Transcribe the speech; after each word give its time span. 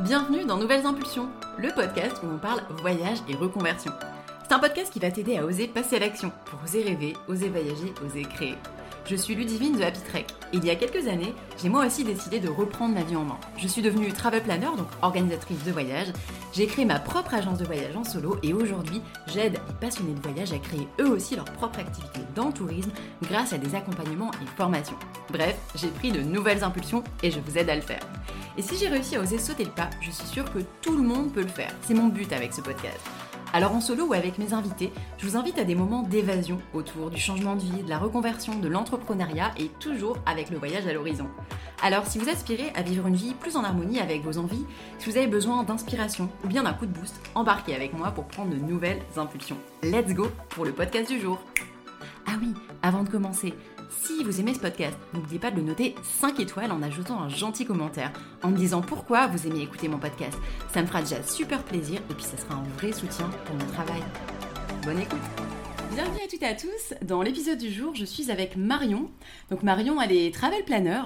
Bienvenue 0.00 0.44
dans 0.44 0.56
Nouvelles 0.56 0.86
Impulsions, 0.86 1.28
le 1.56 1.72
podcast 1.72 2.16
où 2.24 2.26
on 2.26 2.38
parle 2.38 2.62
voyage 2.82 3.18
et 3.28 3.36
reconversion. 3.36 3.92
C'est 4.42 4.52
un 4.52 4.58
podcast 4.58 4.92
qui 4.92 4.98
va 4.98 5.12
t'aider 5.12 5.38
à 5.38 5.44
oser 5.44 5.68
passer 5.68 5.96
à 5.96 5.98
l'action, 6.00 6.32
pour 6.46 6.58
oser 6.64 6.82
rêver, 6.82 7.14
oser 7.28 7.48
voyager, 7.48 7.94
oser 8.04 8.22
créer. 8.22 8.56
Je 9.06 9.14
suis 9.14 9.36
Ludivine 9.36 9.76
de 9.76 9.84
Happy 9.84 10.00
Trek 10.00 10.26
et 10.52 10.56
il 10.56 10.64
y 10.64 10.70
a 10.70 10.74
quelques 10.74 11.06
années, 11.06 11.32
j'ai 11.62 11.68
moi 11.68 11.86
aussi 11.86 12.02
décidé 12.02 12.40
de 12.40 12.48
reprendre 12.48 12.94
ma 12.94 13.04
vie 13.04 13.14
en 13.14 13.24
main. 13.24 13.38
Je 13.56 13.68
suis 13.68 13.82
devenue 13.82 14.12
travel 14.12 14.42
planner, 14.42 14.70
donc 14.76 14.88
organisatrice 15.00 15.62
de 15.62 15.70
voyage. 15.70 16.08
J'ai 16.52 16.66
créé 16.66 16.84
ma 16.84 16.98
propre 16.98 17.34
agence 17.34 17.58
de 17.58 17.64
voyage 17.64 17.96
en 17.96 18.02
solo 18.02 18.36
et 18.42 18.52
aujourd'hui, 18.52 19.00
j'aide 19.28 19.60
les 19.68 19.74
passionnés 19.80 20.14
de 20.14 20.28
voyage 20.28 20.52
à 20.52 20.58
créer 20.58 20.88
eux 21.00 21.08
aussi 21.08 21.36
leur 21.36 21.44
propre 21.44 21.78
activité 21.78 22.18
dans 22.34 22.46
le 22.46 22.52
tourisme 22.52 22.90
grâce 23.22 23.52
à 23.52 23.58
des 23.58 23.76
accompagnements 23.76 24.32
et 24.42 24.56
formations. 24.56 24.98
Bref, 25.30 25.56
j'ai 25.76 25.88
pris 25.88 26.10
de 26.10 26.20
nouvelles 26.20 26.64
impulsions 26.64 27.04
et 27.22 27.30
je 27.30 27.38
vous 27.38 27.58
aide 27.58 27.70
à 27.70 27.76
le 27.76 27.82
faire. 27.82 28.00
Et 28.56 28.62
si 28.62 28.76
j'ai 28.76 28.88
réussi 28.88 29.16
à 29.16 29.20
oser 29.20 29.38
sauter 29.38 29.64
le 29.64 29.70
pas, 29.70 29.90
je 30.00 30.10
suis 30.10 30.26
sûre 30.26 30.52
que 30.52 30.60
tout 30.80 30.96
le 30.96 31.02
monde 31.02 31.32
peut 31.32 31.42
le 31.42 31.48
faire. 31.48 31.74
C'est 31.82 31.94
mon 31.94 32.06
but 32.06 32.32
avec 32.32 32.52
ce 32.52 32.60
podcast. 32.60 33.00
Alors 33.52 33.72
en 33.72 33.80
solo 33.80 34.06
ou 34.06 34.14
avec 34.14 34.38
mes 34.38 34.52
invités, 34.52 34.92
je 35.18 35.26
vous 35.26 35.36
invite 35.36 35.58
à 35.58 35.64
des 35.64 35.74
moments 35.74 36.02
d'évasion 36.02 36.58
autour 36.72 37.10
du 37.10 37.20
changement 37.20 37.54
de 37.54 37.60
vie, 37.60 37.82
de 37.82 37.88
la 37.88 37.98
reconversion, 37.98 38.58
de 38.58 38.68
l'entrepreneuriat 38.68 39.52
et 39.58 39.68
toujours 39.78 40.18
avec 40.26 40.50
le 40.50 40.58
voyage 40.58 40.86
à 40.86 40.92
l'horizon. 40.92 41.28
Alors 41.82 42.06
si 42.06 42.18
vous 42.18 42.28
aspirez 42.28 42.72
à 42.74 42.82
vivre 42.82 43.06
une 43.06 43.14
vie 43.14 43.34
plus 43.34 43.56
en 43.56 43.62
harmonie 43.62 44.00
avec 44.00 44.22
vos 44.22 44.38
envies, 44.38 44.66
si 44.98 45.10
vous 45.10 45.16
avez 45.16 45.28
besoin 45.28 45.62
d'inspiration 45.62 46.28
ou 46.44 46.48
bien 46.48 46.64
d'un 46.64 46.72
coup 46.72 46.86
de 46.86 46.92
boost, 46.92 47.20
embarquez 47.34 47.74
avec 47.74 47.92
moi 47.92 48.10
pour 48.10 48.24
prendre 48.24 48.50
de 48.50 48.56
nouvelles 48.56 49.02
impulsions. 49.16 49.58
Let's 49.82 50.14
go 50.14 50.28
pour 50.48 50.64
le 50.64 50.72
podcast 50.72 51.08
du 51.08 51.20
jour. 51.20 51.40
Ah 52.26 52.32
oui, 52.40 52.54
avant 52.82 53.04
de 53.04 53.08
commencer, 53.08 53.54
si 54.02 54.24
vous 54.24 54.40
aimez 54.40 54.54
ce 54.54 54.60
podcast, 54.60 54.96
n'oubliez 55.12 55.38
pas 55.38 55.50
de 55.50 55.56
le 55.56 55.62
noter 55.62 55.94
5 56.02 56.40
étoiles 56.40 56.72
en 56.72 56.82
ajoutant 56.82 57.20
un 57.20 57.28
gentil 57.28 57.64
commentaire, 57.64 58.12
en 58.42 58.48
me 58.48 58.56
disant 58.56 58.80
pourquoi 58.80 59.26
vous 59.26 59.46
aimez 59.46 59.62
écouter 59.62 59.88
mon 59.88 59.98
podcast. 59.98 60.38
Ça 60.72 60.82
me 60.82 60.86
fera 60.86 61.02
déjà 61.02 61.22
super 61.22 61.62
plaisir 61.62 62.00
et 62.10 62.14
puis 62.14 62.24
ça 62.24 62.36
sera 62.36 62.54
un 62.54 62.64
vrai 62.78 62.92
soutien 62.92 63.30
pour 63.44 63.56
mon 63.56 63.66
travail. 63.72 64.02
Bonne 64.84 65.00
écoute 65.00 65.53
Bienvenue 65.94 66.24
à 66.24 66.28
toutes 66.28 66.42
et 66.42 66.46
à 66.46 66.54
tous. 66.54 66.94
Dans 67.02 67.22
l'épisode 67.22 67.58
du 67.58 67.70
jour, 67.70 67.94
je 67.94 68.04
suis 68.04 68.32
avec 68.32 68.56
Marion. 68.56 69.08
Donc 69.48 69.62
Marion, 69.62 70.02
elle 70.02 70.10
est 70.10 70.34
travel 70.34 70.64
planner 70.64 71.00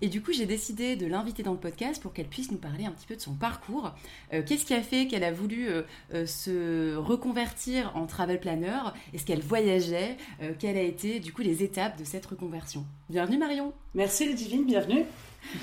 et 0.00 0.08
du 0.08 0.22
coup, 0.22 0.32
j'ai 0.32 0.46
décidé 0.46 0.96
de 0.96 1.06
l'inviter 1.06 1.42
dans 1.42 1.52
le 1.52 1.58
podcast 1.58 2.00
pour 2.00 2.14
qu'elle 2.14 2.26
puisse 2.26 2.50
nous 2.50 2.56
parler 2.56 2.86
un 2.86 2.90
petit 2.90 3.06
peu 3.06 3.14
de 3.14 3.20
son 3.20 3.34
parcours. 3.34 3.92
Euh, 4.32 4.42
qu'est-ce 4.42 4.64
qui 4.64 4.72
a 4.72 4.80
fait 4.80 5.06
qu'elle 5.08 5.24
a 5.24 5.30
voulu 5.30 5.68
euh, 5.68 5.82
euh, 6.14 6.24
se 6.24 6.96
reconvertir 6.96 7.92
en 7.94 8.06
travel 8.06 8.40
planner? 8.40 8.80
Est-ce 9.12 9.26
qu'elle 9.26 9.42
voyageait? 9.42 10.16
Quelles 10.58 10.78
a 10.78 10.82
été 10.82 11.20
du 11.20 11.34
coup 11.34 11.42
les 11.42 11.62
étapes 11.62 11.98
de 11.98 12.04
cette 12.04 12.24
reconversion? 12.24 12.86
Bienvenue 13.10 13.36
Marion. 13.36 13.74
Merci 13.94 14.26
Ludivine, 14.26 14.64
bienvenue. 14.64 15.04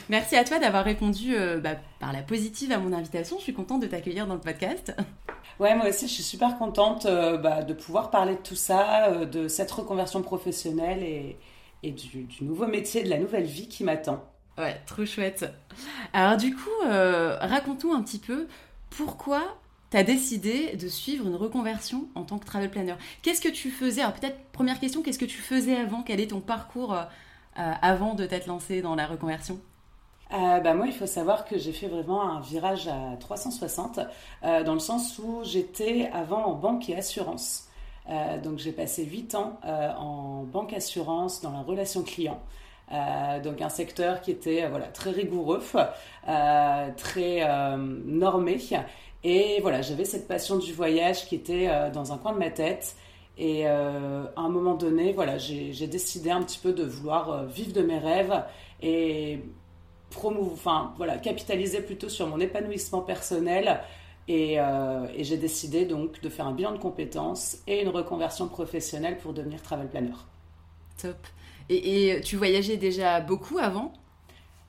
Merci 0.08 0.36
à 0.36 0.44
toi 0.44 0.60
d'avoir 0.60 0.86
répondu 0.86 1.36
bah, 1.64 1.78
par 2.00 2.14
la 2.14 2.22
positive 2.22 2.72
à 2.72 2.78
mon 2.78 2.94
invitation. 2.94 3.38
Je 3.40 3.44
suis 3.44 3.54
contente 3.56 3.82
de 3.82 3.88
t'accueillir 3.88 4.28
dans 4.28 4.36
le 4.36 4.42
podcast. 4.42 4.94
Ouais, 5.60 5.76
moi 5.76 5.90
aussi, 5.90 6.08
je 6.08 6.14
suis 6.14 6.24
super 6.24 6.58
contente 6.58 7.08
euh, 7.08 7.38
bah, 7.38 7.64
de 7.64 7.74
pouvoir 7.74 8.12
parler 8.12 8.36
de 8.36 8.42
tout 8.42 8.56
ça, 8.56 9.08
euh, 9.08 9.26
de 9.26 9.48
cette 9.48 9.72
reconversion 9.72 10.22
professionnelle 10.22 11.02
et, 11.02 11.38
et 11.82 11.92
du, 11.92 12.28
nouveau 12.42 12.68
métier, 12.68 13.04
de 13.04 13.10
la 13.10 13.18
nouvelle 13.18 13.46
vie 13.46 13.68
qui 13.68 13.84
m'attend. 13.84 14.24
Ouais, 14.60 14.80
trop 14.86 15.06
chouette. 15.06 15.46
Alors 16.14 16.38
du 16.38 16.56
coup, 16.56 16.70
euh, 16.86 17.38
raconte-nous 17.40 17.92
un 17.92 18.04
petit 18.04 18.20
peu 18.20 18.48
pourquoi 18.92 19.58
tu 19.90 19.98
as 19.98 20.04
décidé 20.04 20.76
de 20.76 20.88
suivre 20.88 21.26
une 21.28 21.36
reconversion 21.36 22.08
en 22.14 22.24
tant 22.24 22.38
que 22.38 22.46
travel 22.46 22.70
planner. 22.70 22.96
Qu'est-ce 23.24 23.42
que 23.42 23.50
tu 23.50 23.72
faisais? 23.72 24.02
Alors 24.02 24.14
peut-être 24.14 24.38
première 24.52 24.80
question, 24.80 25.02
qu'est-ce 25.02 25.20
que 25.20 25.26
tu 25.26 25.42
faisais 25.42 25.76
avant? 25.76 26.04
Quel 26.04 26.20
est 26.20 26.28
ton 26.28 26.40
parcours 26.40 26.96
avant 27.56 28.16
de 28.16 28.26
t'être 28.26 28.48
lancé 28.48 28.82
dans 28.82 28.96
la 28.96 29.06
reconversion? 29.06 29.60
Euh, 30.34 30.60
bah, 30.60 30.74
moi, 30.74 30.88
il 30.88 30.94
faut 30.94 31.06
savoir 31.06 31.46
que 31.46 31.58
j'ai 31.58 31.72
fait 31.72 31.88
vraiment 31.88 32.22
un 32.22 32.42
virage 32.42 32.88
à 32.88 33.16
360, 33.20 34.00
euh, 34.44 34.64
dans 34.64 34.74
le 34.74 34.80
sens 34.80 35.20
où 35.20 35.42
j'étais 35.44 36.10
avant 36.14 36.46
en 36.46 36.54
banque 36.54 36.90
et 36.90 36.96
assurance. 36.96 37.68
Euh, 38.10 38.40
donc 38.40 38.58
j'ai 38.58 38.72
passé 38.72 39.04
8 39.06 39.36
ans 39.36 39.60
en 39.64 40.44
banque 40.44 40.74
assurance 40.74 41.42
dans 41.42 41.52
la 41.52 41.62
relation 41.62 42.04
client. 42.04 42.40
donc 43.44 43.62
un 43.62 43.70
secteur 43.70 44.22
qui 44.22 44.32
était 44.32 44.68
voilà 44.70 44.88
très 44.88 45.12
rigoureux, 45.12 45.62
très 46.98 47.78
normé. 47.78 48.60
Et 49.24 49.60
voilà, 49.62 49.82
j'avais 49.82 50.06
cette 50.06 50.28
passion 50.28 50.58
du 50.58 50.72
voyage 50.74 51.26
qui 51.28 51.36
était 51.36 51.70
dans 51.92 52.14
un 52.14 52.18
coin 52.18 52.32
de 52.32 52.40
ma 52.40 52.50
tête. 52.50 52.96
Et 53.38 53.68
à 53.68 54.24
un 54.38 54.50
moment 54.50 54.76
donné, 54.76 55.12
voilà, 55.12 55.38
j'ai 55.38 55.88
décidé 55.88 56.32
un 56.32 56.44
petit 56.44 56.60
peu 56.60 56.72
de 56.72 56.86
vouloir 56.86 57.44
vivre 57.46 57.74
de 57.74 57.82
mes 57.82 58.00
rêves 58.00 58.42
et 58.82 59.42
enfin 60.16 60.94
voilà, 60.98 61.18
capitaliser 61.18 61.82
plutôt 61.82 62.10
sur 62.10 62.28
mon 62.28 62.40
épanouissement 62.40 63.02
personnel. 63.02 63.82
Euh, 64.30 65.08
et, 65.16 65.24
j'ai 65.24 65.38
décidé 65.38 65.86
donc 65.86 66.22
de 66.22 66.30
faire 66.30 66.48
un 66.48 66.52
bilan 66.52 66.74
de 66.74 66.78
compétences 66.78 67.60
et 67.66 67.82
une 67.82 67.90
reconversion 67.90 68.48
professionnelle 68.48 69.18
pour 69.18 69.34
devenir 69.34 69.62
travel 69.62 69.88
planner. 69.88 70.12
Top. 71.02 71.16
Et, 71.70 72.20
tu 72.24 72.36
voyageais 72.36 72.78
déjà 72.78 73.22
beaucoup 73.22 73.58
avant? 73.58 73.94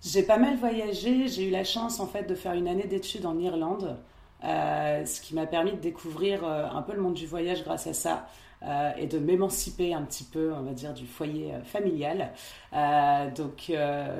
J'ai 0.04 0.22
pas 0.22 0.38
mal 0.38 0.56
voyagé. 0.56 1.26
J'ai 1.26 1.48
eu 1.48 1.50
la 1.50 1.64
chance 1.64 1.98
en 1.98 2.06
fait 2.06 2.24
de 2.24 2.34
faire 2.34 2.52
une 2.52 2.68
année 2.68 2.86
d'études 2.86 3.26
en 3.26 3.36
Irlande, 3.38 3.96
euh, 4.44 5.04
ce 5.04 5.20
qui 5.20 5.34
m'a 5.34 5.46
permis 5.46 5.72
de 5.72 5.78
découvrir 5.78 6.44
euh, 6.44 6.66
un 6.70 6.82
peu 6.82 6.92
le 6.92 7.00
monde 7.00 7.14
du 7.14 7.26
voyage 7.26 7.64
grâce 7.64 7.88
à 7.88 7.94
ça. 7.94 8.28
Euh, 8.64 8.90
et 8.96 9.06
de 9.06 9.20
m'émanciper 9.20 9.94
un 9.94 10.02
petit 10.02 10.24
peu, 10.24 10.52
on 10.52 10.62
va 10.62 10.72
dire, 10.72 10.92
du 10.92 11.06
foyer 11.06 11.54
euh, 11.54 11.62
familial. 11.62 12.32
Euh, 12.72 13.30
donc, 13.30 13.72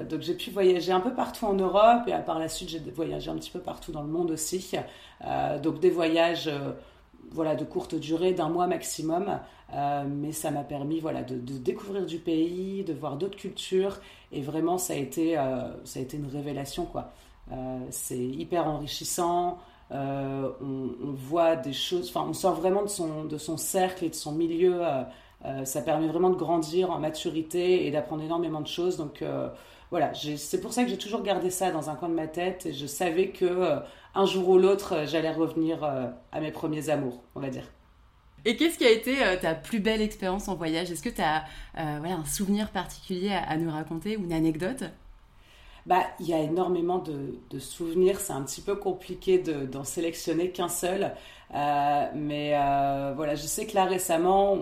donc 0.09 0.21
j'ai 0.21 0.35
pu 0.35 0.51
voyager 0.51 0.93
un 0.93 1.01
peu 1.01 1.13
partout 1.13 1.47
en 1.47 1.55
Europe 1.55 2.07
et 2.07 2.13
par 2.25 2.39
la 2.39 2.49
suite 2.49 2.69
j'ai 2.69 2.79
voyagé 2.79 3.31
un 3.31 3.37
petit 3.37 3.51
peu 3.51 3.61
partout 3.61 3.93
dans 3.93 4.03
le 4.03 4.09
monde 4.09 4.31
aussi. 4.31 4.75
donc 5.63 5.81
des 5.81 5.91
voyages 5.91 6.51
voilà, 7.31 7.57
de 7.57 7.65
courte 7.65 7.95
durée, 7.95 8.33
d'un 8.33 8.49
mois 8.49 8.67
maximum, 8.67 9.39
mais 10.07 10.33
ça 10.33 10.51
m'a 10.51 10.65
permis 10.65 11.01
voilà, 11.01 11.23
de, 11.23 11.37
découvrir 11.59 12.07
du 12.07 12.19
pays, 12.19 12.85
de 12.85 12.95
voir 12.95 13.17
d'autres 13.17 13.37
cultures, 13.37 13.99
et 14.33 14.41
vraiment 14.41 14.79
ça 14.79 14.95
a 14.95 14.97
été, 14.97 15.35
ça 15.85 16.01
a 16.01 16.03
été 16.03 16.17
une 16.17 16.29
révélation. 16.29 16.89
c'est 17.91 18.19
hyper 18.19 18.67
enrichissant, 18.67 19.59
euh, 19.91 20.51
on, 20.61 21.13
voit 21.13 21.57
des 21.57 21.73
choses, 21.73 22.11
enfin, 22.11 22.27
on 22.29 22.35
sort 22.35 22.55
vraiment 22.55 22.83
de 22.83 22.89
son, 22.89 23.25
de 23.25 23.39
son 23.39 23.57
cercle 23.57 24.05
et 24.05 24.11
de 24.11 24.15
son 24.15 24.33
milieu. 24.33 24.81
Euh, 24.83 25.03
euh, 25.45 25.65
ça 25.65 25.83
permet 25.83 26.09
vraiment 26.09 26.31
de 26.31 26.37
grandir 26.37 26.91
en 26.91 26.99
maturité 26.99 27.87
et 27.87 27.91
d'apprendre 27.91 28.23
énormément 28.23 28.61
de 28.61 28.67
choses. 28.67 28.97
Donc 28.97 29.23
voilà, 29.91 30.13
c'est 30.15 30.61
pour 30.61 30.73
ça 30.73 30.85
que 30.85 30.91
j'ai 30.91 30.99
toujours 30.99 31.23
gardé 31.23 31.51
ça 31.51 31.71
dans 31.71 31.89
un 31.89 31.95
coin 31.95 32.09
de 32.09 32.15
ma 32.15 32.27
tête 32.27 32.67
et 32.67 32.75
je 32.75 32.87
savais 32.87 33.29
que 33.29 33.79
un 34.15 34.27
jour 34.27 34.49
ou 34.49 34.59
l'autre, 34.59 35.05
j'allais 35.07 35.33
revenir 35.33 35.85
à 35.85 36.41
mes 36.41 36.51
premiers 36.51 36.91
amours, 36.91 37.23
on 37.35 37.41
va 37.41 37.49
dire. 37.49 37.65
Et 38.45 38.57
qu'est-ce 38.57 38.79
qui 38.79 38.85
a 38.85 38.91
été 38.91 39.17
ta 39.41 39.55
plus 39.55 39.81
belle 39.81 40.03
expérience 40.03 40.49
en 40.49 40.57
voyage? 40.57 40.91
Est-ce 40.91 41.03
que 41.03 41.09
tu 41.09 41.23
as 41.23 41.45
un 41.77 42.25
souvenir 42.25 42.71
particulier 42.71 43.33
à, 43.33 43.57
nous 43.57 43.71
raconter 43.71 44.17
ou 44.17 44.25
une 44.25 44.33
anecdote? 44.33 44.85
Bah, 45.89 46.03
il 46.21 46.29
y 46.29 46.35
a 46.35 46.39
énormément 46.41 46.99
de, 46.99 47.59
souvenirs. 47.59 48.21
C'est 48.21 48.35
un 48.35 48.43
petit 48.43 48.61
peu 48.61 48.77
compliqué 48.77 49.39
d'en 49.39 49.85
sélectionner 49.85 50.51
qu'un 50.51 50.69
seul. 50.69 51.13
Euh, 51.55 52.07
mais 52.15 52.53
euh, 52.55 53.15
voilà, 53.17 53.35
je 53.35 53.47
sais 53.47 53.67
que 53.67 53.75
là 53.75 53.87
récemment, 53.87 54.59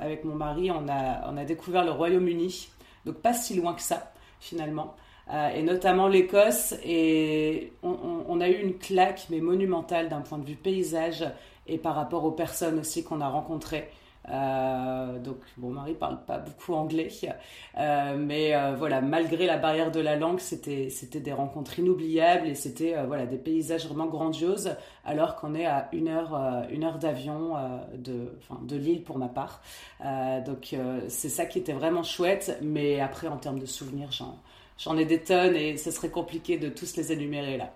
avec 0.00 0.24
mon 0.24 0.34
mari, 0.34 0.70
on 0.70 0.88
a, 0.88 1.44
découvert 1.44 1.84
le 1.84 1.90
Royaume-Uni. 1.90 2.70
Donc 3.04 3.16
pas 3.16 3.34
si 3.34 3.56
loin 3.56 3.74
que 3.74 3.82
ça, 3.82 4.10
finalement. 4.40 4.96
Euh, 5.30 5.50
et 5.50 5.62
notamment 5.62 6.08
l'Écosse. 6.08 6.74
Et 6.82 7.74
on, 7.82 8.24
on, 8.26 8.40
a 8.40 8.48
eu 8.48 8.58
une 8.58 8.78
claque, 8.78 9.26
mais 9.28 9.40
monumentale 9.40 10.08
d'un 10.08 10.22
point 10.22 10.38
de 10.38 10.46
vue 10.46 10.56
paysage 10.56 11.26
et 11.66 11.76
par 11.76 11.94
rapport 11.94 12.24
aux 12.24 12.32
personnes 12.32 12.78
aussi 12.78 13.04
qu'on 13.04 13.20
a 13.20 13.28
rencontrées. 13.28 13.90
Euh, 14.30 15.18
donc, 15.18 15.38
mon 15.56 15.70
mari 15.70 15.94
parle 15.94 16.24
pas 16.24 16.38
beaucoup 16.38 16.74
anglais, 16.74 17.08
euh, 17.78 18.16
mais 18.18 18.54
euh, 18.54 18.74
voilà, 18.76 19.00
malgré 19.00 19.46
la 19.46 19.56
barrière 19.56 19.90
de 19.90 20.00
la 20.00 20.16
langue, 20.16 20.38
c'était 20.40 20.90
c'était 20.90 21.20
des 21.20 21.32
rencontres 21.32 21.78
inoubliables 21.78 22.46
et 22.46 22.54
c'était 22.54 22.94
voilà 23.06 23.26
des 23.26 23.38
paysages 23.38 23.86
vraiment 23.86 24.06
grandioses, 24.06 24.76
alors 25.04 25.36
qu'on 25.36 25.54
est 25.54 25.66
à 25.66 25.88
une 25.92 26.08
heure 26.08 26.34
une 26.70 26.84
heure 26.84 26.98
d'avion 26.98 27.54
de 27.94 28.32
enfin 28.38 28.60
de 28.62 28.76
l'île 28.76 29.02
pour 29.02 29.18
ma 29.18 29.28
part. 29.28 29.62
donc 30.44 30.74
c'est 31.08 31.28
ça 31.28 31.46
qui 31.46 31.58
était 31.58 31.72
vraiment 31.72 32.02
chouette, 32.02 32.58
mais 32.62 33.00
après 33.00 33.28
en 33.28 33.36
termes 33.38 33.58
de 33.58 33.66
souvenirs, 33.66 34.12
j'en 34.12 34.38
j'en 34.78 34.96
ai 34.96 35.04
des 35.04 35.22
tonnes 35.22 35.56
et 35.56 35.76
ce 35.76 35.90
serait 35.90 36.10
compliqué 36.10 36.58
de 36.58 36.68
tous 36.68 36.96
les 36.96 37.12
énumérer 37.12 37.56
là. 37.56 37.72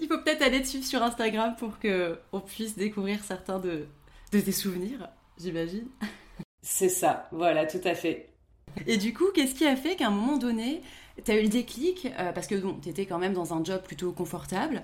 Il 0.00 0.08
faut 0.08 0.18
peut-être 0.18 0.42
aller 0.42 0.60
dessus 0.60 0.82
sur 0.82 1.02
Instagram 1.02 1.54
pour 1.58 1.78
que 1.78 2.18
on 2.32 2.40
puisse 2.40 2.76
découvrir 2.76 3.22
certains 3.24 3.58
de 3.58 3.86
de 4.32 4.40
tes 4.40 4.52
souvenirs, 4.52 5.08
j'imagine. 5.38 5.88
C'est 6.62 6.88
ça, 6.88 7.28
voilà, 7.30 7.66
tout 7.66 7.80
à 7.84 7.94
fait. 7.94 8.30
Et 8.86 8.96
du 8.96 9.14
coup, 9.14 9.26
qu'est-ce 9.34 9.54
qui 9.54 9.66
a 9.66 9.76
fait 9.76 9.96
qu'à 9.96 10.08
un 10.08 10.10
moment 10.10 10.36
donné, 10.36 10.82
tu 11.24 11.30
as 11.30 11.38
eu 11.38 11.42
le 11.42 11.48
déclic 11.48 12.08
euh, 12.18 12.32
Parce 12.32 12.46
que 12.46 12.54
bon, 12.56 12.76
tu 12.82 12.88
étais 12.88 13.06
quand 13.06 13.18
même 13.18 13.32
dans 13.32 13.54
un 13.54 13.64
job 13.64 13.82
plutôt 13.82 14.12
confortable. 14.12 14.82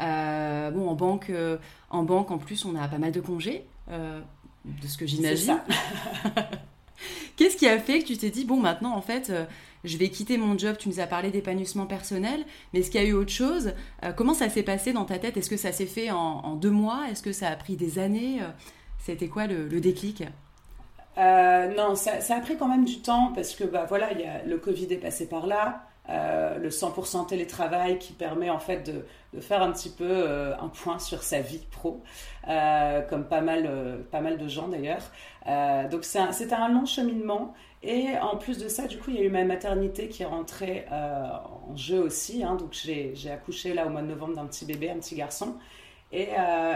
Euh, 0.00 0.70
bon, 0.70 0.88
en 0.88 0.94
banque, 0.94 1.30
euh, 1.30 1.58
en 1.90 2.04
banque, 2.04 2.30
en 2.30 2.38
plus, 2.38 2.64
on 2.64 2.74
a 2.74 2.88
pas 2.88 2.98
mal 2.98 3.12
de 3.12 3.20
congés, 3.20 3.64
de 3.88 4.86
ce 4.86 4.96
que 4.96 5.06
j'imagine. 5.06 5.60
Qu'est-ce 7.36 7.56
qui 7.56 7.66
a 7.66 7.78
fait 7.78 7.98
que 7.98 8.06
tu 8.06 8.16
t'es 8.16 8.30
dit, 8.30 8.44
bon, 8.44 8.60
maintenant, 8.60 8.94
en 8.94 9.02
fait, 9.02 9.32
je 9.82 9.98
vais 9.98 10.08
quitter 10.08 10.38
mon 10.38 10.56
job. 10.56 10.76
Tu 10.78 10.88
nous 10.88 11.00
as 11.00 11.06
parlé 11.06 11.30
d'épanouissement 11.30 11.86
personnel, 11.86 12.44
mais 12.72 12.78
est-ce 12.78 12.90
qu'il 12.90 13.00
y 13.00 13.04
a 13.04 13.06
eu 13.08 13.12
autre 13.12 13.32
chose 13.32 13.74
Comment 14.16 14.34
ça 14.34 14.48
s'est 14.48 14.62
passé 14.62 14.92
dans 14.92 15.04
ta 15.04 15.18
tête? 15.18 15.36
Est-ce 15.36 15.50
que 15.50 15.56
ça 15.56 15.72
s'est 15.72 15.86
fait 15.86 16.12
en, 16.12 16.54
deux 16.54 16.70
mois? 16.70 17.08
Est-ce 17.10 17.22
que 17.22 17.32
ça 17.32 17.48
a 17.48 17.56
pris 17.56 17.76
des 17.76 17.98
années 17.98 18.40
C'était 19.04 19.28
quoi 19.28 19.46
le, 19.46 19.68
déclic? 19.80 20.24
Non, 21.16 21.94
ça, 21.94 22.12
a 22.28 22.40
pris 22.40 22.56
quand 22.56 22.68
même 22.68 22.84
du 22.84 23.00
temps 23.00 23.32
parce 23.34 23.54
que 23.54 23.64
bah, 23.64 23.86
voilà, 23.88 24.08
le 24.46 24.56
Covid 24.58 24.92
est 24.92 24.98
passé 24.98 25.28
par 25.28 25.46
là. 25.46 25.86
Euh, 26.10 26.58
le 26.58 26.68
100% 26.68 27.26
télétravail 27.26 27.98
qui 27.98 28.12
permet 28.12 28.50
en 28.50 28.58
fait 28.58 28.82
de, 29.32 29.40
faire 29.40 29.62
un 29.62 29.72
petit 29.72 29.88
peu 29.88 30.04
euh, 30.06 30.54
un 30.58 30.68
point 30.68 30.98
sur 30.98 31.22
sa 31.22 31.40
vie 31.40 31.62
pro, 31.70 32.02
euh, 32.46 33.00
comme 33.08 33.24
pas 33.24 33.40
mal, 33.40 34.04
pas 34.10 34.20
mal 34.20 34.36
de 34.36 34.46
gens 34.46 34.68
d'ailleurs. 34.68 35.10
donc 35.90 36.04
c'était 36.04 36.54
un, 36.54 36.68
long 36.68 36.86
cheminement. 36.86 37.54
Et 37.82 38.18
en 38.18 38.38
plus 38.38 38.56
de 38.56 38.68
ça, 38.68 38.86
du 38.86 38.98
coup, 38.98 39.10
il 39.10 39.16
y 39.16 39.18
a 39.18 39.24
eu 39.24 39.30
ma 39.30 39.44
maternité 39.44 40.08
qui 40.08 40.22
est 40.22 40.26
rentrée 40.26 40.86
en 40.90 41.76
jeu 41.76 42.00
aussi. 42.00 42.42
Hein. 42.42 42.56
donc 42.56 42.72
j'ai 42.72 43.30
accouché 43.30 43.74
là 43.74 43.86
au 43.86 43.90
mois 43.90 44.02
de 44.02 44.08
novembre 44.08 44.36
d'un 44.36 44.46
petit 44.46 44.66
bébé, 44.66 44.90
un 44.90 44.98
petit 44.98 45.16
garçon. 45.16 45.56
Et, 46.16 46.28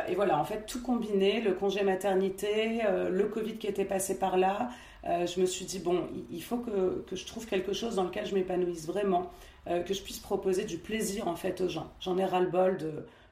et, 0.08 0.14
voilà, 0.16 0.38
en 0.38 0.44
fait, 0.44 0.66
tout 0.66 0.82
combiné, 0.82 1.40
le 1.40 1.52
congé 1.52 1.82
maternité, 1.84 2.80
le 3.08 3.24
Covid 3.24 3.56
qui 3.56 3.68
était 3.68 3.84
passé 3.84 4.18
par 4.18 4.36
là, 4.36 4.70
euh, 5.04 5.26
je 5.26 5.40
me 5.40 5.46
suis 5.46 5.64
dit, 5.64 5.78
bon, 5.78 6.08
il 6.30 6.42
faut 6.42 6.58
que, 6.58 7.04
je 7.12 7.26
trouve 7.26 7.46
quelque 7.46 7.72
chose 7.72 7.96
dans 7.96 8.04
lequel 8.04 8.26
je 8.26 8.34
m'épanouisse 8.34 8.86
vraiment, 8.86 9.30
euh, 9.66 9.82
que 9.82 9.94
je 9.94 10.02
puisse 10.02 10.18
proposer 10.18 10.64
du 10.64 10.78
plaisir 10.78 11.28
en 11.28 11.36
fait 11.36 11.60
aux 11.60 11.68
gens. 11.68 11.90
J'en 12.00 12.18
ai 12.18 12.24
ras-le-bol 12.24 12.78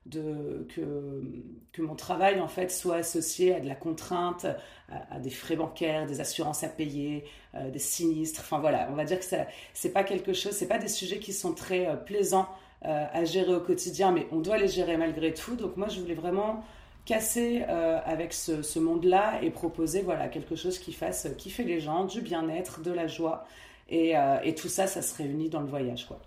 de, 0.07 0.67
que, 0.75 1.83
mon 1.83 1.95
travail 1.95 2.41
en 2.41 2.49
fait 2.49 2.71
soit 2.71 2.97
associé 2.97 3.55
à 3.55 3.61
de 3.61 3.69
la 3.69 3.75
contrainte, 3.75 4.47
à, 4.89 5.19
des 5.19 5.31
frais 5.31 5.57
bancaires, 5.57 6.07
des 6.07 6.21
assurances 6.21 6.65
à 6.65 6.69
payer, 6.69 7.25
euh, 7.55 7.71
des 7.71 7.79
sinistres. 7.79 8.41
Enfin 8.41 8.59
voilà, 8.61 8.89
on 8.91 8.95
va 8.95 9.05
dire 9.05 9.19
que 9.19 9.25
ce 9.25 9.37
c'est 9.75 9.93
pas 9.93 10.05
quelque 10.05 10.33
chose, 10.33 10.53
c'est 10.53 10.69
pas 10.69 10.79
des 10.79 10.89
sujets 10.89 11.19
qui 11.19 11.33
sont 11.33 11.53
très 11.53 12.03
plaisants 12.07 12.49
à 12.87 13.25
gérer 13.25 13.55
au 13.55 13.61
quotidien, 13.61 14.13
mais 14.13 14.27
on 14.31 14.39
doit 14.39 14.59
les 14.59 14.69
gérer 14.69 14.97
malgré 14.97 15.35
tout. 15.35 15.57
Donc 15.57 15.77
moi, 15.77 15.89
je 15.89 16.01
voulais 16.01 16.15
vraiment 16.15 16.65
casser 17.07 17.65
euh, 17.69 17.99
avec 18.05 18.35
ce, 18.35 18.79
monde-là 18.79 19.41
et 19.41 19.51
proposer 19.51 20.03
voilà 20.03 20.29
quelque 20.29 20.57
chose 20.57 20.79
qui 20.79 20.93
fasse 20.93 21.29
kiffer 21.39 21.65
les 21.65 21.81
gens, 21.81 22.05
du 22.05 22.21
bien-être, 22.21 22.83
de 22.83 22.91
la 22.91 23.07
joie. 23.07 23.47
Et, 23.89 24.19
euh, 24.19 24.53
tout 24.57 24.69
ça, 24.69 24.87
ça 24.87 25.01
se 25.01 25.17
réunit 25.17 25.49
dans 25.49 25.61
le 25.61 25.69
voyage. 25.69 26.07
quoi. 26.07 26.21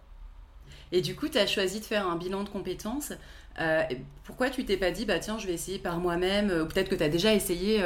Et 0.92 1.02
du 1.02 1.16
coup, 1.16 1.28
tu 1.28 1.38
as 1.38 1.46
choisi 1.46 1.82
de 1.82 1.86
faire 1.86 2.08
un 2.08 2.16
bilan 2.16 2.44
de 2.44 2.50
compétences. 2.50 3.12
Euh, 3.60 3.84
pourquoi 4.24 4.50
tu 4.50 4.64
t'es 4.64 4.78
pas 4.78 4.92
dit, 4.92 5.06
bah 5.06 5.20
tiens, 5.20 5.38
je 5.38 5.46
vais 5.46 5.54
essayer 5.54 5.78
par 5.78 6.00
moi-même 6.00 6.50
Ou 6.50 6.66
peut-être 6.66 6.90
que 6.90 6.96
tu 6.96 7.04
as 7.04 7.10
déjà 7.10 7.34
essayé, 7.34 7.84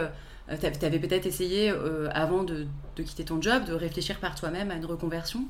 tu 0.47 0.85
avais 0.85 0.99
peut-être 0.99 1.25
essayé 1.25 1.73
avant 2.11 2.43
de, 2.43 2.67
quitter 2.95 3.25
ton 3.25 3.41
job, 3.41 3.65
de 3.65 3.73
réfléchir 3.73 4.19
par 4.19 4.35
toi-même 4.35 4.69
à 4.69 4.75
une 4.75 4.85
reconversion? 4.85 5.45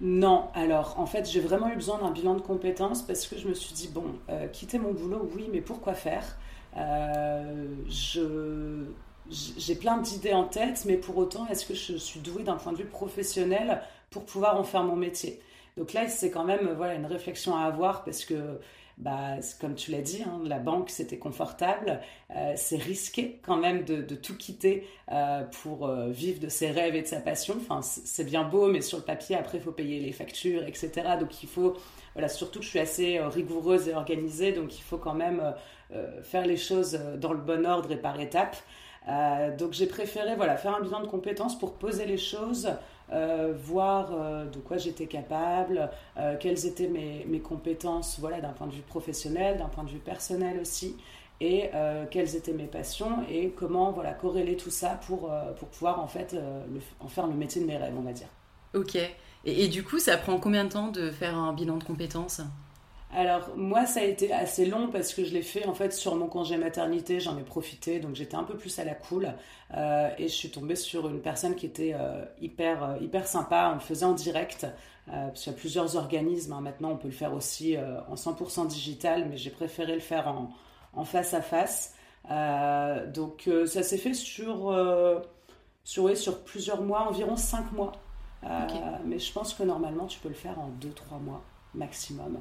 Non, 0.00 0.48
alors 0.54 0.98
en 0.98 1.06
fait 1.06 1.28
j'ai 1.30 1.40
vraiment 1.40 1.68
eu 1.68 1.74
besoin 1.74 1.98
d'un 1.98 2.10
bilan 2.10 2.34
de 2.34 2.40
compétences 2.40 3.02
parce 3.02 3.26
que 3.26 3.36
je 3.38 3.48
me 3.48 3.54
suis 3.54 3.74
dit, 3.74 3.88
bon, 3.88 4.04
euh, 4.30 4.48
quitter 4.48 4.78
mon 4.78 4.92
boulot, 4.92 5.30
oui, 5.34 5.48
mais 5.52 5.60
pourquoi 5.60 5.94
faire? 5.94 6.38
Euh, 6.76 7.66
J'ai 9.30 9.74
plein 9.76 9.98
d'idées 9.98 10.32
en 10.32 10.44
tête, 10.44 10.84
mais 10.86 10.96
pour 10.96 11.16
autant, 11.18 11.46
est-ce 11.48 11.64
que 11.66 11.74
je 11.74 11.96
suis 11.96 12.20
douée 12.20 12.42
d'un 12.42 12.56
point 12.56 12.72
de 12.72 12.78
vue 12.78 12.86
professionnel 12.86 13.82
pour 14.10 14.24
pouvoir 14.24 14.58
en 14.58 14.64
faire 14.64 14.82
mon 14.84 14.96
métier? 14.96 15.40
Donc 15.76 15.92
là, 15.92 16.08
c'est 16.08 16.30
quand 16.30 16.44
même 16.44 16.72
voilà, 16.76 16.94
une 16.94 17.06
réflexion 17.06 17.56
à 17.56 17.62
avoir 17.62 18.02
parce 18.04 18.24
que 18.24 18.58
bah, 19.00 19.36
comme 19.58 19.74
tu 19.74 19.90
l'as 19.92 20.02
dit, 20.02 20.22
hein, 20.22 20.42
la 20.44 20.58
banque 20.58 20.90
c'était 20.90 21.16
confortable, 21.16 22.00
euh, 22.36 22.52
c'est 22.56 22.76
risqué 22.76 23.40
quand 23.42 23.56
même 23.56 23.82
de, 23.84 24.14
tout 24.14 24.36
quitter 24.36 24.86
euh, 25.10 25.42
pour 25.62 25.86
euh, 25.86 26.10
vivre 26.10 26.38
de 26.38 26.50
ses 26.50 26.70
rêves 26.70 26.94
et 26.94 27.00
de 27.00 27.06
sa 27.06 27.20
passion. 27.20 27.54
Enfin, 27.58 27.80
c'est 27.82 28.24
bien 28.24 28.44
beau, 28.44 28.68
mais 28.68 28.82
sur 28.82 28.98
le 28.98 29.04
papier 29.04 29.36
après 29.36 29.56
il 29.56 29.64
faut 29.64 29.72
payer 29.72 30.00
les 30.00 30.12
factures, 30.12 30.64
etc. 30.64 30.90
Donc 31.18 31.42
il 31.42 31.48
faut, 31.48 31.78
voilà, 32.12 32.28
surtout 32.28 32.58
que 32.58 32.64
je 32.66 32.70
suis 32.70 32.78
assez 32.78 33.18
rigoureuse 33.20 33.88
et 33.88 33.94
organisée, 33.94 34.52
donc 34.52 34.78
il 34.78 34.82
faut 34.82 34.98
quand 34.98 35.14
même 35.14 35.54
faire 36.22 36.46
les 36.46 36.56
choses 36.56 37.00
dans 37.18 37.32
le 37.32 37.40
bon 37.40 37.66
ordre 37.66 37.90
et 37.90 37.96
par 37.96 38.20
étapes. 38.20 38.56
donc 39.58 39.72
j'ai 39.72 39.86
préféré 39.86 40.36
voilà 40.36 40.56
faire 40.56 40.76
un 40.76 40.80
bilan 40.80 41.00
de 41.00 41.08
compétences 41.08 41.58
pour 41.58 41.74
poser 41.74 42.06
les 42.06 42.18
choses 42.18 42.70
euh, 43.12 43.52
voir 43.56 44.10
euh, 44.12 44.46
de 44.46 44.58
quoi 44.58 44.76
j'étais 44.76 45.06
capable, 45.06 45.90
euh, 46.16 46.36
quelles 46.38 46.64
étaient 46.66 46.86
mes, 46.86 47.24
mes 47.26 47.40
compétences 47.40 48.18
voilà, 48.20 48.40
d'un 48.40 48.52
point 48.52 48.68
de 48.68 48.72
vue 48.72 48.82
professionnel, 48.82 49.58
d'un 49.58 49.68
point 49.68 49.82
de 49.84 49.90
vue 49.90 49.98
personnel 49.98 50.60
aussi, 50.60 50.96
et 51.42 51.70
quelles 52.10 52.36
étaient 52.36 52.52
mes 52.52 52.66
passions 52.66 53.24
et 53.26 53.48
comment 53.48 53.92
voilà, 53.92 54.12
corréler 54.12 54.58
tout 54.58 54.68
ça 54.68 55.00
pour, 55.06 55.32
pour 55.58 55.68
pouvoir 55.68 55.98
en 55.98 56.06
fait 56.06 56.36
en 57.00 57.08
faire 57.08 57.26
le 57.26 57.32
métier 57.32 57.62
de 57.62 57.66
mes 57.66 57.78
rêves, 57.78 57.94
on 57.96 58.02
va 58.02 58.12
dire. 58.12 58.28
Ok. 58.74 58.96
Et, 58.96 59.10
et, 59.46 59.68
du 59.68 59.82
coup, 59.82 59.98
ça 59.98 60.18
prend 60.18 60.38
combien 60.38 60.64
de 60.64 60.68
temps 60.68 60.88
de 60.88 61.10
faire 61.10 61.34
un 61.34 61.54
bilan 61.54 61.78
de 61.78 61.84
compétences? 61.84 62.42
Alors 63.12 63.56
moi 63.56 63.86
ça 63.86 64.00
a 64.00 64.04
été 64.04 64.32
assez 64.32 64.66
long 64.66 64.88
parce 64.88 65.12
que 65.14 65.24
je 65.24 65.32
l'ai 65.34 65.42
fait 65.42 65.66
en 65.66 65.74
fait 65.74 65.92
sur 65.92 66.14
mon 66.14 66.28
congé 66.28 66.56
maternité, 66.56 67.18
j'en 67.18 67.36
ai 67.36 67.42
profité 67.42 67.98
donc 67.98 68.14
j'étais 68.14 68.36
un 68.36 68.44
peu 68.44 68.56
plus 68.56 68.78
à 68.78 68.84
la 68.84 68.94
cool 68.94 69.34
euh, 69.74 70.10
et 70.16 70.28
je 70.28 70.32
suis 70.32 70.50
tombée 70.50 70.76
sur 70.76 71.08
une 71.08 71.20
personne 71.20 71.56
qui 71.56 71.66
était 71.66 71.92
euh, 71.94 72.24
hyper 72.40 72.84
euh, 72.84 72.96
hyper 73.00 73.26
sympa, 73.26 73.70
on 73.72 73.74
le 73.74 73.80
faisait 73.80 74.06
en 74.06 74.12
direct 74.12 74.66
parce 75.06 75.42
qu'il 75.42 75.52
y 75.52 75.56
a 75.56 75.58
plusieurs 75.58 75.96
organismes, 75.96 76.52
hein. 76.52 76.60
maintenant 76.60 76.92
on 76.92 76.96
peut 76.96 77.08
le 77.08 77.14
faire 77.14 77.34
aussi 77.34 77.76
en 77.76 78.14
100% 78.14 78.68
digital 78.68 79.26
mais 79.28 79.36
j'ai 79.36 79.50
préféré 79.50 79.94
le 79.94 80.00
faire 80.00 80.28
en, 80.28 80.52
en, 80.94 81.04
face 81.04 81.34
à 81.34 81.42
face. 81.42 81.96
donc 83.12 83.50
ça 83.66 83.82
s'est 83.82 83.98
fait 83.98 84.14
sur, 84.14 84.72
sur, 85.82 86.16
sur 86.16 86.44
plusieurs 86.44 86.82
mois, 86.82 87.08
environ 87.08 87.34
5 87.34 87.72
mois. 87.72 87.90
Mais 89.04 89.18
je 89.18 89.32
pense 89.32 89.52
que 89.52 89.64
normalement 89.64 90.06
tu 90.06 90.20
peux 90.20 90.28
le 90.28 90.34
faire 90.34 90.60
en 90.60 90.70
2-3 90.80 91.20
mois 91.20 91.42
maximum. 91.74 92.38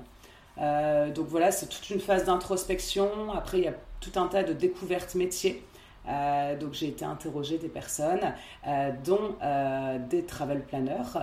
Euh, 0.57 1.11
donc 1.11 1.27
voilà, 1.27 1.51
c'est 1.51 1.67
toute 1.67 1.89
une 1.89 1.99
phase 1.99 2.25
d'introspection. 2.25 3.31
Après, 3.33 3.59
il 3.59 3.63
y 3.65 3.67
a 3.67 3.75
tout 3.99 4.17
un 4.19 4.27
tas 4.27 4.43
de 4.43 4.53
découvertes 4.53 5.15
métiers. 5.15 5.63
Euh, 6.07 6.57
donc 6.57 6.73
j'ai 6.73 6.87
été 6.87 7.05
interroger 7.05 7.57
des 7.57 7.67
personnes, 7.67 8.33
euh, 8.67 8.91
dont 9.03 9.35
des 10.09 10.23
travel 10.23 10.63
planners. 10.63 11.19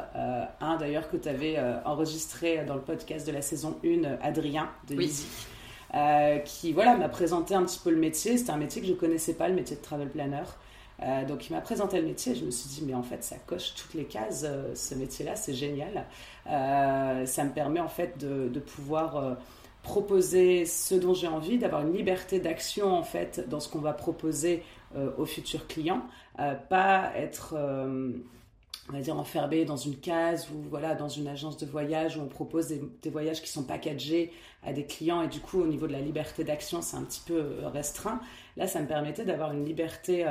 un 0.61 0.77
d'ailleurs 0.77 1.11
que 1.11 1.17
tu 1.17 1.29
avais 1.29 1.59
enregistré 1.85 2.65
dans 2.65 2.75
le 2.75 2.83
podcast 2.83 3.27
de 3.27 3.33
la 3.33 3.43
saison 3.43 3.79
1, 3.85 4.19
Adrien 4.23 4.71
de 4.89 4.97
oui. 4.97 5.13
qui 6.45 6.73
voilà 6.73 6.97
m'a 6.97 7.09
présenté 7.09 7.55
un 7.55 7.65
petit 7.65 7.81
peu 7.83 7.91
le 7.91 7.97
métier. 7.97 8.37
C'était 8.39 8.53
un 8.53 8.59
métier 8.59 8.81
que 8.81 8.87
je 8.87 8.93
ne 8.93 8.99
connaissais 8.99 9.35
pas, 9.35 9.49
le 9.49 9.55
métier 9.55 9.77
de 9.77 9.83
travel 9.83 10.09
planner. 10.09 10.45
Euh, 11.03 11.25
donc 11.27 11.49
il 11.49 11.53
m'a 11.53 11.61
présenté 11.61 12.01
le 12.01 12.07
métier 12.07 12.33
et 12.33 12.35
je 12.35 12.45
me 12.45 12.51
suis 12.51 12.69
dit 12.69 12.83
mais 12.87 12.95
en 12.95 13.03
fait 13.03 13.23
ça 13.23 13.37
coche 13.47 13.75
toutes 13.75 13.95
les 13.95 14.05
cases, 14.05 14.45
euh, 14.47 14.75
ce 14.75 14.95
métier-là 14.95 15.37
c'est 15.37 15.55
génial. 15.55 16.07
Euh, 16.49 17.27
ça 17.27 17.45
me 17.45 17.51
permet 17.51 17.81
en 17.81 17.89
fait 17.89 18.19
de, 18.19 18.49
de 18.49 18.61
pouvoir 18.61 19.37
proposer 19.83 20.65
ce 20.65 20.95
dont 20.95 21.15
j'ai 21.15 21.29
envie, 21.29 21.59
d'avoir 21.59 21.83
une 21.83 21.93
liberté 21.93 22.41
d'action 22.41 22.93
en 22.93 23.03
fait 23.03 23.47
dans 23.49 23.61
ce 23.61 23.69
qu'on 23.69 23.81
va 23.81 23.93
proposer 23.93 24.63
aux 25.19 25.27
futurs 25.27 25.67
clients, 25.67 26.03
pas 26.37 27.13
être 27.17 27.55
on 28.89 28.93
va 28.93 29.01
dire 29.01 29.19
enfermé 29.19 29.65
dans 29.65 29.77
une 29.77 29.97
case 29.97 30.49
ou 30.51 30.63
voilà 30.69 30.95
dans 30.95 31.09
une 31.09 31.27
agence 31.29 31.57
de 31.57 31.67
voyage 31.67 32.17
où 32.17 32.21
on 32.21 32.29
propose 32.29 32.69
des, 32.69 33.11
voyages 33.11 33.43
qui 33.43 33.49
sont 33.49 33.65
packagés 33.65 34.33
à 34.63 34.73
des 34.73 34.85
clients 34.85 35.23
et 35.23 35.29
du 35.29 35.41
coup 35.41 35.61
au 35.61 35.67
niveau 35.67 35.87
de 35.87 35.93
la 35.93 36.01
liberté 36.01 36.45
d'action 36.45 36.83
c'est 36.83 36.97
un 36.97 37.03
petit 37.03 37.23
peu 37.27 37.59
restreint. 37.65 38.21
Là 38.57 38.67
ça 38.67 38.81
me 38.81 38.87
permettait 38.87 39.25
d'avoir 39.25 39.53
une 39.53 39.65
liberté 39.65 40.25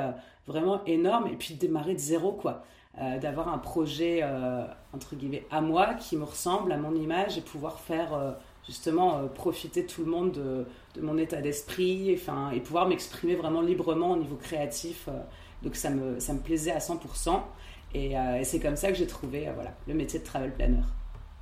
vraiment 0.46 0.82
énorme 0.86 1.26
et 1.26 1.36
puis 1.36 1.54
de 1.54 1.60
démarrer 1.60 1.94
de 1.94 1.98
zéro 1.98 2.32
quoi. 2.32 2.64
Euh, 2.98 3.18
d'avoir 3.18 3.48
un 3.48 3.58
projet 3.58 4.20
euh, 4.22 4.64
entre 4.94 5.16
guillemets 5.16 5.44
à 5.50 5.60
moi 5.60 5.92
qui 5.92 6.16
me 6.16 6.24
ressemble 6.24 6.72
à 6.72 6.78
mon 6.78 6.94
image 6.94 7.36
et 7.36 7.42
pouvoir 7.42 7.78
faire 7.78 8.14
euh, 8.14 8.32
justement 8.66 9.28
profiter 9.28 9.84
tout 9.84 10.02
le 10.02 10.10
monde 10.10 10.32
de, 10.32 11.00
mon 11.02 11.18
état 11.18 11.42
d'esprit 11.42 12.14
enfin, 12.14 12.50
et 12.52 12.60
pouvoir 12.60 12.88
m'exprimer 12.88 13.34
vraiment 13.34 13.60
librement 13.60 14.12
au 14.12 14.16
niveau 14.16 14.36
créatif. 14.36 15.10
donc 15.62 15.76
ça 15.76 15.90
me, 15.90 16.18
ça 16.20 16.32
me 16.32 16.38
plaisait 16.38 16.72
à 16.72 16.78
100% 16.78 17.42
et, 17.94 18.12
et 18.12 18.44
c'est 18.44 18.60
comme 18.60 18.76
ça 18.76 18.88
que 18.90 18.98
j'ai 18.98 19.06
trouvé 19.06 19.48
voilà, 19.54 19.74
le 19.86 19.94
métier 19.94 20.18
de 20.18 20.24
travel 20.24 20.52
planner. 20.52 20.82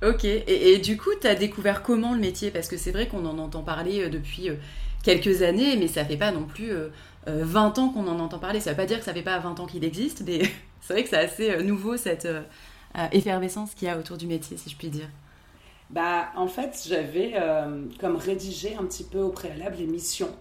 Ok, 0.03 0.25
et, 0.25 0.73
et 0.73 0.77
du 0.79 0.97
coup, 0.97 1.11
tu 1.19 1.27
as 1.27 1.35
découvert 1.35 1.83
comment 1.83 2.13
le 2.13 2.19
métier? 2.19 2.51
Parce 2.51 2.67
que 2.67 2.77
c'est 2.77 2.91
vrai 2.91 3.07
qu'on 3.07 3.25
en 3.25 3.37
entend 3.39 3.63
parler 3.63 4.09
depuis 4.09 4.49
quelques 5.05 5.43
années, 5.43 5.77
mais 5.77 5.87
ça 5.87 6.03
fait 6.03 6.17
pas 6.17 6.31
non 6.31 6.45
plus 6.45 6.71
20 7.27 7.77
euh, 7.77 7.81
ans 7.81 7.89
qu'on 7.89 8.07
en 8.07 8.19
entend 8.19 8.39
parler. 8.39 8.59
Ça 8.59 8.71
veut 8.71 8.75
pas 8.75 8.87
dire 8.87 8.99
que 8.99 9.05
ça 9.05 9.13
fait 9.13 9.21
pas 9.21 9.37
20 9.37 9.59
ans 9.59 9.67
qu'il 9.67 9.85
existe, 9.85 10.23
mais 10.25 10.41
c'est 10.81 10.93
vrai 10.93 11.03
que 11.03 11.09
c'est 11.09 11.17
assez 11.17 11.51
euh, 11.51 11.61
nouveau 11.61 11.95
cette 11.95 12.25
euh, 12.25 12.41
effervescence 13.11 13.75
qu'il 13.75 13.87
y 13.87 13.91
a 13.91 13.97
autour 13.97 14.17
du 14.17 14.25
métier, 14.25 14.57
si 14.57 14.69
je 14.69 14.75
puis 14.75 14.89
dire. 14.89 15.07
Bah, 15.91 16.29
en 16.35 16.47
fait, 16.47 16.83
j'avais 16.87 17.35
comme 17.99 18.15
rédigé 18.15 18.75
un 18.75 18.85
petit 18.85 19.03
peu 19.03 19.19
au 19.19 19.29
préalable 19.29 19.75
les 19.77 19.85
missions. 19.85 20.35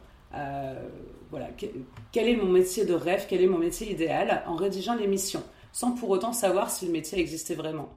voilà, 1.31 1.49
quel 2.13 2.29
est 2.29 2.37
mon 2.37 2.49
métier 2.49 2.87
de 2.87 2.95
rêve, 2.95 3.27
quel 3.29 3.43
est 3.43 3.47
mon 3.47 3.59
métier 3.59 3.93
idéal, 3.93 4.43
en 4.47 4.57
rédigeant 4.57 4.95
les 4.95 5.07
missions, 5.07 5.43
sans 5.75 5.93
pour 5.93 6.09
autant 6.09 6.33
savoir 6.33 6.71
si 6.71 6.87
le 6.87 6.93
métier 6.93 7.19
existait 7.19 7.55
vraiment. 7.55 7.91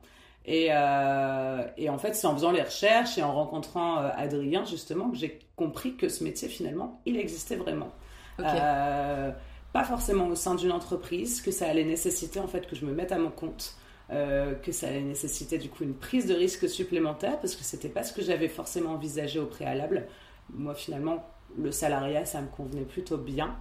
Et, 0.45 0.65
et 0.67 1.89
en 1.89 1.97
fait, 1.97 2.15
c'est 2.15 2.25
en 2.25 2.33
faisant 2.33 2.51
les 2.51 2.63
recherches 2.63 3.17
et 3.17 3.23
en 3.23 3.33
rencontrant 3.33 3.97
Adrien, 3.97 4.65
justement, 4.65 5.09
que 5.11 5.17
j'ai 5.17 5.39
compris 5.55 5.95
que 5.95 6.09
ce 6.09 6.23
métier, 6.23 6.47
finalement, 6.47 7.01
il 7.05 7.17
existait 7.17 7.57
vraiment. 7.57 7.91
Euh, 8.39 9.31
pas 9.73 9.83
forcément 9.83 10.27
au 10.27 10.35
sein 10.35 10.55
d'une 10.55 10.71
entreprise, 10.71 11.41
que 11.41 11.51
ça 11.51 11.67
allait 11.67 11.83
nécessiter 11.83 12.39
en 12.39 12.47
fait 12.47 12.67
que 12.67 12.75
je 12.75 12.85
me 12.85 12.93
mette 12.93 13.11
à 13.11 13.17
mon 13.17 13.29
compte. 13.29 13.75
que 14.09 14.71
ça 14.71 14.87
allait 14.87 15.01
nécessiter 15.01 15.57
du 15.57 15.69
coup 15.69 15.83
une 15.83 15.95
prise 15.95 16.25
de 16.27 16.33
risque 16.33 16.69
supplémentaire 16.69 17.39
parce 17.39 17.55
que 17.55 17.63
c'était 17.63 17.89
pas 17.89 18.03
ce 18.03 18.13
que 18.13 18.21
j'avais 18.21 18.47
forcément 18.47 18.91
envisagé 18.91 19.39
au 19.39 19.45
préalable. 19.45 20.07
Moi, 20.49 20.73
finalement, 20.73 21.25
le 21.57 21.71
salariat, 21.71 22.25
ça 22.25 22.41
me 22.41 22.47
convenait 22.47 22.85
plutôt 22.85 23.17
bien. 23.17 23.55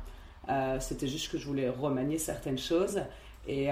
c'était 0.79 1.09
juste 1.09 1.33
que 1.33 1.39
je 1.39 1.47
voulais 1.47 1.69
remanier 1.69 2.19
certaines 2.19 2.59
choses. 2.59 3.01
Et, 3.49 3.69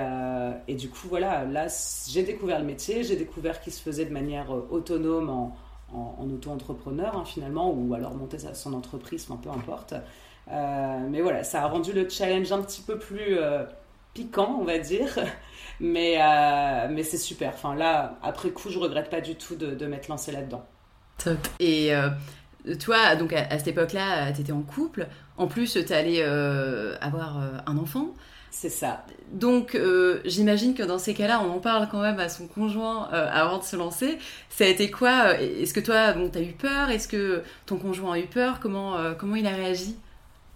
et, 0.69 0.75
du 0.75 0.89
coup, 0.89 1.09
voilà, 1.09 1.45
là, 1.45 1.67
j'ai 2.09 2.23
découvert 2.23 2.61
le 2.61 2.65
métier, 2.65 3.03
j'ai 3.03 3.17
découvert 3.17 3.61
qu'il 3.61 3.73
se 3.73 3.83
faisait 3.83 4.05
de 4.05 4.13
manière 4.13 4.51
autonome 4.71 5.29
en, 5.29 5.57
en, 5.93 6.29
auto-entrepreneur 6.31 7.17
hein, 7.17 7.25
finalement, 7.25 7.73
ou 7.73 7.95
alors 7.95 8.15
monter 8.15 8.39
son 8.55 8.73
entreprise, 8.73 9.27
peu 9.43 9.51
importe. 9.51 9.95
Euh, 10.51 10.99
mais 11.09 11.21
voilà, 11.21 11.45
ça 11.45 11.63
a 11.63 11.67
rendu 11.67 11.93
le 11.93 12.09
challenge 12.09 12.53
un 12.53 12.63
petit 12.63 12.83
peu 12.83 12.99
plus 12.99 13.39
euh, 13.39 13.65
piquant, 14.13 14.59
on 14.61 14.65
va 14.65 14.79
dire. 14.79 15.19
Mais, 15.81 16.21
euh, 16.21 17.03
c'est 17.03 17.19
super. 17.19 17.53
Enfin, 17.55 17.75
là, 17.75 18.19
après 18.23 18.51
coup, 18.51 18.71
je 18.71 18.79
regrette 18.79 19.11
pas 19.11 19.21
du 19.21 19.35
tout 19.37 19.57
de, 19.57 19.87
m'être 19.87 20.09
lancée 20.09 20.33
là-dedans. 20.33 20.65
Top. 21.19 21.39
Et 21.61 21.93
toi, 22.81 23.17
donc 23.17 23.33
à, 23.33 23.59
cette 23.59 23.69
époque-là, 23.69 24.33
tu 24.33 24.41
étais 24.41 24.53
en 24.53 24.63
couple. 24.63 25.07
En 25.37 25.47
plus, 25.47 25.79
tu 25.87 25.93
allais 25.93 26.23
avoir 26.23 27.39
un 27.67 27.77
enfant. 27.79 28.15
C'est 28.57 28.71
ça. 28.71 29.05
Donc, 29.33 29.75
euh, 29.75 30.21
j'imagine 30.25 30.75
que 30.75 30.85
dans 30.85 30.99
ces 30.99 31.13
cas-là, 31.13 31.43
on 31.45 31.51
en 31.51 31.59
parle 31.59 31.89
quand 31.91 32.01
même 32.01 32.21
à 32.21 32.29
son 32.29 32.47
conjoint 32.47 33.09
euh, 33.13 33.29
avant 33.33 33.59
de 33.59 33.65
se 33.65 33.75
lancer. 33.75 34.17
Ça 34.49 34.63
a 34.63 34.69
été 34.69 34.93
quoi 34.93 35.35
euh, 35.35 35.61
Est-ce 35.61 35.75
que 35.75 35.81
toi, 35.81 36.13
bon, 36.13 36.31
as 36.33 36.41
eu 36.41 36.53
peur? 36.53 36.89
Est-ce 36.89 37.09
que 37.09 37.43
ton 37.67 37.79
conjoint 37.79 38.15
a 38.15 38.19
eu 38.21 38.27
peur? 38.27 38.61
Comment, 38.61 38.97
comment 39.19 39.35
il 39.35 39.47
a 39.49 39.51
réagi? 39.51 39.97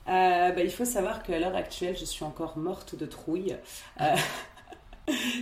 Bah, 0.07 0.52
Il 0.59 0.71
faut 0.71 0.85
savoir 0.85 1.25
qu'à 1.25 1.40
l'heure 1.40 1.57
actuelle, 1.57 1.97
je 1.99 2.05
suis 2.05 2.25
encore 2.25 2.57
morte 2.57 2.95
de 2.95 3.05
trouille. 3.05 3.57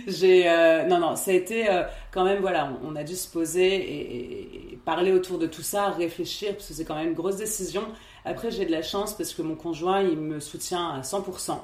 j'ai 0.07 0.45
non 0.87 0.97
non 0.97 1.17
ça 1.17 1.31
a 1.31 1.33
été 1.33 1.67
quand 2.11 2.23
même 2.23 2.39
voilà 2.39 2.71
on, 2.85 2.95
a 2.95 3.03
dû 3.03 3.17
se 3.17 3.27
poser 3.27 3.75
et, 3.75 4.71
et, 4.71 4.79
parler 4.85 5.11
autour 5.11 5.39
de 5.39 5.45
tout 5.45 5.61
ça 5.61 5.89
réfléchir 5.89 6.53
parce 6.53 6.69
que 6.69 6.73
c'est 6.73 6.85
quand 6.85 6.95
même 6.95 7.09
une 7.09 7.13
grosse 7.13 7.35
décision 7.35 7.83
après 8.23 8.49
j'ai 8.49 8.65
de 8.65 8.71
la 8.71 8.81
chance 8.81 9.13
parce 9.13 9.33
que 9.33 9.41
mon 9.41 9.55
conjoint 9.55 9.99
il 9.99 10.17
me 10.17 10.39
soutient 10.39 10.91
à 10.91 11.01
100% 11.01 11.59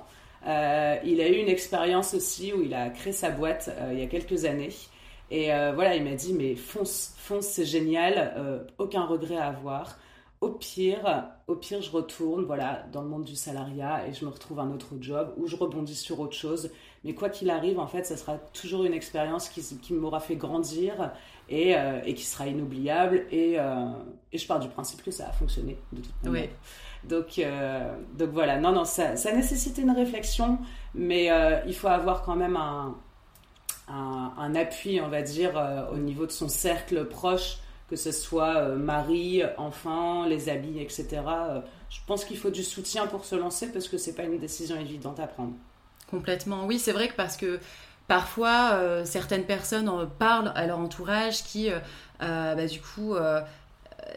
euh, 0.46 0.98
il 1.06 1.22
a 1.22 1.30
eu 1.30 1.36
une 1.36 1.50
expérience 1.50 2.14
aussi 2.14 2.54
où 2.54 2.62
il 2.62 2.74
a 2.74 2.90
créé 2.90 3.14
sa 3.14 3.30
boîte 3.30 3.70
euh, 3.80 3.92
il 3.94 4.00
y 4.00 4.04
a 4.04 4.08
quelques 4.08 4.46
années. 4.46 4.74
Et 5.32 5.54
euh, 5.54 5.72
voilà, 5.74 5.96
il 5.96 6.04
m'a 6.04 6.16
dit, 6.16 6.34
mais 6.34 6.56
fonce, 6.56 7.14
fonce, 7.18 7.48
c'est 7.48 7.66
génial, 7.66 8.68
aucun 8.78 9.06
regret 9.06 9.38
à 9.38 9.48
avoir. 9.48 9.98
Au 10.42 10.50
pire, 10.50 11.30
au 11.48 11.56
pire, 11.56 11.82
je 11.82 11.90
retourne 11.90 12.44
voilà, 12.44 12.86
dans 12.92 13.02
le 13.02 13.08
monde 13.08 13.24
du 13.24 13.36
salariat 13.36 14.06
et 14.06 14.14
je 14.14 14.26
me 14.26 14.30
retrouve 14.30 14.60
un 14.60 14.72
autre 14.72 14.90
job 15.00 15.34
ou 15.38 15.48
je 15.48 15.56
rebondis 15.56 15.96
sur 15.96 16.20
autre 16.20 16.36
chose. 16.36 16.70
Mais 17.06 17.16
quoi 17.16 17.30
qu'il 17.30 17.50
arrive, 17.50 17.80
en 17.80 17.88
fait, 17.88 18.06
ça 18.06 18.18
sera 18.18 18.38
toujours 18.38 18.84
une 18.84 18.94
expérience 18.94 19.48
qui, 19.48 19.62
qui 19.80 19.94
m'aura 19.94 20.20
fait 20.20 20.36
grandir 20.36 21.14
et, 21.48 21.76
et, 22.06 22.14
qui 22.14 22.26
sera 22.26 22.48
inoubliable. 22.48 23.26
Et, 23.32 23.54
et, 23.54 24.38
je 24.38 24.46
pars 24.46 24.60
du 24.60 24.68
principe 24.68 25.02
que 25.02 25.12
ça 25.12 25.30
a 25.30 25.32
fonctionné 25.32 25.78
de 25.94 26.02
toute 26.02 26.24
manière. 26.24 26.50
Donc, 27.08 27.38
euh, 27.38 27.96
donc 28.18 28.30
voilà, 28.30 28.60
non, 28.60 28.72
non, 28.72 28.86
ça, 28.86 29.14
nécessite 29.14 29.78
une 29.78 29.92
réflexion, 29.92 30.58
mais 30.96 31.32
euh, 31.32 31.60
il 31.68 31.76
faut 31.76 31.88
avoir 31.90 32.24
quand 32.24 32.36
même 32.36 32.56
un, 32.56 32.96
un, 33.90 34.56
appui, 34.56 35.02
on 35.02 35.10
va 35.10 35.22
dire, 35.22 35.58
euh, 35.58 35.86
au 35.92 35.98
niveau 35.98 36.26
de 36.26 36.32
son 36.32 36.48
cercle 36.48 37.06
proche, 37.06 37.58
que 37.90 37.96
ce 37.98 38.12
soit 38.12 38.70
mari, 38.70 39.44
enfant, 39.58 40.26
les 40.26 40.50
habits, 40.50 40.80
etc. 40.80 41.22
je 41.90 42.00
pense 42.08 42.26
qu'il 42.26 42.38
faut 42.38 42.50
du 42.50 42.64
soutien 42.64 43.06
pour 43.08 43.26
se 43.26 43.36
lancer 43.36 43.72
parce 43.72 43.88
que 43.88 43.98
c'est 43.98 44.16
pas 44.16 44.24
une 44.24 44.40
décision 44.40 44.80
évidente 44.80 45.20
à 45.20 45.28
prendre. 45.28 45.54
Complètement, 46.10 46.66
oui, 46.66 46.80
c'est 46.80 46.94
vrai 46.94 47.10
que 47.10 47.16
parce 47.16 47.38
que 47.38 47.60
parfois 48.08 48.80
certaines 49.04 49.44
personnes 49.44 49.90
en 49.90 50.08
parlent 50.08 50.54
à 50.56 50.66
leur 50.66 50.80
entourage 50.80 51.44
qui, 51.44 51.70
bah, 52.20 52.66
du 52.66 52.80
coup, 52.80 53.16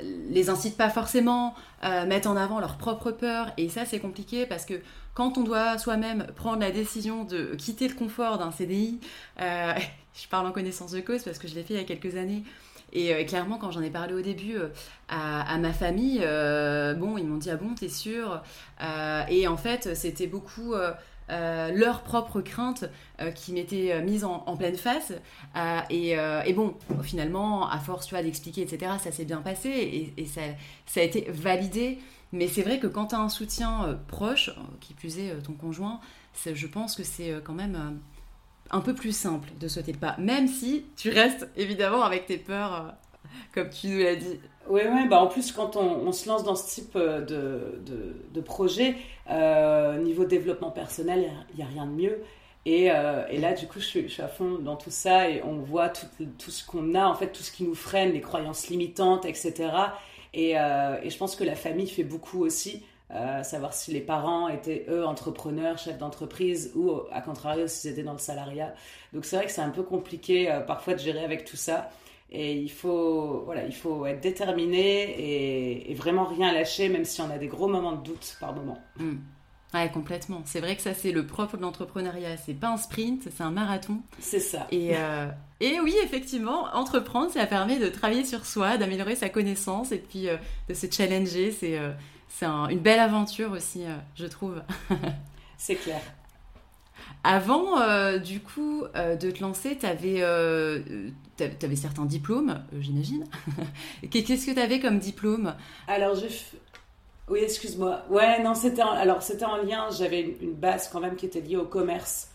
les 0.02 0.50
incitent 0.50 0.76
pas 0.76 0.90
forcément, 0.90 1.54
euh, 1.84 2.06
mettre 2.06 2.28
en 2.28 2.36
avant 2.36 2.60
leur 2.60 2.76
propre 2.76 3.10
peur. 3.10 3.52
Et 3.56 3.68
ça, 3.68 3.84
c'est 3.84 3.98
compliqué 3.98 4.46
parce 4.46 4.64
que 4.64 4.74
quand 5.14 5.38
on 5.38 5.42
doit 5.42 5.78
soi-même 5.78 6.26
prendre 6.36 6.60
la 6.60 6.70
décision 6.70 7.24
de 7.24 7.54
quitter 7.56 7.88
le 7.88 7.94
confort 7.94 8.38
d'un 8.38 8.50
CDI, 8.50 9.00
euh, 9.40 9.72
je 10.14 10.28
parle 10.28 10.46
en 10.46 10.52
connaissance 10.52 10.92
de 10.92 11.00
cause 11.00 11.22
parce 11.22 11.38
que 11.38 11.48
je 11.48 11.54
l'ai 11.54 11.62
fait 11.62 11.74
il 11.74 11.78
y 11.78 11.80
a 11.80 11.84
quelques 11.84 12.16
années. 12.16 12.42
Et 12.92 13.14
euh, 13.14 13.24
clairement, 13.24 13.58
quand 13.58 13.70
j'en 13.70 13.82
ai 13.82 13.90
parlé 13.90 14.14
au 14.14 14.20
début 14.20 14.56
à, 15.08 15.58
ma 15.58 15.72
famille, 15.72 16.20
bon, 16.20 17.18
ils 17.18 17.26
m'ont 17.26 17.38
dit 17.38 17.50
Ah 17.50 17.56
bon, 17.56 17.74
t'es 17.74 17.88
sûr 17.88 18.42
Et 19.28 19.48
en 19.48 19.56
fait, 19.56 19.94
c'était 19.94 20.26
beaucoup 20.26 20.74
euh, 21.28 21.72
leurs 21.72 22.02
propres 22.02 22.40
craintes 22.40 22.84
euh, 23.20 23.32
qui 23.32 23.52
m'étaient 23.52 23.92
euh, 23.92 24.02
mises 24.02 24.24
en, 24.24 24.56
pleine 24.56 24.76
face. 24.76 25.12
Et, 25.90 26.16
bon, 26.54 26.74
finalement, 27.02 27.68
à 27.68 27.78
force 27.78 28.06
tu 28.06 28.14
d'expliquer, 28.14 28.62
etc., 28.62 28.92
ça 29.02 29.10
s'est 29.10 29.24
bien 29.24 29.40
passé 29.40 30.12
et, 30.16 30.26
ça, 30.26 30.42
ça, 30.86 31.00
a 31.00 31.02
été 31.02 31.26
validé. 31.30 31.98
Mais 32.32 32.48
c'est 32.48 32.62
vrai 32.62 32.78
que 32.78 32.86
quand 32.86 33.06
tu 33.06 33.14
as 33.14 33.20
un 33.20 33.28
soutien 33.28 33.98
proche, 34.08 34.50
qui 34.80 34.94
plus 34.94 35.18
est 35.18 35.42
ton 35.42 35.52
conjoint, 35.52 36.00
je 36.52 36.66
pense 36.66 36.96
que 36.96 37.02
c'est 37.02 37.34
quand 37.44 37.54
même 37.54 38.00
un 38.70 38.80
peu 38.80 38.94
plus 38.94 39.14
simple 39.14 39.48
de 39.60 39.68
sauter 39.68 39.92
le 39.92 39.98
pas, 39.98 40.16
même 40.18 40.48
si 40.48 40.86
tu 40.96 41.10
restes 41.10 41.48
évidemment 41.56 42.02
avec 42.02 42.26
tes 42.26 42.38
peurs, 42.38 42.94
comme 43.52 43.70
tu 43.70 43.88
nous 43.88 43.98
l'as 43.98 44.16
dit. 44.16 44.38
Oui, 44.68 44.80
ouais, 44.82 45.06
bah 45.08 45.20
en 45.20 45.28
plus, 45.28 45.52
quand 45.52 45.76
on, 45.76 46.10
se 46.12 46.28
lance 46.28 46.42
dans 46.42 46.56
ce 46.56 46.68
type 46.74 46.96
euh, 46.96 47.20
de, 47.20 47.80
de, 48.32 48.40
projet, 48.40 48.96
euh, 49.30 49.98
niveau 49.98 50.24
développement 50.24 50.70
personnel, 50.70 51.30
il 51.50 51.56
n'y 51.56 51.62
a, 51.62 51.66
rien 51.66 51.86
de 51.86 51.92
mieux. 51.92 52.22
Et, 52.64 52.90
euh, 52.90 53.24
et 53.30 53.38
là, 53.38 53.54
du 53.54 53.68
coup, 53.68 53.78
je 53.78 53.84
suis, 53.84 54.22
à 54.22 54.28
fond 54.28 54.58
dans 54.58 54.76
tout 54.76 54.90
ça 54.90 55.30
et 55.30 55.40
on 55.44 55.58
voit 55.58 55.88
tout, 55.88 56.06
tout 56.38 56.50
ce 56.50 56.66
qu'on 56.66 56.94
a, 56.96 57.06
en 57.06 57.14
fait, 57.14 57.28
tout 57.28 57.42
ce 57.42 57.52
qui 57.52 57.62
nous 57.62 57.76
freine, 57.76 58.12
les 58.12 58.20
croyances 58.20 58.68
limitantes, 58.68 59.24
etc. 59.24 59.70
Et, 60.34 60.50
et 60.50 61.10
je 61.10 61.16
pense 61.16 61.36
que 61.36 61.44
la 61.44 61.54
famille 61.54 61.88
fait 61.88 62.04
beaucoup 62.04 62.44
aussi. 62.44 62.82
savoir 63.44 63.72
si 63.72 63.92
les 63.92 64.00
parents 64.00 64.48
étaient 64.48 64.84
eux 64.88 65.06
entrepreneurs, 65.06 65.78
chefs 65.78 65.98
d'entreprise 65.98 66.72
ou 66.74 66.90
à 67.12 67.20
contrario 67.20 67.68
s'ils 67.68 67.92
étaient 67.92 68.02
dans 68.02 68.12
le 68.12 68.18
salariat. 68.18 68.74
Donc 69.12 69.24
c'est 69.24 69.36
vrai 69.36 69.46
que 69.46 69.52
c'est 69.52 69.62
un 69.62 69.70
peu 69.70 69.84
compliqué 69.84 70.60
parfois 70.66 70.94
de 70.94 70.98
gérer 70.98 71.24
avec 71.24 71.44
tout 71.44 71.56
ça. 71.56 71.88
Et 72.30 72.54
il 72.54 72.70
faut, 72.70 73.42
voilà, 73.44 73.64
il 73.64 73.74
faut 73.74 74.04
être 74.04 74.20
déterminé 74.20 75.90
et, 75.90 75.94
vraiment 75.94 76.24
rien 76.24 76.52
lâcher, 76.52 76.88
même 76.88 77.04
si 77.04 77.20
on 77.20 77.30
a 77.30 77.38
des 77.38 77.46
gros 77.46 77.68
moments 77.68 77.92
de 77.92 78.02
doute 78.02 78.36
par 78.40 78.54
moment. 78.54 78.78
Ouais, 79.74 79.90
complètement. 79.90 80.42
C'est 80.44 80.60
vrai 80.60 80.76
que 80.76 80.82
ça, 80.82 80.94
c'est 80.94 81.12
le 81.12 81.26
propre 81.26 81.56
de 81.56 81.62
l'entrepreneuriat. 81.62 82.36
C'est 82.36 82.54
pas 82.54 82.68
un 82.68 82.76
sprint, 82.76 83.22
c'est 83.24 83.42
un 83.42 83.50
marathon. 83.50 84.00
C'est 84.20 84.40
ça. 84.40 84.66
Et, 84.70 84.96
euh, 84.96 85.26
et 85.60 85.80
oui, 85.80 85.94
effectivement, 86.02 86.66
entreprendre, 86.72 87.30
ça 87.30 87.46
permet 87.46 87.78
de 87.78 87.88
travailler 87.88 88.24
sur 88.24 88.46
soi, 88.46 88.76
d'améliorer 88.76 89.16
sa 89.16 89.28
connaissance 89.28 89.92
et 89.92 89.98
puis 89.98 90.28
euh, 90.28 90.36
de 90.68 90.74
se 90.74 90.86
challenger. 90.90 91.50
C'est 91.50 91.78
euh, 91.78 91.92
c'est 92.28 92.46
une 92.46 92.80
belle 92.80 93.00
aventure 93.00 93.52
aussi, 93.52 93.84
je 94.14 94.26
trouve. 94.26 94.62
c'est 95.56 95.76
clair. 95.76 96.02
Avant, 97.28 97.80
euh, 97.80 98.18
du 98.18 98.38
coup, 98.38 98.84
euh, 98.94 99.16
de 99.16 99.32
te 99.32 99.40
lancer, 99.40 99.76
tu 99.76 99.84
avais, 99.84 100.22
euh, 100.22 100.78
certains 101.74 102.04
diplômes, 102.04 102.62
j'imagine. 102.78 103.24
Qu'est-ce 104.12 104.46
que 104.46 104.52
tu 104.52 104.60
avais 104.60 104.78
comme 104.78 105.00
diplôme? 105.00 105.56
Alors, 105.88 106.14
je... 106.14 106.26
Oui, 107.28 107.40
excuse-moi. 107.42 108.02
Ouais, 108.10 108.40
non, 108.44 108.54
c'était 108.54 108.84
en... 108.84 108.92
alors 108.92 109.22
c'était 109.22 109.44
en 109.44 109.56
lien. 109.56 109.88
J'avais 109.90 110.36
une 110.40 110.54
base 110.54 110.88
quand 110.88 111.00
même 111.00 111.16
qui 111.16 111.26
était 111.26 111.40
liée 111.40 111.56
au 111.56 111.64
commerce 111.66 112.28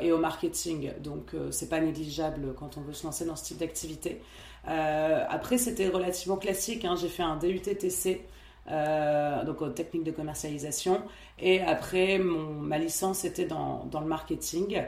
et 0.00 0.12
au 0.12 0.18
marketing, 0.18 0.92
donc 1.02 1.32
c'est 1.50 1.68
pas 1.68 1.80
négligeable 1.80 2.54
quand 2.56 2.76
on 2.76 2.82
veut 2.82 2.92
se 2.92 3.04
lancer 3.04 3.24
dans 3.24 3.34
ce 3.34 3.46
type 3.46 3.58
d'activité. 3.58 4.22
après, 4.64 5.58
c'était 5.58 5.88
relativement 5.88 6.36
classique. 6.36 6.84
Hein. 6.84 6.94
J'ai 6.94 7.08
fait 7.08 7.24
un 7.24 7.36
DUT-TC 7.36 8.20
euh, 8.70 9.44
donc 9.44 9.62
aux 9.62 9.68
techniques 9.68 10.04
de 10.04 10.10
commercialisation. 10.10 11.02
Et 11.38 11.60
après, 11.60 12.18
mon, 12.18 12.50
ma 12.50 12.78
licence 12.78 13.24
était 13.24 13.44
dans, 13.44 13.84
dans, 13.90 14.00
le 14.00 14.06
marketing. 14.06 14.82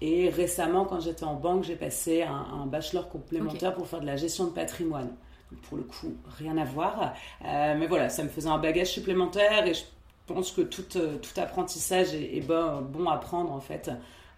Et 0.00 0.28
récemment, 0.28 0.84
quand 0.84 1.00
j'étais 1.00 1.24
en 1.24 1.34
banque, 1.34 1.64
j'ai 1.64 1.76
passé 1.76 2.22
un, 2.22 2.66
bachelor 2.66 3.08
complémentaire 3.08 3.74
pour 3.74 3.86
faire 3.86 4.00
de 4.00 4.06
la 4.06 4.16
gestion 4.16 4.46
de 4.46 4.50
patrimoine. 4.50 5.10
pour 5.62 5.78
le 5.78 5.84
coup, 5.84 6.14
rien 6.38 6.58
à 6.58 6.64
voir. 6.64 7.14
Euh, 7.44 7.74
mais 7.78 7.86
voilà, 7.86 8.08
ça 8.08 8.22
me 8.22 8.28
faisait 8.28 8.48
un 8.48 8.58
bagage 8.58 8.88
supplémentaire 8.88 9.66
et 9.66 9.74
je 9.74 9.84
pense 10.26 10.50
que 10.50 10.62
tout, 10.62 10.82
tout 10.82 11.40
apprentissage 11.40 12.14
est, 12.14 12.46
bon, 12.46 12.82
bon, 12.82 13.08
à 13.08 13.16
prendre 13.16 13.52
en 13.52 13.60
fait. 13.60 13.90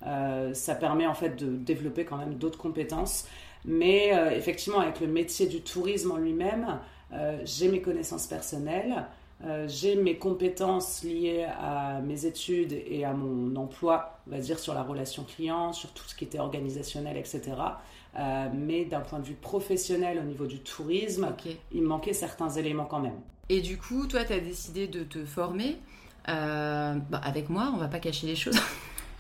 Euh, 0.06 0.52
ça 0.52 0.74
permet 0.74 1.06
en 1.06 1.14
fait 1.14 1.30
de 1.30 1.56
développer 1.56 2.04
quand 2.04 2.18
même 2.18 2.34
d'autres 2.34 2.58
compétences. 2.58 3.26
Mais 3.64 4.10
effectivement, 4.36 4.80
avec 4.80 5.00
le 5.00 5.06
métier 5.06 5.46
du 5.46 5.62
tourisme 5.62 6.12
en 6.12 6.18
lui-même, 6.18 6.66
euh, 6.68 6.76
j'ai 7.44 7.68
mes 7.68 7.80
connaissances 7.80 8.26
personnelles, 8.26 9.04
euh, 9.46 9.66
j'ai 9.68 9.96
mes 9.96 10.16
compétences 10.16 11.02
liées 11.02 11.46
à 11.61 12.00
mes 12.00 12.25
études 12.25 12.73
et 12.73 13.04
à 13.04 13.12
mon 13.12 13.54
emploi, 13.56 14.18
on 14.26 14.30
va 14.30 14.38
dire 14.38 14.58
sur 14.58 14.75
la 14.75 14.82
relation 14.82 15.25
client, 15.25 15.73
sur 15.73 15.90
tout 15.92 16.04
ce 16.06 16.14
qui 16.14 16.25
était 16.25 16.38
organisationnel, 16.38 17.16
etc. 17.16 17.42
Euh, 18.16 18.49
mais 18.54 18.84
d'un 18.84 19.00
point 19.00 19.18
de 19.18 19.26
vue 19.26 19.34
professionnel 19.34 20.18
au 20.18 20.23
niveau 20.23 20.46
du 20.46 20.61
tourisme, 20.61 21.34
il 21.73 21.82
me 21.82 21.88
manquait 21.88 22.12
certains 22.12 22.49
éléments 22.50 22.87
quand 22.87 23.00
même. 23.00 23.18
Et 23.50 23.61
du 23.61 23.76
coup, 23.76 24.06
toi, 24.06 24.25
tu 24.25 24.32
as 24.32 24.40
décidé 24.40 24.87
de 24.87 25.02
te 25.02 25.25
former 25.25 25.76
bah, 26.26 27.20
avec 27.23 27.50
moi, 27.50 27.70
on 27.75 27.76
va 27.76 27.88
pas 27.88 27.99
cacher 27.99 28.26
les 28.26 28.37
choses. 28.37 28.58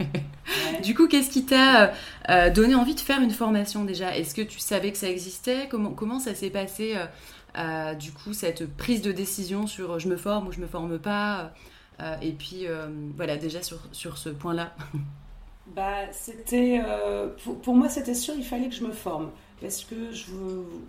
du 0.82 0.94
coup, 0.94 1.06
qu'est-ce 1.06 1.28
qui 1.28 1.44
t'a 1.44 1.92
donné 2.50 2.74
envie 2.74 2.94
de 2.94 3.00
faire 3.00 3.20
une 3.20 3.32
formation 3.32 3.84
déjà? 3.84 4.16
Est-ce 4.16 4.34
que 4.34 4.40
tu 4.40 4.58
savais 4.58 4.90
que 4.90 4.96
ça 4.96 5.10
existait? 5.10 5.68
Comment, 5.68 5.90
comment 5.90 6.18
ça 6.18 6.34
s'est 6.34 6.48
passé 6.48 6.96
du 7.98 8.12
coup 8.12 8.32
cette 8.32 8.66
prise 8.76 9.02
de 9.02 9.12
décision 9.12 9.66
sur 9.66 9.98
je 9.98 10.08
me 10.08 10.16
forme 10.16 10.48
ou 10.48 10.52
je 10.52 10.60
me 10.60 10.66
forme 10.66 10.98
pas 10.98 11.52
Et 12.22 12.32
puis 12.32 12.66
voilà 13.16 13.36
déjà 13.36 13.62
sur, 13.62 13.78
sur 13.92 14.18
ce 14.18 14.30
point-là. 14.30 14.74
bah, 15.74 16.12
c'était 16.12 16.80
pour, 17.42 17.60
pour, 17.60 17.74
moi 17.74 17.88
c'était 17.88 18.14
sûr 18.14 18.34
il 18.36 18.44
fallait 18.44 18.68
que 18.68 18.74
je 18.74 18.84
me 18.84 18.92
forme 18.92 19.30
parce 19.60 19.84
que 19.84 20.12
je 20.12 20.32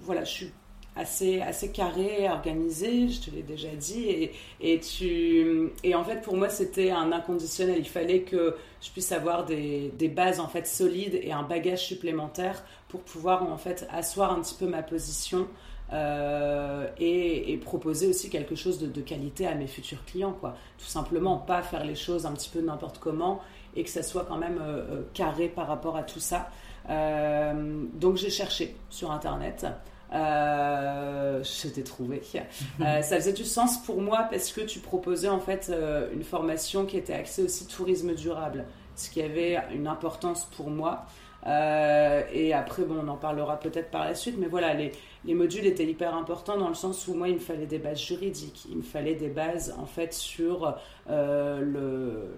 voilà 0.02 0.24
je 0.24 0.32
suis 0.32 0.52
assez, 0.96 1.42
assez 1.42 1.72
carré, 1.72 2.30
organisé, 2.30 3.10
je 3.10 3.22
te 3.22 3.32
l'ai 3.32 3.44
déjà 3.44 3.70
dit. 3.70 4.08
Et, 4.08 4.32
et, 4.62 4.80
tu, 4.80 5.72
et 5.84 5.96
en 5.96 6.04
fait, 6.04 6.22
pour 6.22 6.38
moi, 6.38 6.50
c'était 6.50 6.92
un 6.92 7.12
inconditionnel. 7.12 7.78
Il 7.80 7.88
fallait 7.88 8.22
que 8.22 8.56
je 8.82 8.90
puisse 8.92 9.12
avoir 9.12 9.46
des, 9.46 9.92
des, 9.98 10.08
bases 10.08 10.40
en 10.40 10.48
fait 10.48 10.66
solides 10.68 11.20
et 11.22 11.32
un 11.32 11.44
bagage 11.44 11.86
supplémentaire 11.86 12.64
pour 12.88 13.02
pouvoir 13.02 13.44
en 13.44 13.58
fait 13.58 13.88
asseoir 13.92 14.32
un 14.32 14.42
petit 14.42 14.56
peu 14.56 14.68
ma 14.68 14.84
position 14.84 15.48
euh, 15.94 16.88
et, 16.98 17.54
et, 17.54 17.58
proposer 17.58 18.08
aussi 18.08 18.32
quelque 18.32 18.56
chose 18.56 18.80
de, 18.80 18.88
de, 18.88 19.02
qualité 19.02 19.46
à 19.46 19.54
mes 19.54 19.68
futurs 19.68 20.04
clients. 20.06 20.36
Quoi. 20.40 20.56
Tout 20.80 20.86
simplement, 20.86 21.38
pas 21.38 21.62
faire 21.62 21.86
les 21.86 21.96
choses 21.96 22.26
un 22.26 22.32
petit 22.32 22.50
peu 22.50 22.60
n'importe 22.60 22.98
comment 22.98 23.40
et 23.76 23.84
que 23.84 23.90
ça 23.90 24.02
soit 24.02 24.26
quand 24.26 24.38
même 24.38 24.58
euh, 24.60 24.82
euh, 24.90 25.02
carré 25.14 25.48
par 25.48 25.68
rapport 25.68 25.96
à 25.96 26.04
tout 26.04 26.20
ça. 26.20 26.50
donc 26.88 28.18
j'ai 28.18 28.32
cherché 28.32 28.76
sur 28.90 29.12
Internet. 29.12 29.68
Je 30.12 31.68
t'ai 31.68 31.84
trouvé. 31.84 32.22
Ça 32.80 33.16
faisait 33.18 33.34
du 33.34 33.44
sens 33.44 33.78
pour 33.84 34.02
moi 34.02 34.28
parce 34.30 34.52
que 34.52 34.62
tu 34.62 34.80
proposais 34.80 35.30
en 35.30 35.40
fait 35.40 35.72
une 36.14 36.24
formation 36.24 36.86
qui 36.86 36.98
était 36.98 37.14
axée 37.14 37.44
aussi 37.44 37.68
tourisme 37.68 38.14
durable, 38.16 38.66
ce 38.96 39.10
qui 39.10 39.22
avait 39.22 39.60
une 39.74 39.88
importance 39.88 40.46
pour 40.58 40.70
moi. 40.70 41.06
Et 41.46 42.54
après, 42.54 42.84
bon, 42.84 43.02
on 43.04 43.08
en 43.08 43.18
parlera 43.18 43.60
peut-être 43.60 43.92
par 43.92 44.06
la 44.06 44.16
suite, 44.16 44.36
mais 44.40 44.48
voilà, 44.48 44.74
les, 44.74 44.92
les, 45.26 45.34
modules 45.34 45.66
étaient 45.66 45.86
hyper 45.86 46.16
importants 46.16 46.58
dans 46.58 46.70
le 46.70 46.76
sens 46.76 47.08
où 47.08 47.14
moi, 47.14 47.30
il 47.30 47.36
me 47.36 47.40
fallait 47.40 47.68
des 47.68 47.78
bases 47.78 48.02
juridiques, 48.02 48.66
il 48.70 48.78
me 48.78 48.84
fallait 48.84 49.16
des 49.16 49.30
bases 49.30 49.76
en 49.80 49.86
fait 49.86 50.14
sur 50.14 50.76
le 51.08 52.30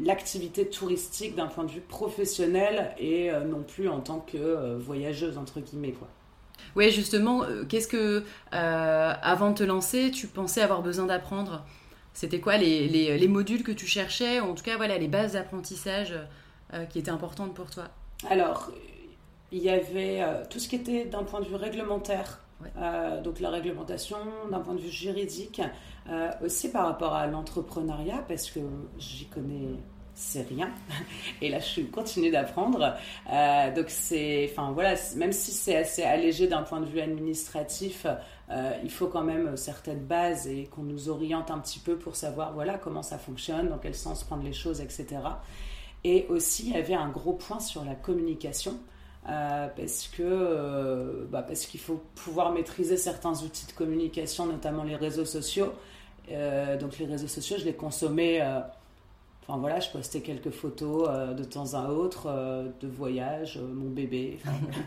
l'activité 0.00 0.68
touristique 0.68 1.36
d'un 1.36 1.46
point 1.46 1.62
de 1.62 1.70
vue 1.70 1.80
professionnel 1.80 2.90
et 2.98 3.30
non 3.46 3.62
plus 3.62 3.88
en 3.88 4.00
tant 4.00 4.18
que 4.18 4.76
voyageuse 4.76 5.38
entre 5.38 5.60
guillemets 5.60 5.92
quoi. 5.92 6.08
Oui, 6.76 6.90
justement, 6.90 7.44
euh, 7.44 7.64
qu'est-ce 7.64 7.88
que, 7.88 8.24
euh, 8.52 9.12
avant 9.22 9.50
de 9.50 9.56
te 9.56 9.64
lancer, 9.64 10.10
tu 10.10 10.26
pensais 10.26 10.60
avoir 10.60 10.82
besoin 10.82 11.06
d'apprendre? 11.06 11.64
C'était 12.12 12.40
quoi 12.40 12.56
les, 12.56 12.88
les, 12.88 13.28
modules 13.28 13.62
que 13.62 13.72
tu 13.72 13.86
cherchais? 13.86 14.40
En 14.40 14.54
tout 14.54 14.62
cas, 14.62 14.76
voilà, 14.76 14.98
les 14.98 15.08
bases 15.08 15.32
d'apprentissage 15.32 16.14
euh, 16.72 16.84
qui 16.86 16.98
étaient 16.98 17.10
importantes 17.10 17.54
pour 17.54 17.70
toi? 17.70 17.88
Alors, 18.30 18.70
il 19.52 19.62
y 19.62 19.70
avait 19.70 20.22
tout 20.50 20.58
ce 20.58 20.68
qui 20.68 20.76
était 20.76 21.04
d'un 21.04 21.22
point 21.22 21.40
de 21.40 21.46
vue 21.46 21.56
réglementaire. 21.56 22.40
donc 23.22 23.40
la 23.40 23.50
réglementation 23.50 24.16
d'un 24.50 24.60
point 24.60 24.74
de 24.74 24.80
vue 24.80 24.90
juridique, 24.90 25.60
aussi 26.42 26.70
par 26.70 26.86
rapport 26.86 27.14
à 27.14 27.26
l'entrepreneuriat, 27.26 28.24
parce 28.26 28.50
que 28.50 28.60
j'y 28.98 29.26
connais 29.26 29.76
c'est 30.14 30.42
rien. 30.42 30.70
Et 31.42 31.48
là, 31.48 31.58
je 31.58 31.82
continue 31.82 32.30
d'apprendre. 32.30 32.94
Euh, 33.30 33.74
donc, 33.74 33.86
c'est, 33.88 34.48
enfin 34.50 34.72
voilà, 34.72 34.94
même 35.16 35.32
si 35.32 35.50
c'est 35.50 35.76
assez 35.76 36.02
allégé 36.02 36.46
d'un 36.46 36.62
point 36.62 36.80
de 36.80 36.86
vue 36.86 37.00
administratif, 37.00 38.06
euh, 38.50 38.72
il 38.82 38.90
faut 38.90 39.08
quand 39.08 39.22
même 39.22 39.56
certaines 39.56 40.04
bases 40.04 40.46
et 40.46 40.66
qu'on 40.66 40.82
nous 40.82 41.08
oriente 41.08 41.50
un 41.50 41.58
petit 41.58 41.78
peu 41.78 41.96
pour 41.96 42.14
savoir 42.14 42.52
voilà 42.52 42.78
comment 42.78 43.02
ça 43.02 43.18
fonctionne, 43.18 43.68
dans 43.68 43.78
quel 43.78 43.94
sens 43.94 44.22
prendre 44.22 44.44
les 44.44 44.52
choses, 44.52 44.80
etc. 44.80 45.06
Et 46.04 46.26
aussi, 46.28 46.68
il 46.68 46.74
y 46.74 46.76
avait 46.76 46.94
un 46.94 47.08
gros 47.08 47.32
point 47.32 47.60
sur 47.60 47.84
la 47.84 47.94
communication. 47.94 48.78
Euh, 49.26 49.68
parce 49.74 50.06
que 50.08 51.26
bah, 51.30 51.42
parce 51.42 51.64
qu'il 51.64 51.80
faut 51.80 52.02
pouvoir 52.14 52.52
maîtriser 52.52 52.98
certains 52.98 53.32
outils 53.42 53.66
de 53.66 53.72
communication, 53.72 54.44
notamment 54.46 54.84
les 54.84 54.96
réseaux 54.96 55.24
sociaux. 55.24 55.72
donc 56.28 56.98
les 56.98 57.06
réseaux 57.06 57.28
sociaux, 57.28 57.56
je 57.58 57.64
les 57.64 57.74
consommais 57.74 58.42
Enfin 59.46 59.58
voilà, 59.58 59.78
je 59.78 59.90
postais 59.90 60.20
quelques 60.22 60.50
photos 60.50 61.06
euh, 61.10 61.34
de 61.34 61.44
temps 61.44 61.74
à 61.74 61.90
autre 61.90 62.28
euh, 62.28 62.66
de 62.80 62.88
voyage, 62.88 63.58
euh, 63.58 63.74
mon 63.74 63.90
bébé. 63.90 64.38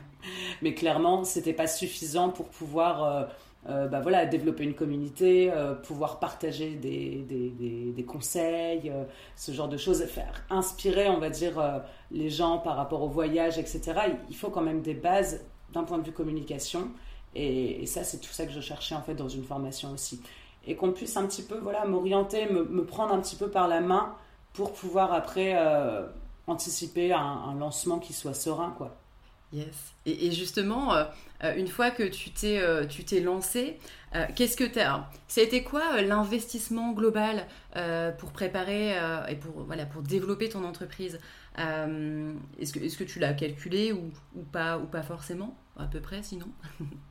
Mais 0.63 0.73
clairement, 0.73 1.23
c'était 1.23 1.53
pas 1.53 1.67
suffisant 1.67 2.29
pour 2.29 2.49
pouvoir 2.49 3.29
bah 3.67 3.99
voilà, 4.01 4.25
développer 4.25 4.63
une 4.63 4.73
communauté, 4.73 5.51
pouvoir 5.83 6.19
partager 6.19 6.75
des, 6.75 7.25
des, 7.27 7.91
des, 7.91 8.03
conseils, 8.05 8.91
ce 9.35 9.51
genre 9.51 9.67
de 9.67 9.75
choses, 9.75 10.03
faire 10.05 10.45
inspirer, 10.49 11.09
on 11.09 11.19
va 11.19 11.29
dire, 11.29 11.83
les 12.11 12.29
gens 12.29 12.59
par 12.59 12.77
rapport 12.77 13.03
au 13.03 13.09
voyage, 13.09 13.57
etc. 13.57 13.81
Il 14.29 14.35
faut 14.35 14.49
quand 14.49 14.61
même 14.61 14.81
des 14.81 14.93
bases 14.93 15.41
d'un 15.73 15.83
point 15.83 15.97
de 15.97 16.03
vue 16.03 16.13
communication. 16.13 16.89
Et, 17.35 17.85
ça, 17.85 18.03
c'est 18.03 18.17
tout 18.17 18.31
ça 18.31 18.45
que 18.45 18.51
je 18.51 18.61
cherchais 18.61 18.95
en 18.95 19.01
fait 19.01 19.13
dans 19.13 19.27
une 19.27 19.43
formation 19.43 19.91
aussi. 19.91 20.21
Et 20.65 20.75
qu'on 20.75 20.91
puisse 20.91 21.15
un 21.17 21.27
petit 21.27 21.43
peu 21.43 21.57
voilà, 21.57 21.85
m'orienter, 21.85 22.47
me, 22.47 22.63
me 22.63 22.85
prendre 22.85 23.13
un 23.13 23.19
petit 23.19 23.35
peu 23.35 23.49
par 23.49 23.67
la 23.67 23.79
main 23.79 24.15
pour 24.53 24.73
pouvoir 24.73 25.13
après 25.13 25.53
euh, 25.55 26.07
anticiper 26.47 27.13
un, 27.13 27.53
lancement 27.59 27.99
qui 27.99 28.13
soit 28.13 28.33
serein, 28.33 28.73
quoi. 28.77 28.95
Yes. 29.53 29.93
Et, 30.05 30.31
justement, 30.31 30.93
euh, 30.93 31.05
euh, 31.43 31.55
une 31.55 31.67
fois 31.67 31.89
que 31.89 32.03
tu 32.03 32.31
t'es 32.31 32.61
tu 32.87 33.05
t'es 33.05 33.21
lancé, 33.21 33.79
qu'est-ce 34.35 34.57
que 34.57 34.65
tu 34.65 35.41
été 35.41 35.63
quoi 35.63 36.01
l'investissement 36.01 36.91
global 36.91 37.47
pour 38.17 38.31
préparer 38.31 38.95
et 39.29 39.35
pour 39.35 39.63
voilà 39.63 39.85
pour 39.85 40.01
développer 40.01 40.49
ton 40.49 40.63
entreprise? 40.63 41.19
Est-ce 41.57 42.73
que 42.73 42.79
est-ce 42.79 42.97
que 42.97 43.03
tu 43.03 43.19
l'as 43.19 43.33
calculé 43.33 43.91
ou, 43.93 44.11
ou, 44.35 44.43
pas 44.43 44.77
ou 44.77 44.85
pas 44.85 45.03
forcément 45.03 45.57
à 45.77 45.85
peu 45.85 46.01
près 46.01 46.23
sinon? 46.23 46.49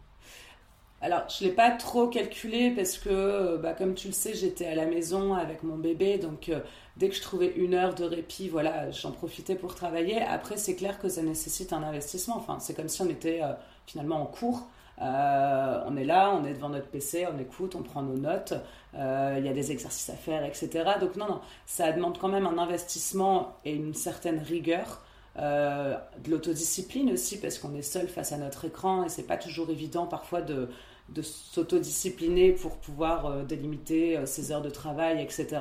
Alors, 1.03 1.23
je 1.29 1.45
ne 1.45 1.51
l'ai 1.51 1.55
pas 1.55 1.71
trop 1.71 2.09
calculé 2.09 2.71
parce 2.71 2.99
que, 2.99 3.57
bah, 3.59 3.75
comme 3.75 3.95
tu 3.95 4.09
le 4.09 4.13
sais, 4.13 4.35
j'étais 4.35 4.67
à 4.67 4.75
la 4.75 4.87
maison 4.87 5.35
avec 5.35 5.63
mon 5.63 5.77
bébé. 5.77 6.19
Donc, 6.19 6.51
dès 6.97 7.09
que 7.09 7.15
je 7.15 7.23
trouvais 7.23 7.53
une 7.57 7.75
heure 7.75 7.95
de 7.95 8.05
répit, 8.05 8.49
voilà, 8.49 8.91
j'en 8.91 9.13
profitais 9.13 9.55
pour 9.55 9.75
travailler. 9.75 10.23
Après, 10.23 10.57
c'est 10.57 10.75
clair 10.75 10.99
que 10.99 11.09
ça 11.09 11.23
nécessite 11.23 11.73
un 11.73 11.83
investissement. 11.83 12.37
Enfin, 12.37 12.59
c'est 12.61 12.75
comme 12.75 12.89
si 12.89 13.03
on 13.03 13.09
était 13.09 13.43
euh, 13.43 13.53
finalement 13.87 14.23
en 14.23 14.27
cours. 14.27 14.69
Euh, 15.03 15.85
on 15.87 15.97
est 15.97 16.05
là, 16.05 16.33
on 16.35 16.45
est 16.47 16.55
devant 16.55 16.71
notre 16.71 16.89
PC, 16.89 17.27
on 17.33 17.39
écoute, 17.39 17.75
on 17.75 17.83
prend 17.83 18.01
nos 18.01 18.17
notes, 18.17 18.55
euh, 18.95 19.35
il 19.39 19.45
y 19.45 19.49
a 19.49 19.53
des 19.53 19.71
exercices 19.71 20.09
à 20.09 20.15
faire, 20.15 20.43
etc. 20.43 20.71
Donc 21.01 21.17
non, 21.17 21.29
non, 21.29 21.41
ça 21.67 21.93
demande 21.93 22.17
quand 22.17 22.29
même 22.29 22.47
un 22.47 22.57
investissement 22.57 23.57
et 23.67 23.75
une 23.75 23.93
certaine 23.93 24.39
rigueur. 24.39 25.03
De 25.39 26.31
l'autodiscipline 26.31 27.13
aussi 27.13 27.39
parce 27.39 27.59
qu'on 27.59 27.75
est 27.75 27.83
seul 27.83 28.09
face 28.09 28.33
à 28.33 28.39
notre 28.39 28.65
écran 28.65 29.05
et 29.05 29.09
c'est 29.09 29.27
pas 29.27 29.37
toujours 29.37 29.69
évident 29.71 30.07
parfois 30.07 30.41
de, 30.41 30.69
de 31.11 31.23
s'autodiscipliner 31.23 32.53
pour 32.53 32.79
pouvoir 32.79 33.45
délimiter 33.45 34.25
ses 34.25 34.51
heures 34.51 34.63
de 34.63 34.71
travail, 34.71 35.23
etc. 35.23 35.61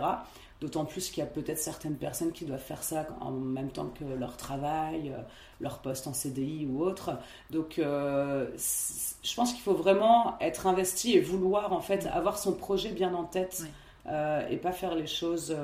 D'autant 0.62 0.86
plus 0.86 1.10
qu'il 1.10 1.22
y 1.22 1.28
a 1.28 1.30
peut-être 1.30 1.60
certaines 1.60 1.98
personnes 1.98 2.32
qui 2.32 2.46
doivent 2.46 2.62
faire 2.62 2.82
ça 2.82 3.06
en 3.20 3.32
même 3.32 3.72
temps 3.72 3.88
que 3.88 4.06
leur 4.06 4.38
travail, 4.38 5.10
euh, 5.10 5.22
leur 5.60 5.80
poste 5.80 6.08
en 6.08 6.14
CDI 6.14 6.66
ou 6.66 6.82
autre. 6.82 7.12
Donc, 7.52 7.78
euh, 7.78 8.48
je 8.58 9.36
pense 9.36 9.52
qu'il 9.52 9.62
faut 9.62 9.74
vraiment 9.74 10.40
être 10.40 10.66
investi 10.66 11.14
et 11.14 11.20
vouloir 11.20 11.74
en 11.74 11.82
fait 11.82 12.08
avoir 12.08 12.38
son 12.38 12.54
projet 12.54 12.92
bien 12.92 13.14
en 13.14 13.26
tête 13.26 13.64
euh, 14.08 14.48
et 14.48 14.56
pas 14.56 14.72
faire 14.72 14.96
les 14.96 15.08
choses 15.08 15.56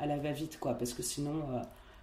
à 0.00 0.06
la 0.06 0.18
va-vite, 0.18 0.58
quoi. 0.58 0.74
Parce 0.74 0.94
que 0.94 1.02
sinon, 1.04 1.44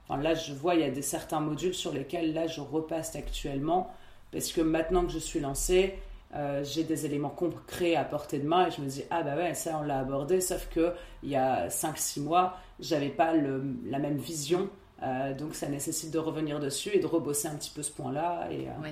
là, 0.09 0.33
je 0.33 0.53
vois 0.53 0.75
il 0.75 0.81
y 0.81 0.83
a 0.85 0.89
des 0.89 1.01
certains 1.01 1.39
modules 1.39 1.73
sur 1.73 1.91
lesquels 1.91 2.33
là 2.33 2.47
je 2.47 2.61
repasse 2.61 3.15
actuellement 3.15 3.91
parce 4.31 4.51
que 4.51 4.61
maintenant 4.61 5.05
que 5.05 5.11
je 5.11 5.19
suis 5.19 5.39
lancée, 5.39 5.95
euh, 6.35 6.61
j'ai 6.63 6.83
des 6.83 7.05
éléments 7.05 7.29
concrets 7.29 7.95
à 7.95 8.03
portée 8.03 8.39
de 8.39 8.47
main 8.47 8.67
et 8.67 8.71
je 8.71 8.81
me 8.81 8.87
dis 8.87 9.03
ah 9.09 9.23
bah 9.23 9.37
ouais 9.37 9.53
ça 9.53 9.79
on 9.81 9.83
l'a 9.83 9.99
abordé 9.99 10.41
sauf 10.41 10.67
que 10.69 10.91
il 11.23 11.29
y 11.29 11.37
a 11.37 11.69
5-6 11.69 12.21
mois 12.21 12.57
j'avais 12.81 13.07
pas 13.07 13.33
la 13.33 13.99
même 13.99 14.17
vision 14.17 14.69
euh, 15.03 15.33
donc 15.33 15.55
ça 15.55 15.69
nécessite 15.69 16.11
de 16.11 16.19
revenir 16.19 16.59
dessus 16.59 16.89
et 16.91 16.99
de 16.99 17.05
rebosser 17.05 17.47
un 17.47 17.55
petit 17.55 17.71
peu 17.73 17.81
ce 17.81 17.91
point 17.91 18.11
là 18.11 18.49
euh, 18.51 18.89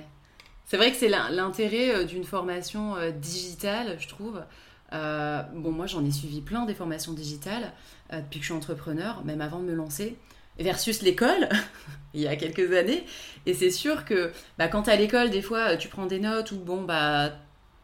c'est 0.64 0.78
vrai 0.78 0.90
que 0.90 0.96
c'est 0.96 1.10
l'intérêt 1.10 2.06
d'une 2.06 2.24
formation 2.24 2.94
digitale 3.20 3.96
je 4.00 4.08
trouve. 4.08 4.42
Bon 4.90 5.72
moi 5.72 5.86
j'en 5.86 6.04
ai 6.06 6.10
suivi 6.10 6.40
plein 6.40 6.64
des 6.64 6.74
formations 6.74 7.12
digitales 7.12 7.72
depuis 8.10 8.40
que 8.40 8.46
je 8.46 8.50
suis 8.50 8.54
entrepreneur 8.54 9.22
même 9.26 9.42
avant 9.42 9.60
de 9.60 9.64
me 9.64 9.74
lancer 9.74 10.16
versus 10.58 11.02
l'école 11.02 11.48
il 12.14 12.22
y 12.22 12.28
a 12.28 12.36
quelques 12.36 12.72
années. 12.72 13.04
Et 13.44 13.54
c'est 13.54 13.70
sûr 13.70 14.04
que 14.04 14.32
bah, 14.58 14.68
quand 14.68 14.82
tu 14.82 14.90
à 14.90 14.96
l'école, 14.96 15.30
des 15.30 15.42
fois, 15.42 15.76
tu 15.76 15.88
prends 15.88 16.06
des 16.06 16.18
notes 16.18 16.52
ou 16.52 16.56
bon, 16.56 16.82
bah, 16.82 17.32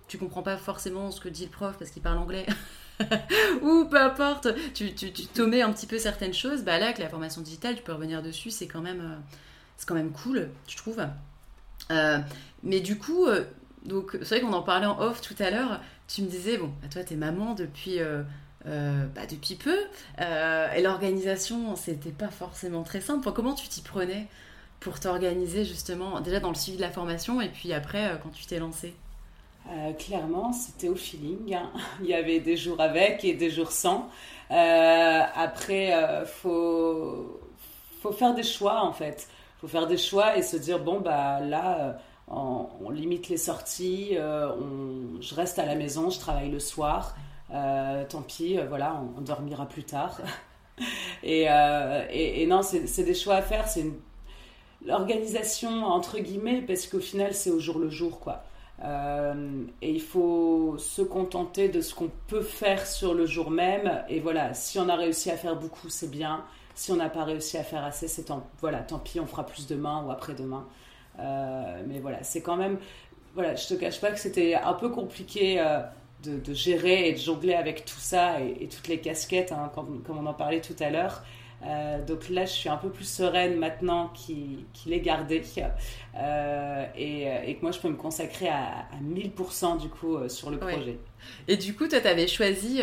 tu 0.09 0.19
comprends 0.19 0.43
pas 0.43 0.57
forcément 0.57 1.11
ce 1.11 1.21
que 1.21 1.29
dit 1.29 1.45
le 1.45 1.51
prof 1.51 1.77
parce 1.79 1.91
qu'il 1.91 2.03
parle 2.03 2.19
anglais. 2.19 2.47
ou 3.63 3.85
peu 3.87 4.01
importe, 4.01 4.49
tu, 4.75 4.95
tu, 4.95 5.13
t'omets 5.13 5.63
un 5.63 5.73
petit 5.73 5.87
peu 5.87 5.99
certaines 5.99 6.35
choses. 6.35 6.63
Bah 6.63 6.79
là, 6.79 6.87
avec 6.87 6.99
la 6.99 7.09
formation 7.09 7.41
digitale, 7.41 7.77
tu 7.77 7.83
peux 7.83 7.93
revenir 7.93 8.23
dessus, 8.23 8.51
c'est 8.51 8.67
quand 8.67 8.81
même, 8.81 9.01
euh, 9.01 9.17
c'est 9.77 9.87
quand 9.87 9.95
même 9.95 10.13
cool, 10.13 10.49
je 10.69 10.77
trouve. 10.77 11.01
Euh, 11.91 12.19
mais 12.63 12.81
du 12.81 12.99
coup, 12.99 13.27
euh, 13.27 13.45
donc 13.85 14.17
c'est 14.23 14.37
vrai 14.37 14.41
qu'on 14.41 14.53
en 14.53 14.63
parlait 14.63 14.87
en 14.87 15.01
off 15.01 15.21
tout 15.21 15.37
à 15.39 15.51
l'heure. 15.51 15.81
Tu 16.09 16.23
me 16.23 16.29
disais, 16.29 16.59
bon, 16.59 16.73
bah, 16.83 16.89
toi, 16.91 17.05
t'es 17.05 17.17
maman 17.17 17.55
depuis 17.55 17.99
bah, 18.65 19.27
depuis 19.29 19.57
peu. 19.57 19.77
Euh, 20.21 20.73
et 20.73 20.83
l'organisation, 20.83 21.77
c'était 21.77 22.11
pas 22.11 22.29
forcément 22.29 22.83
très 22.83 23.01
simple. 23.01 23.31
comment 23.33 23.55
tu 23.55 23.69
t'y 23.69 23.83
prenais 23.83 24.27
pour 24.81 24.99
t'organiser 24.99 25.65
justement 25.65 26.21
déjà 26.21 26.41
dans 26.41 26.49
le 26.49 26.57
suivi 26.57 26.77
de 26.77 26.83
la 26.83 26.91
formation 26.91 27.41
et 27.41 27.49
puis 27.49 27.73
après 27.73 28.19
quand 28.21 28.31
tu 28.31 28.47
t'es 28.47 28.59
lancé 28.59 28.95
clairement, 29.97 30.53
c'était 30.53 30.89
au 30.89 30.97
feeling. 30.97 31.55
Hein. 31.55 31.71
Il 32.01 32.09
y 32.09 32.15
avait 32.15 32.41
des 32.41 32.57
jours 32.57 32.81
avec 32.81 33.25
et 33.25 33.35
des 33.35 33.49
jours 33.49 33.71
sans. 33.71 34.11
après, 34.51 35.95
faut, 36.27 37.41
faut 38.03 38.13
faire 38.13 38.35
des 38.35 38.43
choix 38.43 38.83
en 38.83 38.93
fait. 38.93 39.29
Faut 39.61 39.69
faire 39.69 39.87
des 39.87 39.99
choix 39.99 40.37
et 40.37 40.43
se 40.43 40.57
dire 40.57 40.81
bon, 40.81 41.01
bah 41.01 41.39
là, 41.39 41.97
on, 42.29 42.91
limite 42.91 43.29
les 43.29 43.37
sorties, 43.37 44.11
euh, 44.13 44.51
je 45.21 45.35
reste 45.35 45.59
à 45.59 45.67
la 45.67 45.75
maison, 45.75 46.11
je 46.11 46.19
travaille 46.19 46.51
le 46.51 46.61
soir. 46.61 47.15
Euh, 47.53 48.05
tant 48.09 48.23
pis, 48.23 48.59
euh, 48.59 48.67
voilà, 48.67 49.03
on, 49.17 49.21
dormira 49.21 49.67
plus 49.67 49.85
tard. 49.85 50.21
et, 51.23 52.47
non, 52.47 52.63
c'est 52.63 53.05
des 53.05 53.15
choix 53.15 53.37
à 53.37 53.43
faire. 53.43 53.69
C'est 53.69 53.87
l'organisation 54.85 55.85
entre 55.85 56.19
guillemets 56.19 56.63
parce 56.63 56.87
qu'au 56.87 57.01
final, 57.01 57.35
c'est 57.35 57.51
au 57.51 57.59
jour 57.59 57.79
le 57.79 57.91
jour, 57.91 58.21
quoi. 58.21 58.43
et 58.83 59.91
il 59.91 60.01
faut 60.01 60.77
se 60.79 61.03
contenter 61.03 61.69
de 61.69 61.81
ce 61.81 61.95
qu'on 61.95 62.11
peut 62.27 62.43
faire 62.43 62.87
sur 62.87 63.15
le 63.15 63.27
jour 63.27 63.51
même. 63.51 64.03
Et 64.09 64.21
voilà, 64.21 64.55
si 64.55 64.79
on 64.79 64.89
a 64.89 64.97
réussi 64.97 65.31
à 65.31 65.37
faire 65.37 65.57
beaucoup, 65.57 65.89
c'est 65.89 66.11
bien. 66.11 66.45
Si 66.75 66.91
on 66.91 66.97
n'a 66.97 67.11
pas 67.11 67.25
réussi 67.25 67.59
à 67.59 67.65
faire 67.65 67.85
assez, 67.85 68.09
c'est 68.09 68.25
tant, 68.25 68.47
voilà, 68.61 68.79
tant 68.79 68.99
pis, 68.99 69.21
on 69.21 69.27
fera 69.27 69.45
plus 69.45 69.67
demain 69.67 70.03
ou 70.07 70.11
après-demain. 70.11 70.67
Euh, 71.19 71.83
mais 71.87 72.01
voilà, 72.01 72.23
c'est 72.23 72.41
quand 72.43 72.57
même. 72.57 72.79
Voilà, 73.35 73.55
je 73.55 73.67
te 73.69 73.75
cache 73.75 74.01
pas 74.01 74.11
que 74.11 74.19
c'était 74.19 74.55
un 74.55 74.75
peu 74.75 74.91
compliqué 74.91 75.61
euh, 75.61 75.81
de, 76.23 76.55
gérer 76.55 77.09
et 77.09 77.13
de 77.13 77.19
jongler 77.19 77.55
avec 77.55 77.85
tout 77.85 77.99
ça 77.99 78.41
et, 78.41 78.69
toutes 78.69 78.89
les 78.89 78.99
casquettes, 78.99 79.53
hein, 79.53 79.71
comme, 79.75 80.03
on 80.09 80.27
en 80.27 80.35
parlait 80.35 80.61
tout 80.61 80.77
à 80.81 80.91
l'heure. 80.91 81.23
Euh, 81.65 82.05
donc 82.05 82.29
là, 82.29 82.45
je 82.45 82.51
suis 82.51 82.69
un 82.69 82.77
peu 82.77 82.91
plus 82.91 83.05
sereine 83.05 83.57
maintenant 83.57 84.13
qu'il 84.15 84.93
est 84.93 85.01
gardé 85.01 85.37
et, 85.37 85.41
que 86.15 87.63
moi, 87.63 87.71
je 87.71 87.79
peux 87.79 87.89
me 87.89 87.97
consacrer 87.97 88.49
à, 88.49 88.87
1000% 89.03 89.81
du 89.81 89.89
coup 89.89 90.17
sur 90.29 90.51
le 90.51 90.59
projet. 90.59 90.99
Et 91.47 91.57
du 91.57 91.75
coup, 91.75 91.87
toi, 91.87 92.01
tu 92.01 92.09
avais 92.09 92.27
choisi 92.27 92.81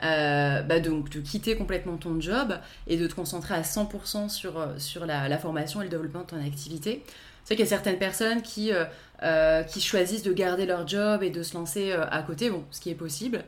bah 0.00 0.80
donc 0.80 1.08
de 1.10 1.20
quitter 1.20 1.56
complètement 1.56 1.96
ton 1.96 2.20
job 2.20 2.58
et 2.86 2.96
de 2.96 3.06
te 3.06 3.14
concentrer 3.14 3.54
à 3.54 3.62
100% 3.62 4.28
sur, 4.28 4.68
sur 4.78 5.06
la, 5.06 5.28
la, 5.28 5.38
formation 5.38 5.80
et 5.80 5.84
le 5.84 5.90
développement 5.90 6.22
de 6.22 6.26
ton 6.26 6.44
activité. 6.44 7.02
C'est 7.44 7.56
qu'il 7.56 7.64
y 7.64 7.68
a 7.68 7.70
certaines 7.70 7.98
personnes 7.98 8.42
qui, 8.42 8.72
euh, 8.72 8.84
euh, 9.22 9.62
qui 9.62 9.80
choisissent 9.80 10.22
de 10.22 10.32
garder 10.32 10.66
leur 10.66 10.86
job 10.86 11.22
et 11.22 11.30
de 11.30 11.42
se 11.42 11.54
lancer 11.54 11.92
euh, 11.92 12.06
à 12.10 12.22
côté, 12.22 12.50
bon, 12.50 12.64
ce 12.70 12.80
qui 12.80 12.90
est 12.90 12.94
possible. 12.94 13.44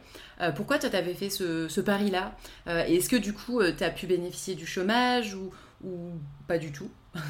pourquoi 0.56 0.78
toi, 0.78 0.90
tu 0.90 0.96
avais 0.96 1.14
fait 1.14 1.30
ce, 1.30 1.68
ce 1.68 1.80
pari-là? 1.80 2.32
Et 2.66 2.96
est-ce 2.96 3.08
que 3.08 3.16
du 3.16 3.32
coup, 3.32 3.62
tu 3.62 3.84
as 3.84 3.90
pu 3.90 4.06
bénéficier 4.06 4.54
du 4.54 4.66
chômage 4.66 5.34
ou, 5.34 5.52
ou 5.84 6.10
pas 6.48 6.58
du 6.58 6.72
tout? 6.72 6.90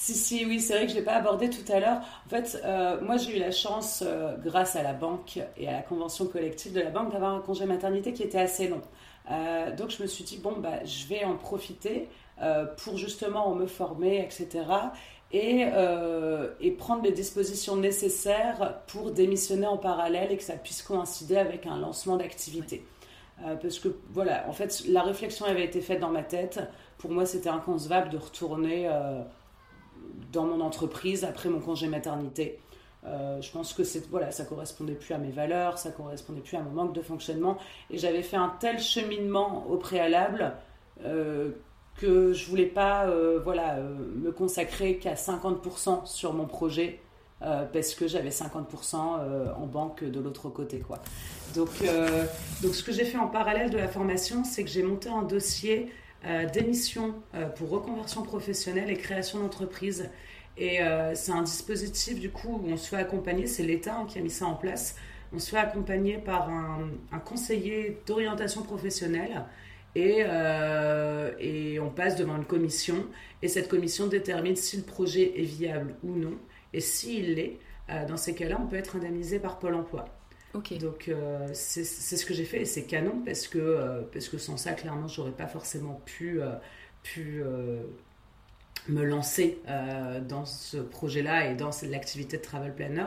Si, 0.00 0.14
si, 0.14 0.46
oui, 0.46 0.60
c'est 0.60 0.74
vrai 0.74 0.82
que 0.82 0.92
je 0.92 0.94
ne 0.94 1.00
l'ai 1.00 1.04
pas 1.04 1.16
abordé 1.16 1.50
tout 1.50 1.72
à 1.72 1.80
l'heure. 1.80 2.00
En 2.24 2.28
fait, 2.28 2.62
moi, 3.02 3.16
j'ai 3.16 3.36
eu 3.36 3.40
la 3.40 3.50
chance, 3.50 4.04
grâce 4.44 4.76
à 4.76 4.84
la 4.84 4.92
banque 4.92 5.40
et 5.56 5.68
à 5.68 5.72
la 5.72 5.82
convention 5.82 6.28
collective 6.28 6.72
de 6.72 6.78
la 6.78 6.90
banque, 6.90 7.10
d'avoir 7.10 7.34
un 7.34 7.40
congé 7.40 7.66
maternité 7.66 8.12
qui 8.12 8.22
était 8.22 8.38
assez 8.38 8.68
long. 8.68 8.80
donc, 9.76 9.90
je 9.90 10.00
me 10.00 10.06
suis 10.06 10.22
dit, 10.22 10.38
bon, 10.38 10.52
bah, 10.60 10.84
je 10.84 11.08
vais 11.08 11.24
en 11.24 11.34
profiter 11.34 12.08
pour 12.76 12.96
justement 12.96 13.54
me 13.54 13.66
former, 13.66 14.20
etc. 14.20 14.64
Et, 15.30 15.66
euh, 15.74 16.54
et, 16.58 16.70
prendre 16.70 17.02
les 17.02 17.12
dispositions 17.12 17.76
nécessaires 17.76 18.80
pour 18.86 19.10
démissionner 19.10 19.66
en 19.66 19.76
parallèle 19.76 20.32
et 20.32 20.38
que 20.38 20.42
ça 20.42 20.54
puisse 20.54 20.82
coïncider 20.82 21.36
avec 21.36 21.66
un 21.66 21.76
lancement 21.76 22.16
d'activité. 22.16 22.86
Euh, 23.44 23.54
parce 23.56 23.78
que 23.78 23.88
voilà, 24.10 24.46
en 24.48 24.52
fait, 24.52 24.84
la 24.88 25.02
réflexion 25.02 25.44
avait 25.44 25.64
été 25.64 25.82
faite 25.82 26.00
dans 26.00 26.10
ma 26.10 26.22
tête. 26.22 26.60
Pour 26.96 27.10
moi, 27.10 27.26
c'était 27.26 27.50
inconcevable 27.50 28.08
de 28.08 28.16
retourner 28.16 28.90
dans 30.32 30.44
mon 30.44 30.60
entreprise 30.62 31.24
après 31.24 31.50
mon 31.50 31.60
congé 31.60 31.88
maternité. 31.88 32.58
je 33.04 33.50
pense 33.52 33.74
que 33.74 33.84
c'est 33.84 34.08
voilà, 34.08 34.32
ça 34.32 34.44
correspondait 34.44 34.94
plus 34.94 35.14
à 35.14 35.18
mes 35.18 35.30
valeurs, 35.30 35.78
ça 35.78 35.90
correspondait 35.90 36.40
plus 36.40 36.56
à 36.56 36.60
mon 36.60 36.70
manque 36.70 36.94
de 36.94 37.02
fonctionnement, 37.02 37.58
et 37.90 37.98
j'avais 37.98 38.22
fait 38.22 38.36
un 38.36 38.52
tel 38.58 38.80
cheminement 38.80 39.66
au 39.68 39.76
préalable 39.76 40.54
que 41.98 42.32
je 42.32 42.46
voulais 42.46 42.66
pas 42.66 43.06
euh, 43.06 43.40
voilà, 43.42 43.76
euh, 43.76 43.94
me 44.16 44.32
consacrer 44.32 44.96
qu'à 44.96 45.14
50% 45.14 46.06
sur 46.06 46.32
mon 46.32 46.46
projet 46.46 47.00
euh, 47.42 47.64
parce 47.72 47.94
que 47.94 48.08
j'avais 48.08 48.30
50% 48.30 48.96
en 48.96 49.66
banque 49.66 50.04
de 50.04 50.20
l'autre 50.20 50.48
côté. 50.48 50.78
Quoi. 50.78 51.00
Donc, 51.54 51.68
donc 52.62 52.74
ce 52.74 52.82
que 52.82 52.92
j'ai 52.92 53.04
fait 53.04 53.18
en 53.18 53.28
parallèle 53.28 53.70
de 53.70 53.78
la 53.78 53.88
formation, 53.88 54.44
c'est 54.44 54.64
que 54.64 54.70
j'ai 54.70 54.82
monté 54.82 55.08
un 55.08 55.22
dossier 55.22 55.92
d'émission 56.52 57.14
pour 57.56 57.70
reconversion 57.70 58.22
professionnelle 58.22 58.90
et 58.90 58.96
création 58.96 59.38
d'entreprise. 59.38 60.10
Et 60.56 60.80
c'est 61.14 61.32
un 61.32 61.42
dispositif 61.42 62.18
du 62.18 62.30
coup 62.30 62.60
où 62.62 62.70
on 62.70 62.76
se 62.76 62.88
fait 62.88 62.96
accompagner, 62.96 63.46
c'est 63.46 63.62
l'État 63.62 63.94
hein, 63.94 64.06
qui 64.06 64.18
a 64.18 64.20
mis 64.20 64.30
ça 64.30 64.46
en 64.46 64.54
place, 64.54 64.96
on 65.32 65.38
se 65.38 65.50
fait 65.50 65.58
accompagner 65.58 66.18
par 66.18 66.50
un, 66.50 66.90
un 67.12 67.18
conseiller 67.18 68.02
d'orientation 68.06 68.62
professionnelle 68.62 69.44
euh, 69.96 71.32
et, 71.38 71.78
on 71.80 71.90
passe 71.90 72.16
devant 72.16 72.36
une 72.36 72.44
commission 72.44 73.06
et 73.42 73.48
cette 73.48 73.68
commission 73.68 74.06
détermine 74.06 74.56
si 74.56 74.76
le 74.76 74.82
projet 74.82 75.40
est 75.40 75.44
viable 75.44 75.94
ou 76.02 76.14
non. 76.14 76.34
Et 76.72 76.80
s'il 76.80 77.34
l'est, 77.34 77.58
euh, 77.90 78.06
dans 78.06 78.16
ces 78.16 78.34
cas-là, 78.34 78.58
on 78.60 78.66
peut 78.66 78.76
être 78.76 78.96
indemnisé 78.96 79.38
par 79.38 79.58
Pôle 79.58 79.74
emploi. 79.74 80.04
Donc 80.54 81.08
euh, 81.08 81.46
c'est 81.52 81.84
ce 81.84 82.26
que 82.26 82.34
j'ai 82.34 82.44
fait 82.44 82.62
et 82.62 82.64
c'est 82.64 82.84
canon 82.84 83.22
parce 83.24 83.46
que, 83.46 84.02
parce 84.12 84.28
que 84.28 84.38
sans 84.38 84.56
ça, 84.56 84.72
clairement, 84.72 85.06
j'aurais 85.06 85.32
pas 85.32 85.46
forcément 85.46 86.00
pu, 86.04 86.40
pu 87.02 87.44
me 88.88 89.04
lancer 89.04 89.60
dans 90.26 90.44
ce 90.44 90.78
projet-là 90.78 91.50
et 91.50 91.54
dans 91.54 91.70
l'activité 91.88 92.38
de 92.38 92.42
travel 92.42 92.74
planner. 92.74 93.06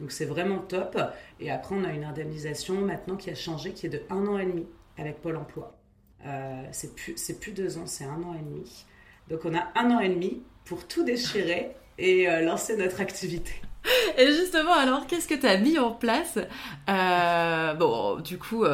Donc 0.00 0.12
c'est 0.12 0.26
vraiment 0.26 0.58
top. 0.58 0.98
Et 1.40 1.50
après, 1.50 1.74
on 1.74 1.82
a 1.82 1.92
une 1.92 2.04
indemnisation 2.04 2.74
maintenant 2.82 3.16
qui 3.16 3.30
a 3.30 3.34
changé, 3.34 3.72
qui 3.72 3.86
est 3.86 3.90
de 3.90 4.02
un 4.10 4.26
an 4.26 4.38
et 4.38 4.46
demi 4.46 4.66
avec 4.96 5.20
Pôle 5.20 5.36
emploi. 5.36 5.76
Euh, 6.26 6.62
c'est 6.72 6.94
plus, 6.94 7.14
plus 7.40 7.52
deux 7.52 7.78
ans, 7.78 7.86
c'est 7.86 8.04
un 8.04 8.22
an 8.22 8.34
et 8.34 8.42
demi. 8.42 8.84
Donc 9.30 9.40
on 9.44 9.54
a 9.54 9.68
un 9.74 9.90
an 9.90 10.00
et 10.00 10.08
demi 10.08 10.42
pour 10.64 10.86
tout 10.86 11.04
déchirer 11.04 11.72
et 11.98 12.28
euh, 12.28 12.42
lancer 12.42 12.76
notre 12.76 13.00
activité. 13.00 13.52
Et 14.16 14.26
justement, 14.26 14.74
alors, 14.74 15.08
qu'est-ce 15.08 15.26
que 15.26 15.34
tu 15.34 15.44
as 15.44 15.58
mis 15.58 15.76
en 15.76 15.90
place 15.90 16.38
euh, 16.88 17.74
Bon, 17.74 18.20
du 18.20 18.38
coup, 18.38 18.64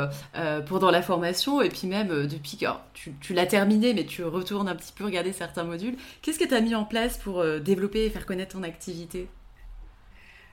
pendant 0.66 0.90
la 0.90 1.00
formation, 1.00 1.62
et 1.62 1.70
puis 1.70 1.86
même 1.86 2.26
depuis 2.26 2.58
que 2.58 2.66
tu, 2.92 3.14
tu 3.18 3.32
l'as 3.32 3.46
terminé, 3.46 3.94
mais 3.94 4.04
tu 4.04 4.22
retournes 4.22 4.68
un 4.68 4.76
petit 4.76 4.92
peu 4.92 5.04
regarder 5.04 5.32
certains 5.32 5.64
modules, 5.64 5.96
qu'est-ce 6.20 6.38
que 6.38 6.44
tu 6.44 6.52
as 6.52 6.60
mis 6.60 6.74
en 6.74 6.84
place 6.84 7.16
pour 7.16 7.42
développer 7.60 8.04
et 8.04 8.10
faire 8.10 8.26
connaître 8.26 8.56
ton 8.56 8.64
activité? 8.64 9.28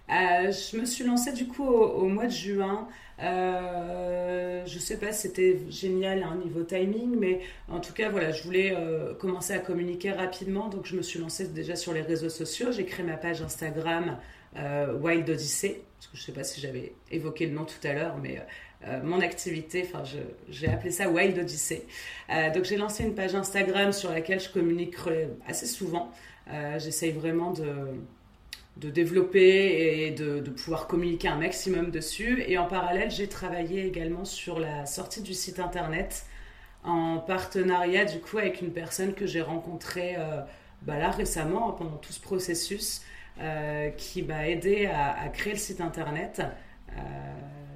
Euh, 0.10 0.51
je 0.51 0.77
me 0.77 0.86
suis 0.86 1.03
lancée 1.03 1.34
du 1.34 1.47
coup 1.47 1.65
au, 1.65 2.08
mois 2.08 2.27
de 2.27 2.31
juin. 2.31 2.88
Euh, 3.21 4.65
je 4.65 4.80
sais 4.80 4.97
pas 4.97 5.13
si 5.13 5.23
c'était 5.23 5.60
génial 5.69 6.23
à 6.23 6.28
un 6.28 6.36
niveau 6.36 6.63
timing, 6.63 7.15
mais 7.17 7.41
en 7.69 7.80
tout 7.80 7.93
cas, 7.93 8.10
voilà, 8.10 8.32
je 8.32 8.43
voulais 8.43 8.73
euh, 8.75 9.13
commencer 9.13 9.54
à 9.54 9.60
communiquer 9.60 10.12
rapidement. 10.12 10.67
Donc, 10.69 10.86
je 10.86 10.95
me 10.95 11.01
suis 11.01 11.19
lancée 11.19 11.47
déjà 11.47 11.75
sur 11.75 11.93
les 11.93 12.01
réseaux 12.01 12.30
sociaux. 12.30 12.71
J'ai 12.71 12.86
créé 12.86 13.06
ma 13.06 13.17
page 13.17 13.41
Instagram 13.41 14.17
euh, 14.58 14.93
Wild 14.93 15.30
Odyssey. 15.30 15.82
Parce 15.97 16.08
que 16.08 16.17
je 16.17 16.21
sais 16.23 16.34
pas 16.34 16.43
si 16.43 16.60
j'avais 16.60 16.93
évoqué 17.10 17.45
le 17.45 17.54
nom 17.54 17.65
tout 17.65 17.86
à 17.88 17.93
l'heure, 17.93 18.17
mais 18.21 18.41
mon 19.04 19.19
activité, 19.21 19.84
enfin, 19.88 20.04
j'ai 20.49 20.67
appelé 20.67 20.91
ça 20.91 21.10
Wild 21.10 21.39
Odyssey. 21.39 21.88
donc, 22.54 22.65
j'ai 22.65 22.78
lancé 22.78 23.04
une 23.04 23.15
page 23.15 23.34
Instagram 23.34 23.91
sur 23.91 24.12
laquelle 24.12 24.39
je 24.39 24.49
communique 24.49 24.93
assez 25.47 25.65
souvent. 25.65 26.12
J'essaye 26.78 27.12
vraiment 27.12 27.51
de 27.51 27.65
de 28.78 28.90
développer 28.90 30.06
et 30.06 30.12
de, 30.12 30.42
pouvoir 30.50 30.88
communiquer 30.88 31.28
un 31.28 31.38
maximum 31.38 31.92
dessus. 31.92 32.44
Et 32.48 32.58
en 32.58 32.66
parallèle, 32.66 33.10
j'ai 33.12 33.28
travaillé 33.28 33.86
également 33.86 34.26
sur 34.26 34.60
la 34.60 34.86
sortie 34.86 35.22
du 35.22 35.34
site 35.34 35.60
internet 35.60 36.26
en 36.84 37.18
partenariat 37.18 38.06
du 38.06 38.20
coup 38.20 38.38
avec 38.38 38.62
une 38.62 38.72
personne 38.72 39.16
que 39.16 39.26
j'ai 39.26 39.42
rencontrée 39.42 40.16
euh, 40.20 40.42
bah 40.84 41.10
récemment 41.10 41.72
pendant 41.72 41.98
tout 41.98 42.14
ce 42.14 42.20
processus 42.20 43.02
euh, 43.42 43.90
qui 43.90 44.22
m'a 44.22 44.48
aidé 44.48 44.86
à, 44.86 45.28
créer 45.30 45.54
le 45.54 45.60
site 45.60 45.82
internet. 45.82 46.42
Euh, 46.92 46.96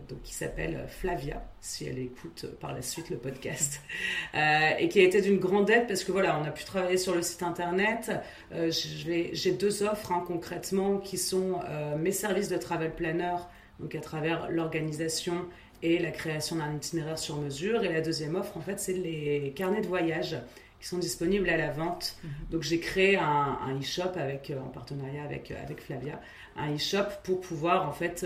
donc 0.10 0.24
qui 0.24 0.34
s'appelle 0.34 0.86
Flavia, 0.88 1.44
si 1.62 1.86
elle 1.86 2.00
écoute 2.00 2.48
par 2.60 2.74
la 2.74 2.82
suite 2.82 3.10
le 3.10 3.18
podcast, 3.18 3.82
euh, 4.36 4.72
et 4.80 4.90
qui 4.90 5.00
a 5.00 5.04
été 5.04 5.22
d'une 5.22 5.38
grande 5.38 5.70
aide 5.70 5.88
parce 5.88 6.04
que 6.04 6.12
voilà, 6.12 6.40
on 6.40 6.44
a 6.44 6.52
pu 6.52 6.66
travailler 6.66 6.98
sur 6.98 7.16
le 7.16 7.22
site 7.22 7.44
internet. 7.44 8.12
Euh, 8.52 8.72
j'ai 8.72 9.52
deux 9.52 9.84
offres 9.84 10.12
hein, 10.12 10.24
concrètement 10.26 10.98
qui 10.98 11.18
sont 11.18 11.60
euh, 11.68 11.96
mes 11.96 12.12
services 12.12 12.50
de 12.50 12.58
travel 12.58 12.94
planner, 12.94 13.36
donc 13.80 13.94
à 13.94 14.02
travers 14.02 14.50
l'organisation 14.50 15.46
et 15.82 16.00
la 16.00 16.12
création 16.12 16.58
d'un 16.58 16.74
itinéraire 16.74 17.20
sur 17.20 17.38
mesure. 17.38 17.84
Et 17.84 17.94
la 17.94 18.02
deuxième 18.02 18.36
offre, 18.36 18.58
en 18.58 18.62
fait, 18.62 18.80
c'est 18.80 18.94
les 18.94 19.54
carnets 19.56 19.82
de 19.82 19.88
voyage 19.88 20.38
qui 20.82 20.88
sont 20.88 20.98
disponibles 20.98 21.50
à 21.50 21.58
la 21.58 21.72
vente. 21.72 22.18
Mhm. 22.24 22.30
Donc 22.52 22.64
j'ai 22.64 22.80
créé 22.80 23.16
un, 23.16 23.58
e-shop 23.80 24.12
avec, 24.16 24.52
en 24.60 24.70
partenariat 24.70 25.24
avec, 25.24 25.52
avec 25.52 25.82
Flavia, 25.82 26.20
un 26.58 26.74
e-shop 26.74 27.06
pour 27.24 27.42
pouvoir 27.42 27.88
en 27.88 27.92
fait 27.92 28.26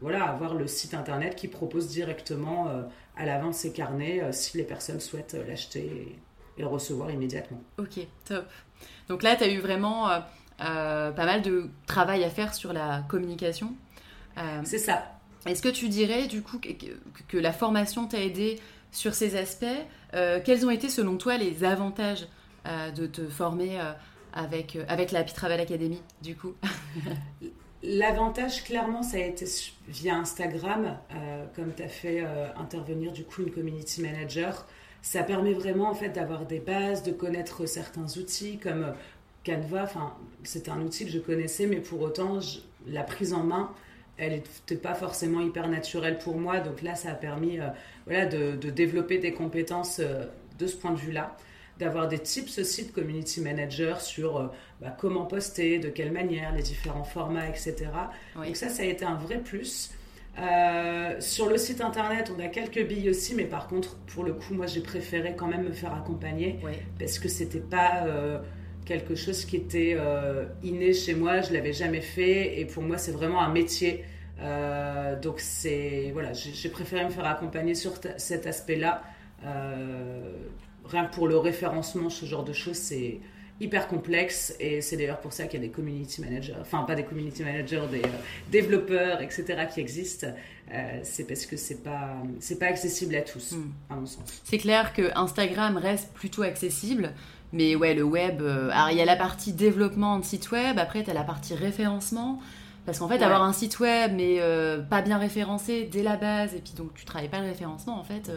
voilà, 0.00 0.24
avoir 0.24 0.54
le 0.54 0.66
site 0.66 0.94
internet 0.94 1.36
qui 1.36 1.48
propose 1.48 1.88
directement 1.88 2.68
euh, 2.68 2.82
à 3.16 3.26
la 3.26 3.38
vente 3.38 3.54
ces 3.54 3.72
carnets 3.72 4.22
euh, 4.22 4.32
si 4.32 4.56
les 4.56 4.64
personnes 4.64 5.00
souhaitent 5.00 5.34
euh, 5.34 5.46
l'acheter 5.46 6.16
et, 6.56 6.62
et 6.62 6.64
recevoir 6.64 7.10
immédiatement. 7.10 7.60
Ok, 7.78 8.00
top. 8.24 8.46
Donc 9.08 9.22
là, 9.22 9.36
tu 9.36 9.44
as 9.44 9.48
eu 9.48 9.58
vraiment 9.58 10.08
pas 10.58 11.12
mal 11.16 11.42
de 11.42 11.68
travail 11.86 12.24
à 12.24 12.30
faire 12.30 12.54
sur 12.54 12.72
la 12.72 13.04
communication. 13.08 13.74
C'est 14.64 14.78
ça. 14.78 15.04
Est-ce 15.46 15.62
que 15.62 15.68
tu 15.68 15.88
dirais 15.88 16.26
du 16.28 16.42
coup 16.42 16.58
que, 16.58 17.36
la 17.36 17.52
formation 17.52 18.06
t'a 18.06 18.20
aidé 18.20 18.58
sur 18.90 19.14
ces 19.14 19.36
aspects? 19.36 19.66
Quels 20.12 20.64
ont 20.64 20.70
été 20.70 20.88
selon 20.88 21.16
toi 21.16 21.36
les 21.36 21.64
avantages 21.64 22.26
de 22.66 23.06
te 23.06 23.26
former 23.28 23.78
avec, 24.32 24.78
avec 24.88 25.12
la 25.12 25.24
Travel 25.24 25.60
Academy 25.60 26.00
du 26.22 26.36
coup? 26.36 26.54
L'avantage, 27.82 28.64
clairement, 28.64 29.02
ça 29.02 29.16
a 29.16 29.20
été 29.20 29.46
via 29.88 30.14
Instagram, 30.16 30.98
euh, 31.14 31.46
comme 31.56 31.72
tu 31.74 31.82
as 31.82 31.88
fait 31.88 32.20
euh, 32.22 32.46
intervenir 32.56 33.10
du 33.12 33.24
coup 33.24 33.42
une 33.42 33.50
community 33.50 34.02
manager. 34.02 34.66
Ça 35.00 35.22
permet 35.22 35.54
vraiment 35.54 35.88
en 35.88 35.94
fait 35.94 36.10
d'avoir 36.10 36.44
des 36.44 36.58
bases, 36.58 37.02
de 37.02 37.10
connaître 37.10 37.64
certains 37.64 38.04
outils 38.18 38.58
comme 38.58 38.84
euh, 38.84 38.92
Canva. 39.46 39.84
Enfin, 39.84 40.14
c'était 40.44 40.70
un 40.70 40.82
outil 40.82 41.06
que 41.06 41.10
je 41.10 41.18
connaissais, 41.20 41.66
mais 41.66 41.80
pour 41.80 42.02
autant, 42.02 42.38
la 42.86 43.02
prise 43.02 43.32
en 43.32 43.44
main, 43.44 43.72
elle 44.18 44.32
n'était 44.32 44.76
pas 44.76 44.94
forcément 44.94 45.40
hyper 45.40 45.66
naturelle 45.66 46.18
pour 46.18 46.36
moi. 46.36 46.60
Donc 46.60 46.82
là, 46.82 46.94
ça 46.94 47.12
a 47.12 47.14
permis 47.14 47.60
voilà, 48.04 48.26
de, 48.26 48.56
de, 48.56 48.68
développer 48.68 49.16
des 49.16 49.32
compétences 49.32 50.00
de 50.00 50.66
ce 50.66 50.76
point 50.76 50.90
de 50.92 50.98
vue-là 50.98 51.34
d'avoir 51.80 52.08
des 52.08 52.18
tips 52.18 52.58
aussi 52.58 52.84
de 52.84 52.92
community 52.92 53.40
manager 53.40 54.00
sur 54.00 54.36
euh, 54.36 54.46
bah, 54.80 54.94
comment 54.96 55.24
poster, 55.24 55.78
de 55.78 55.88
quelle 55.88 56.12
manière, 56.12 56.54
les 56.54 56.62
différents 56.62 57.04
formats, 57.04 57.48
etc. 57.48 57.86
Donc 58.36 58.54
ça, 58.54 58.68
ça 58.68 58.82
a 58.82 58.86
été 58.86 59.04
un 59.04 59.16
vrai 59.16 59.38
plus. 59.38 59.90
Euh, 60.38 61.16
sur 61.20 61.48
le 61.48 61.56
site 61.56 61.80
internet, 61.80 62.30
on 62.34 62.40
a 62.40 62.46
quelques 62.48 62.86
billes 62.86 63.10
aussi, 63.10 63.34
mais 63.34 63.44
par 63.44 63.66
contre, 63.66 63.96
pour 64.14 64.24
le 64.24 64.34
coup, 64.34 64.54
moi, 64.54 64.66
j'ai 64.66 64.80
préféré 64.80 65.34
quand 65.36 65.48
même 65.48 65.64
me 65.64 65.72
faire 65.72 65.92
accompagner 65.94 66.60
parce 66.98 67.18
que 67.18 67.28
c'était 67.28 67.58
pas 67.58 68.04
euh, 68.04 68.38
quelque 68.84 69.14
chose 69.14 69.44
qui 69.44 69.56
était 69.56 69.96
inné 70.62 70.92
chez 70.92 71.14
moi. 71.14 71.40
Je 71.40 71.52
l'avais 71.52 71.72
jamais 71.72 72.02
fait 72.02 72.60
et 72.60 72.66
pour 72.66 72.82
moi, 72.82 72.98
c'est 72.98 73.12
vraiment 73.12 73.40
un 73.40 73.52
métier. 73.52 74.04
donc 75.22 75.40
c'est 75.40 76.10
voilà, 76.12 76.32
j'ai 76.32 76.68
préféré 76.68 77.04
me 77.04 77.10
faire 77.10 77.26
accompagner 77.26 77.74
sur 77.74 77.94
cet 78.18 78.46
aspect-là 78.46 79.02
rien 80.90 81.06
que 81.06 81.14
pour 81.14 81.28
le 81.28 81.36
référencement, 81.36 82.10
ce 82.10 82.26
genre 82.26 82.44
de 82.44 82.52
choses, 82.52 82.76
c'est 82.76 83.20
hyper 83.60 83.88
complexe 83.88 84.54
et 84.58 84.80
c'est 84.80 84.96
d'ailleurs 84.96 85.20
pour 85.20 85.32
ça 85.32 85.46
qu'il 85.46 85.60
y 85.60 85.62
a 85.62 85.66
des 85.66 85.72
community 85.72 86.22
managers, 86.22 86.54
enfin 86.60 86.82
pas 86.84 86.94
des 86.94 87.04
community 87.04 87.42
managers, 87.42 87.82
des 87.90 88.02
euh, 88.02 88.08
développeurs, 88.50 89.20
etc. 89.20 89.66
qui 89.72 89.80
existent. 89.80 90.28
Euh, 90.72 91.00
c'est 91.02 91.24
parce 91.24 91.46
que 91.46 91.56
c'est 91.56 91.82
pas 91.82 92.16
c'est 92.40 92.58
pas 92.58 92.66
accessible 92.66 93.14
à 93.16 93.20
tous, 93.20 93.52
hmm. 93.52 93.70
à 93.90 93.94
mon 93.96 94.06
sens. 94.06 94.24
C'est 94.44 94.58
clair 94.58 94.94
que 94.94 95.10
Instagram 95.14 95.76
reste 95.76 96.12
plutôt 96.14 96.42
accessible. 96.42 97.12
Mais 97.52 97.74
ouais, 97.74 97.94
le 97.94 98.04
web, 98.04 98.42
euh, 98.42 98.70
alors 98.72 98.90
il 98.92 98.96
y 98.96 99.00
a 99.02 99.04
la 99.04 99.16
partie 99.16 99.52
développement 99.52 100.20
de 100.20 100.24
site 100.24 100.52
web, 100.52 100.78
après 100.78 101.02
tu 101.02 101.10
as 101.10 101.14
la 101.14 101.24
partie 101.24 101.54
référencement. 101.54 102.40
Parce 102.86 102.98
qu'en 102.98 103.08
fait, 103.08 103.22
avoir 103.22 103.42
un 103.42 103.52
site 103.52 103.78
web 103.78 104.12
mais 104.16 104.40
pas 104.88 105.02
bien 105.02 105.18
référencé 105.18 105.84
dès 105.92 106.02
la 106.02 106.16
base, 106.16 106.54
et 106.54 106.60
puis 106.60 106.72
donc 106.72 106.94
tu 106.94 107.04
travailles 107.04 107.28
pas 107.28 107.40
le 107.40 107.46
référencement, 107.46 108.00
en 108.00 108.04
fait, 108.04 108.32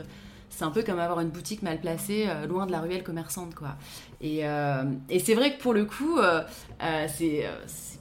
c'est 0.56 0.66
un 0.66 0.70
peu 0.70 0.84
comme 0.84 1.00
avoir 1.00 1.20
une 1.20 1.30
boutique 1.30 1.63
mal 1.63 1.80
placée, 1.80 2.26
euh, 2.28 2.46
loin 2.46 2.66
de 2.66 2.72
la 2.72 2.80
ruelle 2.80 3.04
commerçante, 3.04 3.56
quoi. 3.56 3.76
Et, 4.22 4.42
euh, 4.44 4.84
et 5.10 5.20
c'est 5.20 5.34
vrai 5.34 5.56
que 5.56 5.62
pour 5.62 5.74
le 5.74 5.86
coup, 5.86 6.20
euh, 6.20 6.42
c'est 7.08 7.46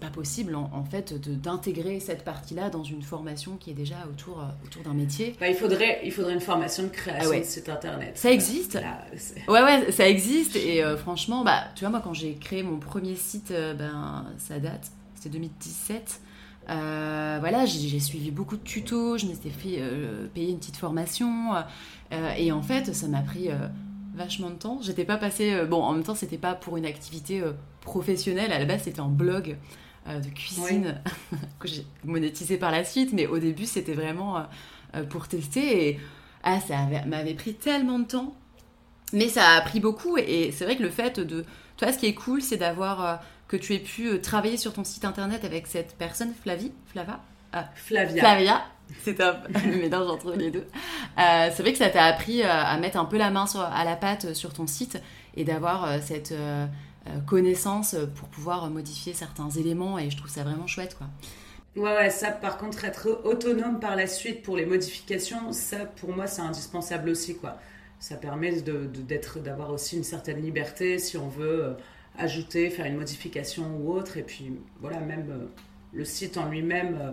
pas 0.00 0.10
possible, 0.10 0.54
en, 0.54 0.84
fait, 0.84 1.14
d'intégrer 1.14 1.98
cette 2.00 2.24
partie-là 2.24 2.68
dans 2.68 2.84
une 2.84 3.02
formation 3.02 3.56
qui 3.56 3.70
est 3.70 3.74
déjà 3.74 3.96
autour, 4.10 4.44
autour 4.64 4.82
d'un 4.82 4.92
métier. 4.92 5.34
Bah, 5.40 5.48
il, 5.48 5.54
faudrait, 5.54 6.00
il 6.04 6.12
faudrait 6.12 6.34
une 6.34 6.40
formation 6.40 6.82
de 6.82 6.88
création 6.88 7.30
ah 7.32 7.38
de 7.38 7.44
site 7.44 7.68
internet. 7.68 8.18
Ça 8.18 8.30
existe. 8.30 8.78
ouais, 9.48 9.62
ouais, 9.62 9.90
ça 9.90 10.08
existe. 10.08 10.56
Et 10.56 10.82
franchement, 10.98 11.44
bah, 11.44 11.64
tu 11.74 11.80
vois, 11.80 11.90
moi, 11.90 12.00
quand 12.04 12.14
j'ai 12.14 12.34
créé 12.34 12.62
mon 12.62 12.78
premier 12.78 13.14
site, 13.14 13.52
ben, 13.52 14.26
ça 14.38 14.58
date, 14.58 14.90
c'était 15.14 15.30
2017. 15.30 16.20
Euh, 16.68 17.38
voilà, 17.40 17.66
j'ai 17.66 17.98
suivi 17.98 18.30
beaucoup 18.30 18.56
de 18.56 18.62
tutos, 18.62 19.18
je 19.18 19.26
m'étais 19.26 19.50
fait 19.50 19.78
euh, 19.78 20.28
payer 20.32 20.50
une 20.50 20.58
petite 20.58 20.76
formation. 20.76 21.54
Euh, 22.12 22.32
et 22.36 22.52
en 22.52 22.62
fait, 22.62 22.94
ça 22.94 23.08
m'a 23.08 23.22
pris 23.22 23.48
vachement 24.14 24.50
de 24.50 24.56
temps. 24.56 24.80
J'étais 24.82 25.04
pas 25.04 25.16
passée. 25.16 25.64
bon, 25.66 25.82
en 25.82 25.92
même 25.92 26.04
temps, 26.04 26.14
c'était 26.14 26.38
pas 26.38 26.54
pour 26.54 26.76
une 26.76 26.86
activité 26.86 27.42
professionnelle. 27.80 28.52
À 28.52 28.58
la 28.58 28.64
base, 28.64 28.82
c'était 28.84 29.00
un 29.00 29.08
blog 29.08 29.56
de 30.06 30.28
cuisine 30.28 31.00
que 31.58 31.68
j'ai 31.68 31.86
monétisé 32.04 32.56
par 32.56 32.70
la 32.70 32.84
suite. 32.84 33.12
Mais 33.12 33.26
au 33.26 33.38
début, 33.38 33.66
c'était 33.66 33.94
vraiment 33.94 34.46
pour 35.08 35.28
tester. 35.28 35.88
Et 35.88 36.00
ah, 36.42 36.60
ça 36.60 36.86
m'avait 37.06 37.34
pris 37.34 37.54
tellement 37.54 37.98
de 37.98 38.06
temps. 38.06 38.34
Mais 39.12 39.28
ça 39.28 39.50
a 39.50 39.60
pris 39.62 39.80
beaucoup. 39.80 40.16
Et 40.16 40.52
c'est 40.52 40.64
vrai 40.64 40.76
que 40.76 40.82
le 40.82 40.90
fait 40.90 41.18
de. 41.18 41.44
Toi, 41.78 41.92
ce 41.92 41.98
qui 41.98 42.06
est 42.06 42.14
cool, 42.14 42.42
c'est 42.42 42.58
d'avoir 42.58 43.22
que 43.52 43.56
tu 43.58 43.74
aies 43.74 43.80
pu 43.80 44.08
euh, 44.08 44.18
travailler 44.18 44.56
sur 44.56 44.72
ton 44.72 44.82
site 44.82 45.04
internet 45.04 45.44
avec 45.44 45.66
cette 45.66 45.94
personne, 45.96 46.32
Flavie, 46.42 46.72
Flava 46.86 47.20
ah, 47.52 47.68
Flavia. 47.74 48.22
Flavia, 48.22 48.62
c'est 49.04 49.16
top, 49.16 49.36
le 49.66 49.76
mélange 49.76 50.08
entre 50.08 50.32
les 50.32 50.50
deux. 50.50 50.66
Euh, 51.18 51.50
c'est 51.54 51.62
vrai 51.62 51.72
que 51.72 51.78
ça 51.78 51.90
t'a 51.90 52.04
appris 52.04 52.40
euh, 52.40 52.46
à 52.48 52.78
mettre 52.78 52.96
un 52.96 53.04
peu 53.04 53.18
la 53.18 53.30
main 53.30 53.46
sur, 53.46 53.60
à 53.60 53.84
la 53.84 53.94
pâte 53.94 54.32
sur 54.32 54.54
ton 54.54 54.66
site 54.66 54.98
et 55.36 55.44
d'avoir 55.44 56.02
cette 56.02 56.34
connaissance 57.26 57.96
pour 58.14 58.28
pouvoir 58.28 58.70
modifier 58.70 59.12
certains 59.12 59.50
éléments 59.50 59.98
et 59.98 60.10
je 60.10 60.16
trouve 60.16 60.30
ça 60.30 60.44
vraiment 60.44 60.66
chouette 60.66 60.96
quoi. 60.96 61.08
Ouais, 61.74 61.94
ouais, 61.96 62.10
ça 62.10 62.30
par 62.30 62.58
contre 62.58 62.84
être 62.84 63.22
autonome 63.24 63.80
par 63.80 63.96
la 63.96 64.06
suite 64.06 64.42
pour 64.42 64.58
les 64.58 64.66
modifications, 64.66 65.52
ça 65.52 65.86
pour 65.86 66.14
moi 66.14 66.26
c'est 66.26 66.42
indispensable 66.42 67.08
aussi 67.08 67.36
quoi. 67.36 67.56
Ça 67.98 68.16
permet 68.16 68.60
de, 68.60 68.90
d'avoir 69.42 69.70
aussi 69.70 69.96
une 69.96 70.04
certaine 70.04 70.42
liberté 70.42 70.98
si 70.98 71.16
on 71.16 71.28
veut 71.28 71.76
ajouter, 72.18 72.70
faire 72.70 72.86
une 72.86 72.96
modification 72.96 73.76
ou 73.76 73.92
autre. 73.92 74.16
Et 74.16 74.22
puis 74.22 74.52
voilà, 74.80 75.00
même 75.00 75.30
euh, 75.30 75.46
le 75.92 76.04
site 76.04 76.36
en 76.36 76.48
lui-même, 76.48 76.98
euh, 77.00 77.12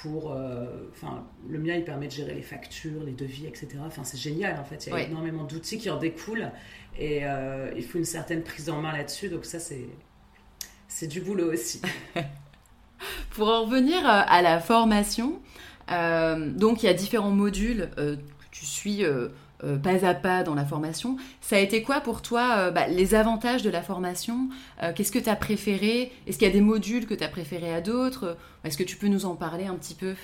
pour, 0.00 0.32
euh, 0.32 0.88
enfin, 0.90 1.26
le 1.48 1.58
mien, 1.58 1.74
il 1.74 1.84
permet 1.84 2.06
de 2.06 2.12
gérer 2.12 2.34
les 2.34 2.42
factures, 2.42 3.02
les 3.04 3.12
devis, 3.12 3.46
etc. 3.46 3.68
Enfin, 3.86 4.04
c'est 4.04 4.18
génial 4.18 4.58
en 4.58 4.64
fait. 4.64 4.86
Il 4.86 4.92
y 4.92 4.96
a 4.96 5.02
énormément 5.02 5.44
d'outils 5.44 5.78
qui 5.78 5.90
en 5.90 5.98
découlent 5.98 6.50
et 6.98 7.22
il 7.76 7.84
faut 7.84 7.98
une 7.98 8.04
certaine 8.04 8.42
prise 8.42 8.70
en 8.70 8.80
main 8.80 8.92
là-dessus. 8.92 9.28
Donc 9.28 9.44
ça, 9.44 9.58
c'est 9.58 9.86
c'est 10.88 11.06
du 11.06 11.20
boulot 11.20 11.52
aussi. 11.52 11.80
pour 13.30 13.48
en 13.48 13.64
revenir 13.64 14.04
à 14.04 14.42
la 14.42 14.58
formation, 14.58 15.40
donc 15.88 16.82
il 16.82 16.86
y 16.86 16.88
a 16.88 16.94
différents 16.94 17.30
modules 17.30 17.90
que 17.96 18.16
tu 18.50 18.64
suis 18.64 19.04
euh, 19.04 19.28
pas 19.82 20.04
à 20.04 20.14
pas 20.14 20.42
dans 20.42 20.54
la 20.54 20.64
formation. 20.64 21.16
Ça 21.40 21.56
a 21.56 21.58
été 21.58 21.82
quoi 21.82 22.00
pour 22.00 22.22
toi 22.22 22.56
euh, 22.56 22.70
bah, 22.70 22.86
les 22.88 23.14
avantages 23.14 23.62
de 23.62 23.70
la 23.70 23.82
formation 23.82 24.48
euh, 24.82 24.92
Qu'est-ce 24.94 25.12
que 25.12 25.18
tu 25.18 25.28
as 25.28 25.36
préféré? 25.36 26.12
Est-ce 26.26 26.38
qu'il 26.38 26.46
y 26.46 26.50
a 26.50 26.54
des 26.54 26.60
modules 26.60 27.06
que 27.06 27.14
tu 27.14 27.24
as 27.24 27.28
préférés 27.28 27.72
à 27.72 27.80
d'autres? 27.80 28.36
Est-ce 28.64 28.76
que 28.76 28.82
tu 28.82 28.96
peux 28.96 29.08
nous 29.08 29.26
en 29.26 29.34
parler 29.34 29.66
un 29.66 29.74
petit 29.74 29.94
peu? 29.94 30.14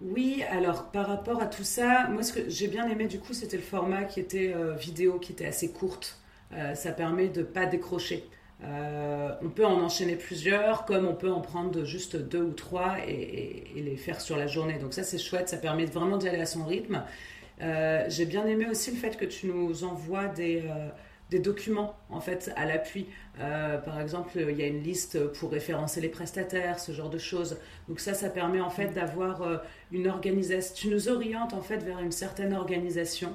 Oui, 0.00 0.42
alors 0.50 0.90
par 0.90 1.06
rapport 1.06 1.40
à 1.40 1.46
tout 1.46 1.64
ça, 1.64 2.08
moi 2.08 2.22
ce 2.22 2.32
que 2.32 2.50
j'ai 2.50 2.66
bien 2.66 2.88
aimé 2.88 3.06
du 3.06 3.20
coup 3.20 3.34
c'était 3.34 3.56
le 3.56 3.62
format 3.62 4.02
qui 4.02 4.18
était 4.18 4.52
vidéo, 4.76 5.20
qui 5.20 5.30
était 5.30 5.46
assez 5.46 5.70
courte. 5.70 6.18
ça 6.74 6.90
permet 6.90 7.28
de 7.28 7.44
pas 7.44 7.66
décrocher. 7.66 8.24
on 8.64 9.48
peut 9.48 9.64
en 9.64 9.80
enchaîner 9.80 10.16
plusieurs, 10.16 10.86
comme 10.86 11.06
on 11.06 11.14
peut 11.14 11.30
en 11.30 11.40
prendre 11.40 11.84
juste 11.84 12.16
deux 12.16 12.42
ou 12.42 12.50
trois 12.50 12.96
et, 13.06 13.62
et 13.76 13.80
les 13.80 13.96
faire 13.96 14.20
sur 14.20 14.36
la 14.36 14.48
journée. 14.48 14.80
Donc 14.80 14.92
ça 14.92 15.04
c'est 15.04 15.18
chouette, 15.18 15.48
ça 15.48 15.56
permet 15.56 15.84
vraiment 15.84 16.16
d'y 16.16 16.28
aller 16.28 16.40
à 16.40 16.46
son 16.46 16.64
rythme. 16.64 17.04
Euh, 17.62 18.04
j'ai 18.08 18.26
bien 18.26 18.46
aimé 18.46 18.66
aussi 18.68 18.90
le 18.90 18.96
fait 18.96 19.16
que 19.16 19.24
tu 19.24 19.46
nous 19.46 19.84
envoies 19.84 20.26
des, 20.26 20.62
euh, 20.64 20.88
des 21.30 21.38
documents 21.38 21.96
en 22.10 22.20
fait 22.20 22.50
à 22.56 22.66
l'appui. 22.66 23.06
Euh, 23.40 23.78
par 23.78 24.00
exemple, 24.00 24.32
il 24.36 24.56
y 24.56 24.62
a 24.62 24.66
une 24.66 24.82
liste 24.82 25.28
pour 25.34 25.52
référencer 25.52 26.00
les 26.00 26.08
prestataires, 26.08 26.80
ce 26.80 26.92
genre 26.92 27.10
de 27.10 27.18
choses. 27.18 27.58
Donc 27.88 28.00
ça, 28.00 28.14
ça 28.14 28.30
permet 28.30 28.60
en 28.60 28.70
fait 28.70 28.88
d'avoir 28.88 29.62
une 29.92 30.08
organisation. 30.08 30.74
Tu 30.74 30.88
nous 30.88 31.08
orientes 31.08 31.54
en 31.54 31.62
fait 31.62 31.78
vers 31.78 32.00
une 32.00 32.12
certaine 32.12 32.52
organisation 32.52 33.32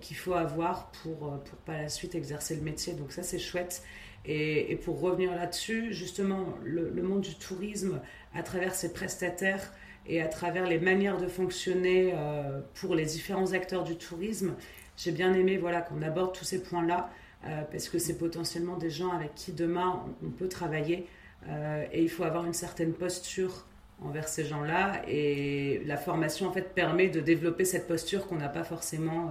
qu'il 0.00 0.16
faut 0.16 0.34
avoir 0.34 0.90
pour 1.02 1.18
pour 1.18 1.58
pas 1.64 1.82
la 1.82 1.88
suite 1.88 2.14
exercer 2.14 2.56
le 2.56 2.62
métier. 2.62 2.94
Donc 2.94 3.12
ça, 3.12 3.22
c'est 3.22 3.38
chouette. 3.38 3.82
Et, 4.26 4.72
et, 4.72 4.76
pour 4.76 5.00
revenir 5.00 5.34
là-dessus, 5.34 5.94
justement, 5.94 6.54
le, 6.62 6.90
le, 6.90 7.02
monde 7.02 7.22
du 7.22 7.34
tourisme, 7.36 8.02
à 8.34 8.42
travers 8.42 8.74
ses 8.74 8.92
prestataires, 8.92 9.72
et 10.06 10.20
à 10.20 10.28
travers 10.28 10.66
les 10.66 10.78
manières 10.78 11.18
de 11.18 11.26
fonctionner 11.26 12.12
euh, 12.14 12.60
pour 12.74 12.94
les 12.94 13.04
différents 13.04 13.52
acteurs 13.52 13.84
du 13.84 13.96
tourisme, 13.96 14.54
j'ai 14.96 15.12
bien 15.12 15.32
aimé 15.34 15.56
voilà, 15.56 15.80
qu'on 15.82 16.02
aborde 16.02 16.34
tous 16.34 16.44
ces 16.44 16.62
points-là, 16.62 17.10
euh, 17.46 17.62
parce 17.70 17.88
que 17.88 17.98
c'est 17.98 18.18
potentiellement 18.18 18.76
des 18.76 18.90
gens 18.90 19.12
avec 19.12 19.34
qui 19.34 19.52
demain 19.52 20.04
on, 20.24 20.30
peut 20.30 20.48
travailler, 20.48 21.06
euh, 21.48 21.84
et 21.92 22.02
il 22.02 22.10
faut 22.10 22.24
avoir 22.24 22.44
une 22.44 22.54
certaine 22.54 22.92
posture 22.92 23.66
envers 24.02 24.28
ces 24.28 24.44
gens-là, 24.44 25.02
et 25.06 25.82
la 25.84 25.96
formation 25.96 26.48
en 26.48 26.52
fait 26.52 26.74
permet 26.74 27.08
de 27.08 27.20
développer 27.20 27.64
cette 27.64 27.86
posture 27.86 28.26
qu'on 28.26 28.36
n'a 28.36 28.48
pas 28.48 28.64
forcément 28.64 29.30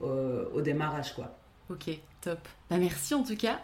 au, 0.00 0.60
démarrage. 0.60 1.14
quoi. 1.14 1.36
Ok, 1.70 1.90
top. 2.20 2.38
Bah, 2.70 2.76
merci 2.78 3.14
en 3.14 3.22
tout 3.22 3.36
cas. 3.36 3.60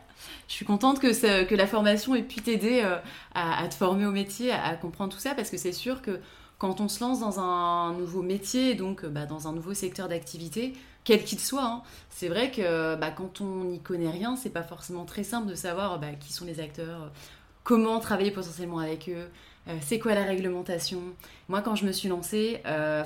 Je 0.49 0.55
suis 0.55 0.65
contente 0.65 1.01
que, 1.01 1.45
que 1.45 1.55
la 1.55 1.67
formation 1.67 2.15
ait 2.15 2.23
pu 2.23 2.41
t'aider 2.41 2.87
à, 3.35 3.67
te 3.69 3.75
former 3.75 4.07
au 4.07 4.11
métier, 4.11 4.53
à, 4.53 4.75
comprendre 4.75 5.13
tout 5.13 5.19
ça, 5.19 5.35
parce 5.35 5.51
que 5.51 5.57
c'est 5.57 5.73
sûr 5.73 6.03
que 6.03 6.21
quand 6.59 6.81
on 6.81 6.89
se 6.89 7.03
lance 7.03 7.21
dans 7.21 7.41
un 7.41 7.95
nouveau 7.95 8.21
métier, 8.21 8.75
donc 8.75 9.07
bah, 9.07 9.25
dans 9.25 9.49
un 9.49 9.53
nouveau 9.53 9.73
secteur 9.73 10.09
d'activité, 10.09 10.75
quel 11.05 11.25
qu'il 11.25 11.41
soit, 11.41 11.65
hein, 11.65 11.83
c'est 12.11 12.29
vrai 12.29 12.51
que 12.51 12.97
bah, 12.97 13.11
quand 13.11 13.41
on 13.41 13.65
n'y 13.65 13.81
connaît 13.81 14.11
rien, 14.11 14.37
c'est 14.37 14.51
pas 14.51 14.63
forcément 14.63 15.07
très 15.07 15.25
simple 15.25 15.49
de 15.49 15.55
savoir 15.55 15.99
bah, 15.99 16.13
qui 16.13 16.35
sont 16.35 16.45
les 16.45 16.61
acteurs, 16.61 17.11
comment 17.65 17.99
travailler 18.01 18.31
potentiellement 18.31 18.79
avec 18.79 19.09
eux, 19.09 19.29
euh, 19.69 19.77
c'est 19.81 19.99
quoi 19.99 20.15
la 20.15 20.25
réglementation. 20.25 21.01
Moi, 21.49 21.63
quand 21.63 21.75
je 21.75 21.87
me 21.87 21.93
suis 21.93 22.09
lancée, 22.09 22.61
euh, 22.67 23.05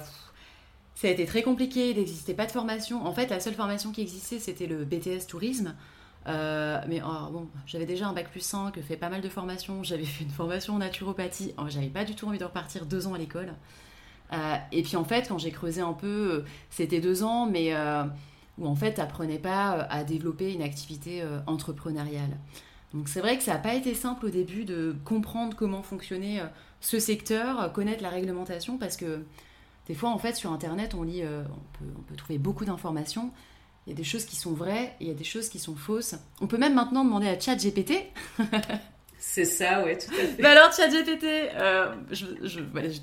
ça 0.95 1.09
a 1.09 1.11
été 1.11 1.27
très 1.27 1.43
compliqué, 1.43 1.91
il 1.91 1.97
n'existait 1.97 2.35
pas 2.35 2.47
de 2.47 2.53
formation. 2.53 3.05
En 3.05 3.13
fait, 3.13 3.29
la 3.29 3.41
seule 3.41 3.55
formation 3.55 3.91
qui 3.91 4.01
existait, 4.01 4.39
c'était 4.39 4.67
le 4.67 4.85
BTS 4.85 5.27
tourisme. 5.29 5.75
Euh, 6.27 6.81
mais 6.89 7.03
oh, 7.05 7.31
bon, 7.31 7.49
j'avais 7.67 7.85
déjà 7.85 8.07
un 8.07 8.13
bac 8.13 8.31
plus 8.31 8.41
5, 8.41 8.81
fait 8.81 8.97
pas 8.97 9.09
mal 9.09 9.21
de 9.21 9.29
formations. 9.29 9.83
J'avais 9.83 10.05
fait 10.05 10.25
une 10.25 10.31
formation 10.31 10.75
en 10.75 10.79
naturopathie. 10.79 11.53
Oh, 11.59 11.65
j'avais 11.69 11.89
pas 11.89 12.05
du 12.05 12.15
tout 12.15 12.27
envie 12.27 12.39
de 12.39 12.45
repartir 12.45 12.87
deux 12.87 13.07
ans 13.09 13.15
à 13.15 13.19
l'école. 13.19 13.55
Euh, 14.33 14.57
et 14.73 14.83
puis 14.83 14.97
en 14.97 15.05
fait, 15.05 15.29
quand 15.29 15.39
j'ai 15.39 15.51
creusé 15.51 15.81
un 15.81 15.93
peu, 15.93 16.45
c'était 16.71 17.01
deux 17.01 17.25
ans, 17.25 17.47
mais 17.47 17.75
euh, 17.75 18.05
où 18.59 18.67
en 18.69 18.77
fait, 18.77 18.95
t'apprenais 18.95 19.39
pas 19.39 19.73
à 19.91 20.05
développer 20.05 20.55
une 20.55 20.63
activité 20.63 21.25
entrepreneuriale. 21.47 22.39
Donc 22.95 23.09
c'est 23.09 23.21
vrai 23.21 23.37
que 23.37 23.43
ça 23.43 23.55
n'a 23.55 23.59
pas 23.59 23.75
été 23.75 23.95
simple 23.95 24.27
au 24.27 24.31
début 24.31 24.65
de 24.65 24.95
comprendre 25.05 25.57
comment 25.57 25.83
fonctionnait 25.83 26.41
ce 26.81 27.01
secteur, 27.01 27.73
connaître 27.73 28.03
la 28.03 28.11
réglementation, 28.11 28.79
parce 28.79 28.97
que 28.97 29.25
des 29.87 29.95
fois, 29.95 30.11
en 30.11 30.19
fait, 30.19 30.35
sur 30.35 30.53
Internet, 30.53 30.95
on 30.95 31.03
lit, 31.03 31.23
on 31.25 31.79
peut, 31.79 31.93
on 31.99 32.03
peut 32.03 32.17
trouver 32.17 32.39
beaucoup 32.39 32.65
d'informations, 32.65 33.33
il 33.87 33.91
y 33.91 33.93
a 33.93 33.97
des 33.97 34.05
choses 34.05 34.25
qui 34.25 34.37
sont 34.37 34.53
vraies 34.53 34.95
et 35.01 35.05
il 35.05 35.09
y 35.09 35.11
a 35.11 35.15
des 35.15 35.25
choses 35.25 35.49
qui 35.49 35.59
sont 35.59 35.77
fausses. 35.77 36.15
On 36.41 36.47
peut 36.47 36.57
même 36.57 36.75
maintenant 36.75 37.05
demander 37.05 37.29
à 37.29 37.39
ChatGPT. 37.39 37.93
C'est 39.19 39.45
ça, 39.47 39.83
ouais, 39.85 39.97
tout 39.97 40.13
à 40.13 40.27
fait. 40.27 40.43
bah 40.43 40.51
alors, 40.51 40.71
ChatGPT, 40.73 41.25
euh, 41.25 41.95
je, 42.11 42.27
je, 42.43 42.61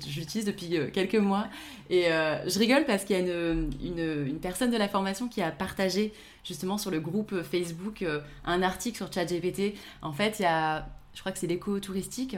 j'utilise 0.08 0.44
depuis 0.44 0.76
euh, 0.76 0.88
quelques 0.88 1.16
mois 1.16 1.48
et 1.90 2.12
euh, 2.12 2.48
je 2.48 2.58
rigole 2.60 2.84
parce 2.84 3.04
qu'il 3.04 3.16
y 3.16 3.18
a 3.18 3.22
une, 3.22 3.72
une, 3.82 4.26
une, 4.28 4.38
personne 4.38 4.70
de 4.70 4.76
la 4.76 4.88
formation 4.88 5.26
qui 5.26 5.42
a 5.42 5.50
partagé 5.50 6.12
justement 6.44 6.78
sur 6.78 6.92
le 6.92 7.00
groupe 7.00 7.42
Facebook 7.42 8.04
un 8.44 8.62
article 8.62 8.98
sur 8.98 9.12
ChatGPT. 9.12 9.74
En 10.00 10.12
fait, 10.12 10.38
il 10.38 10.42
y 10.42 10.46
a, 10.46 10.86
je 11.14 11.20
crois 11.20 11.32
que 11.32 11.38
c'est 11.38 11.46
l'éco-touristique, 11.46 12.36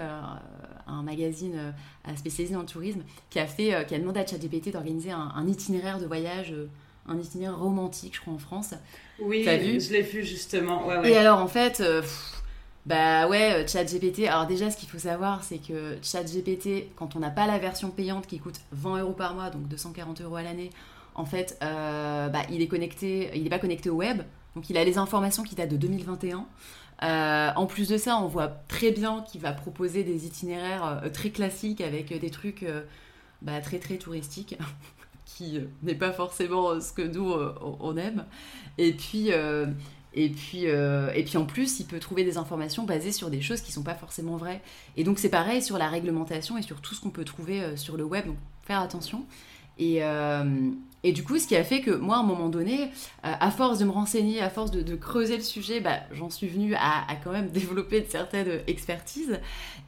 un 0.87 1.03
magazine 1.03 1.73
spécialisé 2.17 2.55
dans 2.55 2.61
le 2.61 2.67
tourisme, 2.67 3.03
qui 3.31 3.39
a, 3.39 3.47
fait, 3.47 3.87
qui 3.87 3.95
a 3.95 3.99
demandé 3.99 4.21
à 4.21 4.27
ChatGPT 4.27 4.73
d'organiser 4.73 5.13
un, 5.13 5.33
un 5.35 5.47
itinéraire 5.47 6.01
de 6.01 6.07
voyage 6.07 6.55
un 7.07 7.19
itinéraire 7.19 7.59
romantique, 7.59 8.15
je 8.17 8.21
crois, 8.21 8.33
en 8.33 8.39
France. 8.39 8.75
Oui, 9.19 9.43
vu 9.43 9.81
je 9.81 9.93
l'ai 9.93 10.03
vu 10.03 10.25
justement. 10.25 10.87
Ouais, 10.87 10.99
ouais. 10.99 11.13
Et 11.13 11.17
alors, 11.17 11.39
en 11.39 11.47
fait, 11.47 11.81
euh, 11.81 12.03
bah 12.87 13.29
ouais, 13.29 13.53
euh, 13.53 13.67
ChatGPT. 13.67 14.27
Alors, 14.27 14.47
déjà, 14.47 14.71
ce 14.71 14.77
qu'il 14.77 14.89
faut 14.89 14.99
savoir, 14.99 15.45
c'est 15.45 15.59
que 15.59 15.97
ChatGPT, 16.03 16.95
quand 16.97 17.17
on 17.17 17.21
n'a 17.21 17.31
pas 17.31 17.47
la 17.47 17.59
version 17.59 17.91
payante 17.91 18.27
qui 18.27 18.39
coûte 18.39 18.61
20 18.73 19.01
euros 19.01 19.13
par 19.13 19.35
mois, 19.35 19.51
donc 19.51 19.69
240 19.69 20.21
euros 20.23 20.37
à 20.37 20.43
l'année, 20.43 20.71
en 21.15 21.25
fait, 21.25 21.59
euh, 21.63 22.29
bah, 22.29 22.43
il 22.51 22.63
est 22.63 22.67
connecté, 22.67 23.31
il 23.35 23.45
n'est 23.45 23.51
pas 23.51 23.59
connecté 23.59 23.91
au 23.91 23.97
web, 23.97 24.23
donc 24.57 24.69
il 24.71 24.77
a 24.77 24.85
les 24.85 24.99
informations 24.99 25.43
qui 25.43 25.55
datent 25.55 25.71
de 25.71 25.77
2021. 25.77 26.47
En 27.01 27.67
plus 27.67 27.89
de 27.89 27.99
ça, 27.99 28.19
on 28.19 28.29
voit 28.29 28.49
très 28.69 28.91
bien 28.91 29.23
qu'il 29.23 29.41
va 29.41 29.53
proposer 29.53 30.05
des 30.05 30.27
itinéraires 30.27 31.03
très 31.13 31.31
classiques 31.31 31.81
avec 31.81 32.19
des 32.19 32.31
trucs 32.31 32.65
bah, 33.45 33.61
très 33.61 33.79
très 33.79 33.99
touristiques 33.99 34.57
qui 35.27 35.59
euh, 35.59 35.67
n'est 35.83 35.95
pas 35.95 36.13
forcément 36.13 36.71
euh, 36.71 36.81
ce 36.81 36.93
que 36.93 37.03
nous 37.03 37.31
euh, 37.33 37.55
on 37.81 37.97
aime. 37.97 38.25
Et 38.79 38.93
puis 38.93 39.31
et 40.17 40.29
puis, 40.29 40.67
et 40.67 41.25
puis 41.25 41.37
en 41.37 41.45
plus, 41.45 41.81
il 41.81 41.87
peut 41.87 41.99
trouver 41.99 42.23
des 42.23 42.39
informations 42.39 42.85
basées 42.85 43.11
sur 43.11 43.31
des 43.31 43.41
choses 43.41 43.61
qui 43.61 43.71
ne 43.71 43.75
sont 43.75 43.83
pas 43.83 43.97
forcément 43.97 44.37
vraies. 44.37 44.63
Et 44.97 45.03
donc 45.03 45.19
c'est 45.19 45.29
pareil 45.29 45.61
sur 45.61 45.77
la 45.77 45.89
réglementation 45.89 46.57
et 46.57 46.63
sur 46.63 46.81
tout 46.81 46.95
ce 46.95 47.01
qu'on 47.01 47.11
peut 47.11 47.25
trouver 47.25 47.77
sur 47.77 47.97
le 47.97 48.05
web. 48.05 48.27
Donc 48.27 48.37
faire 48.63 48.79
attention. 48.79 49.25
Et, 49.77 50.03
et 51.05 51.13
du 51.13 51.23
coup, 51.23 51.39
ce 51.39 51.47
qui 51.47 51.55
a 51.55 51.63
fait 51.63 51.81
que 51.81 51.93
moi, 51.93 52.17
à 52.17 52.21
un 52.21 52.25
moment 52.25 52.49
donné, 52.49 52.91
à 53.23 53.51
force 53.53 53.79
de 53.79 53.85
me 53.85 53.91
renseigner, 53.91 54.41
à 54.41 54.51
force 54.51 54.73
de, 54.73 54.97
creuser 54.97 55.37
le 55.37 55.43
sujet, 55.43 55.81
bah, 55.81 56.01
j'en 56.13 56.31
suis 56.31 56.49
venue 56.49 56.75
à, 56.75 57.07
quand 57.23 57.31
même 57.31 57.49
développer 57.53 58.01
de 58.01 58.11
certaines 58.11 58.63
expertises. 58.67 59.39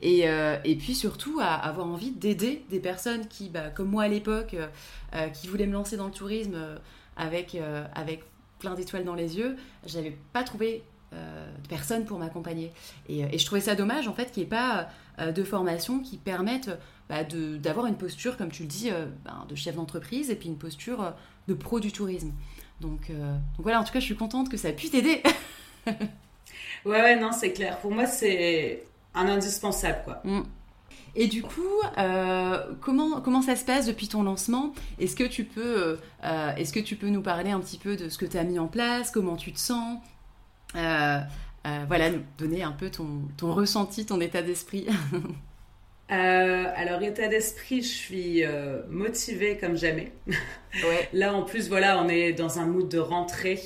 Et, 0.02 0.26
et 0.64 0.76
puis 0.76 0.94
surtout 0.94 1.38
à 1.40 1.54
avoir 1.54 1.86
envie 1.86 2.10
d'aider 2.10 2.64
des 2.70 2.80
personnes 2.80 3.26
qui, 3.28 3.48
bah, 3.48 3.70
comme 3.74 3.88
moi 3.88 4.04
à 4.04 4.08
l'époque, 4.08 4.54
euh, 5.14 5.28
qui 5.28 5.46
voulait 5.46 5.66
me 5.66 5.72
lancer 5.72 5.96
dans 5.96 6.06
le 6.06 6.12
tourisme 6.12 6.54
euh, 6.54 6.76
avec, 7.16 7.54
euh, 7.54 7.86
avec 7.94 8.24
plein 8.58 8.74
d'étoiles 8.74 9.04
dans 9.04 9.14
les 9.14 9.38
yeux, 9.38 9.56
j'avais 9.86 10.16
pas 10.32 10.42
trouvé 10.42 10.82
de 11.12 11.68
personne 11.68 12.04
pour 12.04 12.18
m'accompagner. 12.18 12.72
Et, 13.08 13.20
et, 13.20 13.38
je 13.38 13.46
trouvais 13.46 13.60
ça 13.62 13.74
dommage, 13.74 14.06
en 14.06 14.12
fait, 14.12 14.32
qu'il 14.32 14.42
n'y 14.42 14.48
ait 14.48 14.50
pas 14.50 14.88
de 15.30 15.44
formation 15.44 16.00
qui 16.00 16.18
permettent 16.18 16.70
bah, 17.08 17.24
d'avoir 17.24 17.86
une 17.86 17.96
posture, 17.96 18.36
comme 18.36 18.50
tu 18.50 18.62
le 18.62 18.68
dis, 18.68 18.90
ben, 19.24 19.46
de 19.48 19.54
chef 19.54 19.76
d'entreprise 19.76 20.30
et 20.30 20.36
puis 20.36 20.48
une 20.48 20.58
posture 20.58 21.14
de 21.48 21.54
pro 21.54 21.80
du 21.80 21.92
tourisme. 21.92 22.32
Donc, 22.80 23.10
donc, 23.10 23.60
voilà, 23.60 23.80
en 23.80 23.84
tout 23.84 23.92
cas, 23.92 24.00
je 24.00 24.04
suis 24.04 24.16
contente 24.16 24.50
que 24.50 24.56
ça 24.56 24.72
puisse 24.72 24.90
t'aider. 24.90 25.22
ouais, 25.86 25.96
ouais, 26.84 27.16
non, 27.16 27.32
c'est 27.32 27.52
clair. 27.52 27.78
Pour 27.78 27.92
moi, 27.92 28.06
c'est 28.06 28.84
un 29.14 29.28
indispensable, 29.28 30.02
quoi. 30.04 30.20
Mm. 30.24 30.42
Et 31.18 31.28
du 31.28 31.42
coup, 31.42 31.62
euh, 31.96 32.74
comment, 32.82 33.22
comment 33.22 33.40
ça 33.40 33.56
se 33.56 33.64
passe 33.64 33.86
depuis 33.86 34.06
ton 34.06 34.22
lancement? 34.22 34.74
Est-ce 34.98 35.16
que, 35.16 35.24
tu 35.24 35.44
peux, 35.44 35.98
euh, 36.24 36.54
est-ce 36.56 36.74
que 36.74 36.80
tu 36.80 36.94
peux 36.96 37.08
nous 37.08 37.22
parler 37.22 37.50
un 37.50 37.60
petit 37.60 37.78
peu 37.78 37.96
de 37.96 38.10
ce 38.10 38.18
que 38.18 38.26
tu 38.26 38.36
as 38.36 38.44
mis 38.44 38.58
en 38.58 38.66
place? 38.66 39.10
Comment 39.10 39.36
tu 39.36 39.52
te 39.52 39.58
sens? 39.58 39.98
Euh, 40.74 41.18
Voilà, 41.88 42.10
nous 42.10 42.22
donner 42.38 42.62
un 42.62 42.72
peu 42.72 42.90
ton, 42.90 43.22
ton 43.38 43.52
ressenti, 43.54 44.04
ton 44.04 44.20
état 44.20 44.42
d'esprit. 44.42 44.86
Euh, 46.12 46.64
alors, 46.76 47.02
état 47.02 47.26
d'esprit, 47.26 47.82
je 47.82 47.88
suis 47.88 48.44
euh, 48.44 48.82
motivée 48.88 49.58
comme 49.58 49.76
jamais. 49.76 50.12
Ouais. 50.84 51.08
Là, 51.14 51.32
en 51.32 51.42
plus, 51.42 51.70
voilà, 51.70 52.02
on 52.02 52.08
est 52.10 52.34
dans 52.34 52.58
un 52.58 52.66
mood 52.66 52.86
de 52.86 52.98
rentrée. 52.98 53.58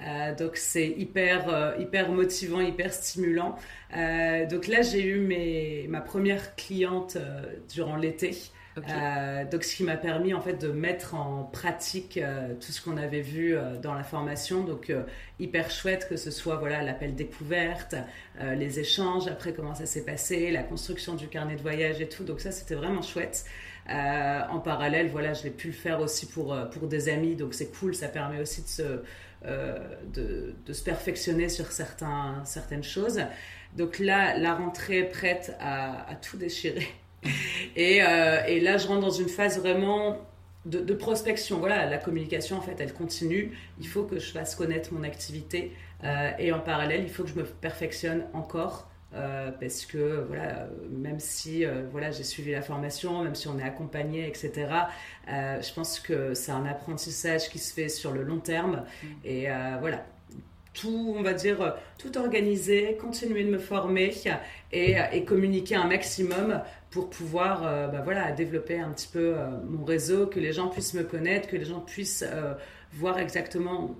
Euh, 0.00 0.34
donc, 0.34 0.56
c'est 0.56 0.88
hyper, 0.88 1.46
euh, 1.50 1.72
hyper 1.78 2.10
motivant, 2.10 2.62
hyper 2.62 2.94
stimulant. 2.94 3.56
Euh, 3.94 4.46
donc 4.46 4.66
là, 4.66 4.80
j'ai 4.80 5.04
eu 5.04 5.18
mes, 5.18 5.84
ma 5.90 6.00
première 6.00 6.56
cliente 6.56 7.18
durant 7.68 7.96
l'été. 7.96 8.34
Euh, 8.76 9.44
donc, 9.44 9.64
ce 9.64 9.76
qui 9.76 9.84
m'a 9.84 9.96
permis 9.96 10.34
en 10.34 10.40
fait 10.40 10.54
de 10.54 10.68
mettre 10.68 11.14
en 11.14 11.44
pratique 11.44 12.16
euh, 12.16 12.54
tout 12.54 12.72
ce 12.72 12.82
qu'on 12.82 12.96
avait 12.96 13.20
vu 13.20 13.56
euh, 13.56 13.78
dans 13.78 13.94
la 13.94 14.02
formation. 14.02 14.64
Donc, 14.64 14.92
hyper 15.38 15.70
chouette 15.70 16.08
que 16.08 16.16
ce 16.16 16.30
soit 16.30 16.56
voilà 16.56 16.82
l'appel 16.82 17.14
découverte, 17.14 17.94
les 18.40 18.80
échanges, 18.80 19.26
après 19.28 19.52
comment 19.52 19.74
ça 19.74 19.86
s'est 19.86 20.04
passé, 20.04 20.50
la 20.50 20.62
construction 20.62 21.14
du 21.14 21.28
carnet 21.28 21.56
de 21.56 21.62
voyage 21.62 22.00
et 22.00 22.08
tout. 22.08 22.24
Donc 22.24 22.40
ça, 22.40 22.50
c'était 22.52 22.74
vraiment 22.74 23.02
chouette. 23.02 23.44
en 23.88 24.58
parallèle, 24.60 25.08
voilà, 25.08 25.34
je 25.34 25.44
l'ai 25.44 25.50
pu 25.50 25.68
le 25.68 25.72
faire 25.72 26.00
aussi 26.00 26.26
pour 26.26 26.56
pour 26.72 26.88
des 26.88 27.08
amis. 27.08 27.36
Donc 27.36 27.54
c'est 27.54 27.70
cool, 27.78 27.94
ça 27.94 28.08
permet 28.08 28.40
aussi 28.40 28.62
de 28.62 28.68
se 28.68 29.02
de, 29.44 30.72
se 30.72 30.82
perfectionner 30.82 31.48
sur 31.48 31.70
certains, 31.72 32.42
certaines 32.44 32.84
choses. 32.84 33.20
Donc 33.76 33.98
là, 33.98 34.38
la 34.38 34.54
rentrée 34.54 35.00
est 35.00 35.10
prête 35.10 35.54
à 35.60 36.14
tout 36.22 36.36
déchirer. 36.36 36.88
et, 37.76 38.02
euh, 38.02 38.44
et, 38.46 38.60
là, 38.60 38.76
je 38.76 38.86
rentre 38.86 39.00
dans 39.00 39.10
une 39.10 39.28
phase 39.28 39.58
vraiment 39.58 40.18
de, 40.66 40.94
prospection. 40.94 41.58
Voilà, 41.58 41.86
la 41.86 41.98
communication, 41.98 42.56
en 42.56 42.60
fait, 42.60 42.76
elle 42.78 42.92
continue. 42.92 43.52
Il 43.80 43.86
faut 43.86 44.04
que 44.04 44.18
je 44.18 44.30
fasse 44.30 44.54
connaître 44.54 44.92
mon 44.92 45.02
activité. 45.02 45.72
Euh, 46.04 46.30
et 46.38 46.52
en 46.52 46.60
parallèle, 46.60 47.02
il 47.02 47.10
faut 47.10 47.24
que 47.24 47.30
je 47.30 47.36
me 47.36 47.44
perfectionne 47.44 48.24
encore. 48.32 48.90
Euh, 49.14 49.52
parce 49.60 49.86
que 49.86 50.24
voilà, 50.26 50.66
même 50.90 51.20
si 51.20 51.64
voilà, 51.92 52.10
j'ai 52.10 52.24
suivi 52.24 52.50
la 52.50 52.62
formation, 52.62 53.22
même 53.22 53.36
si 53.36 53.46
on 53.46 53.58
est 53.60 53.62
accompagné, 53.62 54.26
etc., 54.26 54.66
je 55.28 55.72
pense 55.72 56.00
que 56.00 56.34
c'est 56.34 56.50
un 56.50 56.66
apprentissage 56.66 57.48
qui 57.48 57.60
se 57.60 57.72
fait 57.72 57.88
sur 57.88 58.10
le 58.10 58.24
long 58.24 58.40
terme. 58.40 58.82
Mm. 59.02 59.06
Et 59.24 59.46
voilà, 59.80 60.04
tout, 60.74 61.14
on 61.16 61.22
va 61.22 61.32
dire, 61.32 61.76
tout 61.98 62.18
organiser, 62.18 62.98
continuer 63.00 63.44
de 63.44 63.50
me 63.50 63.58
former 63.58 64.12
et, 64.72 64.96
et 65.12 65.24
communiquer 65.24 65.76
un 65.76 65.86
maximum 65.86 66.60
pour 66.94 67.10
pouvoir 67.10 67.66
euh, 67.66 67.88
bah 67.88 68.02
voilà, 68.04 68.30
développer 68.30 68.78
un 68.78 68.90
petit 68.90 69.08
peu 69.08 69.34
euh, 69.36 69.50
mon 69.68 69.84
réseau, 69.84 70.28
que 70.28 70.38
les 70.38 70.52
gens 70.52 70.68
puissent 70.68 70.94
me 70.94 71.02
connaître, 71.02 71.48
que 71.48 71.56
les 71.56 71.64
gens 71.64 71.80
puissent 71.80 72.24
euh, 72.24 72.54
voir 72.92 73.18
exactement 73.18 73.96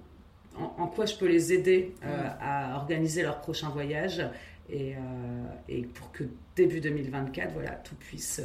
en, 0.57 0.87
quoi 0.87 1.05
je 1.05 1.17
peux 1.17 1.27
les 1.27 1.53
aider 1.53 1.93
à 2.41 2.77
organiser 2.77 3.23
leur 3.23 3.41
prochain 3.41 3.71
voyage 3.71 4.25
et, 4.71 4.95
et, 5.69 5.83
pour 5.83 6.13
que 6.13 6.23
début 6.55 6.81
2024, 6.81 7.53
voilà, 7.53 7.73
tout 7.73 7.97
puisse 7.97 8.41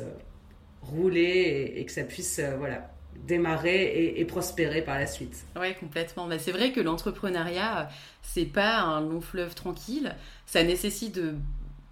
rouler 0.82 1.74
et, 1.76 1.86
que 1.86 1.92
ça 1.92 2.02
puisse 2.02 2.42
voilà, 2.58 2.90
démarrer 3.16 4.16
et, 4.18 4.26
prospérer 4.26 4.82
par 4.82 4.98
la 4.98 5.08
suite. 5.08 5.46
Oui, 5.60 5.76
complètement. 5.80 6.26
Mais 6.26 6.40
c'est 6.40 6.52
vrai 6.52 6.72
que 6.72 6.80
l'entrepreneuriat, 6.80 7.90
c'est 8.24 8.46
pas 8.46 8.80
un 8.80 9.02
long 9.02 9.22
fleuve 9.22 9.56
tranquille. 9.56 10.16
Ça 10.46 10.64
nécessite 10.64 11.20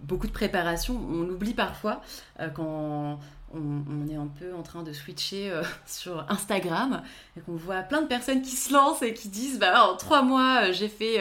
beaucoup 0.00 0.26
de 0.26 0.32
préparation. 0.32 1.00
On 1.10 1.22
l'oublie 1.22 1.54
parfois 1.54 2.02
euh, 2.40 2.48
quand 2.48 3.18
on, 3.54 4.08
est 4.08 4.16
un 4.16 4.26
peu 4.26 4.54
en 4.54 4.62
train 4.62 4.82
de 4.82 4.92
switcher 4.92 5.50
euh, 5.50 5.62
sur 5.86 6.26
Instagram 6.28 7.02
et 7.36 7.40
qu'on 7.40 7.56
voit 7.56 7.82
plein 7.82 8.02
de 8.02 8.06
personnes 8.06 8.42
qui 8.42 8.56
se 8.56 8.72
lancent 8.72 9.02
et 9.02 9.14
qui 9.14 9.28
disent 9.28 9.58
bah, 9.58 9.88
en 9.88 9.96
trois 9.96 10.22
mois, 10.22 10.64
euh, 10.64 10.72
j'ai 10.72 10.88
fait 10.88 11.20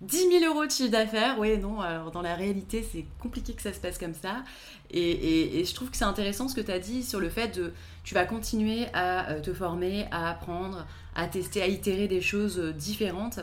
10 0.00 0.40
000 0.40 0.44
euros 0.52 0.64
de 0.64 0.70
chiffre 0.70 0.90
d'affaires. 0.90 1.38
Oui, 1.38 1.58
non, 1.58 1.80
alors 1.80 2.10
dans 2.10 2.22
la 2.22 2.34
réalité, 2.34 2.86
c'est 2.90 3.04
compliqué 3.20 3.52
que 3.52 3.62
ça 3.62 3.72
se 3.72 3.80
passe 3.80 3.98
comme 3.98 4.14
ça. 4.14 4.42
Et, 4.90 5.60
et 5.60 5.64
je 5.64 5.74
trouve 5.74 5.90
que 5.90 5.96
c'est 5.96 6.04
intéressant 6.04 6.48
ce 6.48 6.54
que 6.54 6.60
tu 6.60 6.72
as 6.72 6.80
dit 6.80 7.04
sur 7.04 7.20
le 7.20 7.28
fait 7.28 7.56
de 7.56 7.72
tu 8.04 8.14
vas 8.14 8.24
continuer 8.24 8.86
à 8.92 9.34
te 9.42 9.52
former, 9.52 10.06
à 10.10 10.30
apprendre, 10.30 10.86
à 11.14 11.26
tester, 11.26 11.62
à 11.62 11.66
itérer 11.66 12.08
des 12.08 12.20
choses 12.20 12.58
différentes 12.76 13.40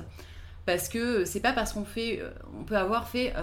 parce 0.66 0.90
que 0.90 1.24
c'est 1.24 1.40
pas 1.40 1.54
parce 1.54 1.72
qu'on 1.72 1.86
fait, 1.86 2.22
on 2.60 2.64
peut 2.66 2.76
avoir 2.76 3.08
fait 3.08 3.34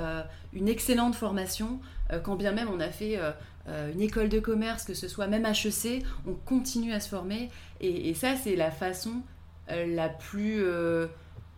une 0.53 0.69
excellente 0.69 1.15
formation, 1.15 1.81
quand 2.23 2.37
bien 2.37 2.53
même 2.53 2.69
on 2.69 2.81
a 2.81 2.91
fait 2.91 3.19
une 3.67 4.03
école 4.03 4.29
de 4.29 4.41
commerce, 4.41 4.85
que 4.85 4.93
ce 4.93 5.09
soit 5.09 5.27
même 5.27 5.47
HEC, 5.47 6.05
on 6.27 6.35
continue 6.35 6.93
à 6.93 7.01
se 7.01 7.09
former. 7.09 7.49
Et, 7.81 8.13
ça, 8.13 8.37
c'est 8.37 8.57
la 8.57 8.71
façon 8.71 9.23
la 9.69 10.11
plus 10.11 10.63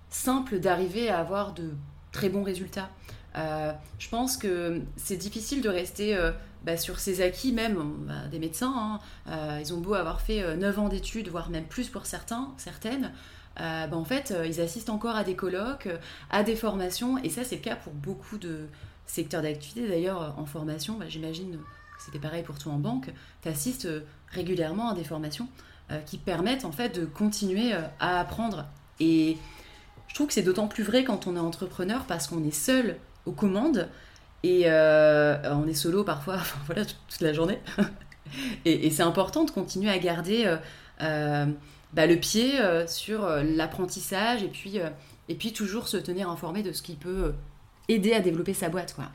simple 0.08 0.58
d'arriver 0.60 1.08
à 1.08 1.18
avoir 1.18 1.52
de 1.52 1.70
très 2.12 2.28
bons 2.28 2.42
résultats. 2.42 2.90
Euh, 3.36 3.72
je 3.98 4.08
pense 4.08 4.36
que 4.36 4.80
c'est 4.96 5.16
difficile 5.16 5.60
de 5.60 5.68
rester 5.68 6.16
euh, 6.16 6.32
bah, 6.66 6.76
sur 6.76 6.98
ses 6.98 7.22
acquis, 7.22 7.52
même 7.52 7.76
bah, 8.06 8.26
des 8.30 8.38
médecins. 8.38 8.74
Hein. 8.76 9.00
Euh, 9.28 9.60
ils 9.60 9.72
ont 9.72 9.78
beau 9.78 9.94
avoir 9.94 10.20
fait 10.20 10.56
9 10.56 10.78
ans 10.78 10.88
d'études, 10.88 11.28
voire 11.28 11.48
même 11.48 11.64
plus 11.64 11.88
pour 11.88 12.06
certains, 12.06 12.52
certaines. 12.58 13.12
Bah, 13.56 13.88
en 13.92 14.04
fait, 14.04 14.34
ils 14.44 14.60
assistent 14.60 14.90
encore 14.90 15.16
à 15.16 15.24
des 15.24 15.34
colloques, 15.34 15.88
à 16.28 16.42
des 16.42 16.56
formations, 16.56 17.16
et 17.18 17.30
ça, 17.30 17.42
c'est 17.42 17.56
le 17.56 17.62
cas 17.62 17.76
pour 17.76 17.94
beaucoup 17.94 18.36
de 18.36 18.66
secteurs 19.06 19.40
d'activité. 19.40 19.88
D'ailleurs, 19.88 20.34
en 20.36 20.44
formation, 20.44 20.98
j'imagine 21.08 21.52
que 21.52 22.04
c'était 22.04 22.18
pareil 22.18 22.42
pour 22.42 22.58
toi 22.58 22.72
en 22.72 22.78
banque, 22.78 23.10
tu 23.40 23.48
assistes 23.48 23.88
régulièrement 24.28 24.90
à 24.90 24.94
des 24.94 25.04
formations 25.04 25.48
qui 26.04 26.18
permettent 26.18 26.66
en 26.66 26.72
fait 26.72 26.94
de 27.00 27.06
continuer 27.06 27.72
à 27.98 28.20
apprendre. 28.20 28.66
Et 29.00 29.38
je 30.08 30.14
trouve 30.14 30.26
que 30.26 30.34
c'est 30.34 30.42
d'autant 30.42 30.68
plus 30.68 30.84
vrai 30.84 31.04
quand 31.04 31.26
on 31.26 31.36
est 31.36 31.40
entrepreneur 31.40 32.04
parce 32.04 32.26
qu'on 32.26 32.42
est 32.44 32.50
seul 32.50 32.96
aux 33.26 33.32
commandes 33.32 33.88
et 34.42 34.62
euh, 34.66 35.36
on 35.52 35.66
est 35.66 35.74
solo 35.74 36.04
parfois, 36.04 36.38
voilà, 36.66 36.84
toute 36.84 37.20
la 37.20 37.32
journée. 37.32 37.58
et, 38.64 38.90
c'est 38.90 39.02
important 39.02 39.44
de 39.44 39.50
continuer 39.50 39.90
à 39.90 39.98
garder 39.98 40.44
euh, 40.46 40.56
euh, 41.02 41.46
bah, 41.92 42.06
le 42.06 42.16
pied 42.16 42.52
sur 42.86 43.26
l'apprentissage 43.26 44.42
et 44.42 44.48
puis, 44.48 44.78
et 45.28 45.34
puis 45.34 45.52
toujours 45.52 45.88
se 45.88 45.96
tenir 45.96 46.30
informé 46.30 46.62
de 46.62 46.72
ce 46.72 46.82
qui 46.82 46.94
peut 46.94 47.34
aider 47.88 48.12
à 48.12 48.20
développer 48.20 48.54
sa 48.54 48.68
boîte. 48.68 48.94
Quoi. 48.94 49.06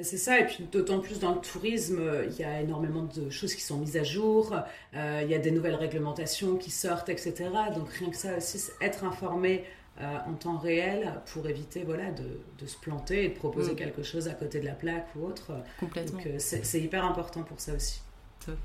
C'est 0.00 0.16
ça, 0.16 0.40
et 0.40 0.46
puis 0.46 0.64
d'autant 0.72 1.00
plus 1.00 1.20
dans 1.20 1.34
le 1.34 1.40
tourisme, 1.40 2.00
il 2.26 2.34
y 2.34 2.44
a 2.44 2.62
énormément 2.62 3.02
de 3.02 3.28
choses 3.28 3.54
qui 3.54 3.60
sont 3.60 3.76
mises 3.76 3.98
à 3.98 4.04
jour, 4.04 4.56
il 4.94 5.28
y 5.28 5.34
a 5.34 5.38
des 5.38 5.50
nouvelles 5.50 5.74
réglementations 5.74 6.56
qui 6.56 6.70
sortent, 6.70 7.10
etc. 7.10 7.50
Donc 7.74 7.90
rien 7.90 8.08
que 8.08 8.16
ça 8.16 8.38
aussi, 8.38 8.70
être 8.80 9.04
informé 9.04 9.64
euh, 10.00 10.16
en 10.26 10.32
temps 10.32 10.56
réel 10.56 11.12
pour 11.32 11.46
éviter 11.46 11.84
voilà, 11.84 12.04
de, 12.12 12.66
se 12.66 12.76
planter 12.78 13.26
et 13.26 13.28
de 13.28 13.34
proposer 13.34 13.72
mm. 13.72 13.76
quelque 13.76 14.02
chose 14.02 14.26
à 14.26 14.32
côté 14.32 14.58
de 14.58 14.64
la 14.64 14.72
plaque 14.72 15.06
ou 15.14 15.26
autre. 15.26 15.52
Complètement. 15.78 16.18
Donc 16.18 16.26
euh, 16.28 16.36
c'est 16.38 16.80
hyper 16.80 17.04
important 17.04 17.42
pour 17.42 17.60
ça 17.60 17.74
aussi. 17.74 18.00
Top. 18.44 18.56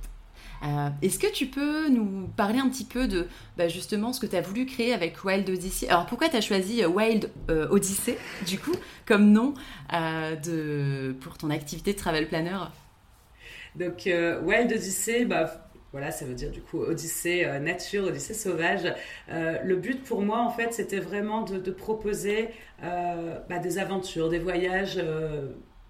Euh, 0.63 0.89
est-ce 1.01 1.19
que 1.19 1.29
tu 1.31 1.47
peux 1.47 1.89
nous 1.89 2.29
parler 2.37 2.59
un 2.59 2.69
petit 2.69 2.85
peu 2.85 3.09
de 3.09 3.27
bah, 3.57 3.67
justement 3.67 4.13
ce 4.13 4.21
que 4.21 4.25
tu 4.25 4.37
as 4.37 4.41
voulu 4.41 4.65
créer 4.65 4.93
avec 4.93 5.25
Wild 5.25 5.49
Odyssey? 5.49 5.89
Alors 5.89 6.05
pourquoi 6.05 6.29
tu 6.29 6.37
as 6.37 6.41
choisi 6.41 6.85
Wild 6.85 7.29
Odyssey 7.49 8.17
du 8.45 8.57
coup 8.57 8.75
comme 9.05 9.29
nom 9.29 9.53
de, 9.91 11.13
pour 11.19 11.37
ton 11.37 11.49
activité 11.49 11.91
de 11.91 11.97
travel 11.97 12.29
planner? 12.29 12.57
Donc 13.75 14.03
Wild 14.05 14.71
Odyssey, 14.71 15.25
bah, 15.25 15.66
voilà, 15.91 16.11
ça 16.11 16.25
veut 16.25 16.33
dire 16.33 16.51
du 16.51 16.61
coup 16.61 16.79
Odyssée 16.79 17.45
euh, 17.45 17.59
nature, 17.59 18.05
Odyssée 18.05 18.33
sauvage. 18.33 18.93
Euh, 19.29 19.57
le 19.63 19.75
but 19.77 20.03
pour 20.03 20.21
moi, 20.21 20.39
en 20.39 20.49
fait, 20.49 20.73
c'était 20.73 20.99
vraiment 20.99 21.43
de, 21.43 21.71
proposer 21.71 22.49
euh, 22.83 23.39
bah, 23.49 23.59
des 23.59 23.77
aventures, 23.77 24.29
des 24.29 24.39
voyages 24.39 25.01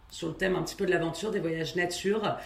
sur 0.09 0.29
le 0.29 0.33
thème 0.35 0.55
un 0.55 0.63
petit 0.63 0.75
peu 0.75 0.85
de 0.85 0.91
l'aventure, 0.91 1.31
des 1.31 1.39
voyages 1.39 1.75
nature, 1.75 2.37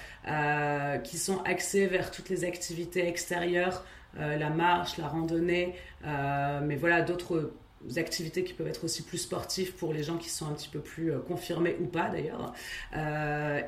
qui 1.04 1.18
sont 1.18 1.42
axés 1.44 1.88
vers 1.88 2.10
toutes 2.12 2.30
les 2.30 2.44
activités 2.44 3.08
extérieures, 3.08 3.86
la 4.18 4.50
marche, 4.50 4.98
la 4.98 5.08
randonnée, 5.08 5.76
mais 6.04 6.76
voilà, 6.76 7.02
d'autres 7.02 7.54
activités 7.98 8.44
qui 8.44 8.54
peuvent 8.54 8.68
être 8.68 8.84
aussi 8.84 9.04
plus 9.04 9.20
sportives 9.20 9.74
pour 9.74 9.94
les 9.94 10.02
gens 10.04 10.18
qui 10.18 10.30
sont 10.30 10.48
un 10.48 10.54
petit 10.54 10.70
peu 10.70 10.80
plus 10.80 11.14
confirmés 11.28 11.78
ou 11.80 11.86
pas 11.86 12.10
d'ailleurs, 12.10 12.54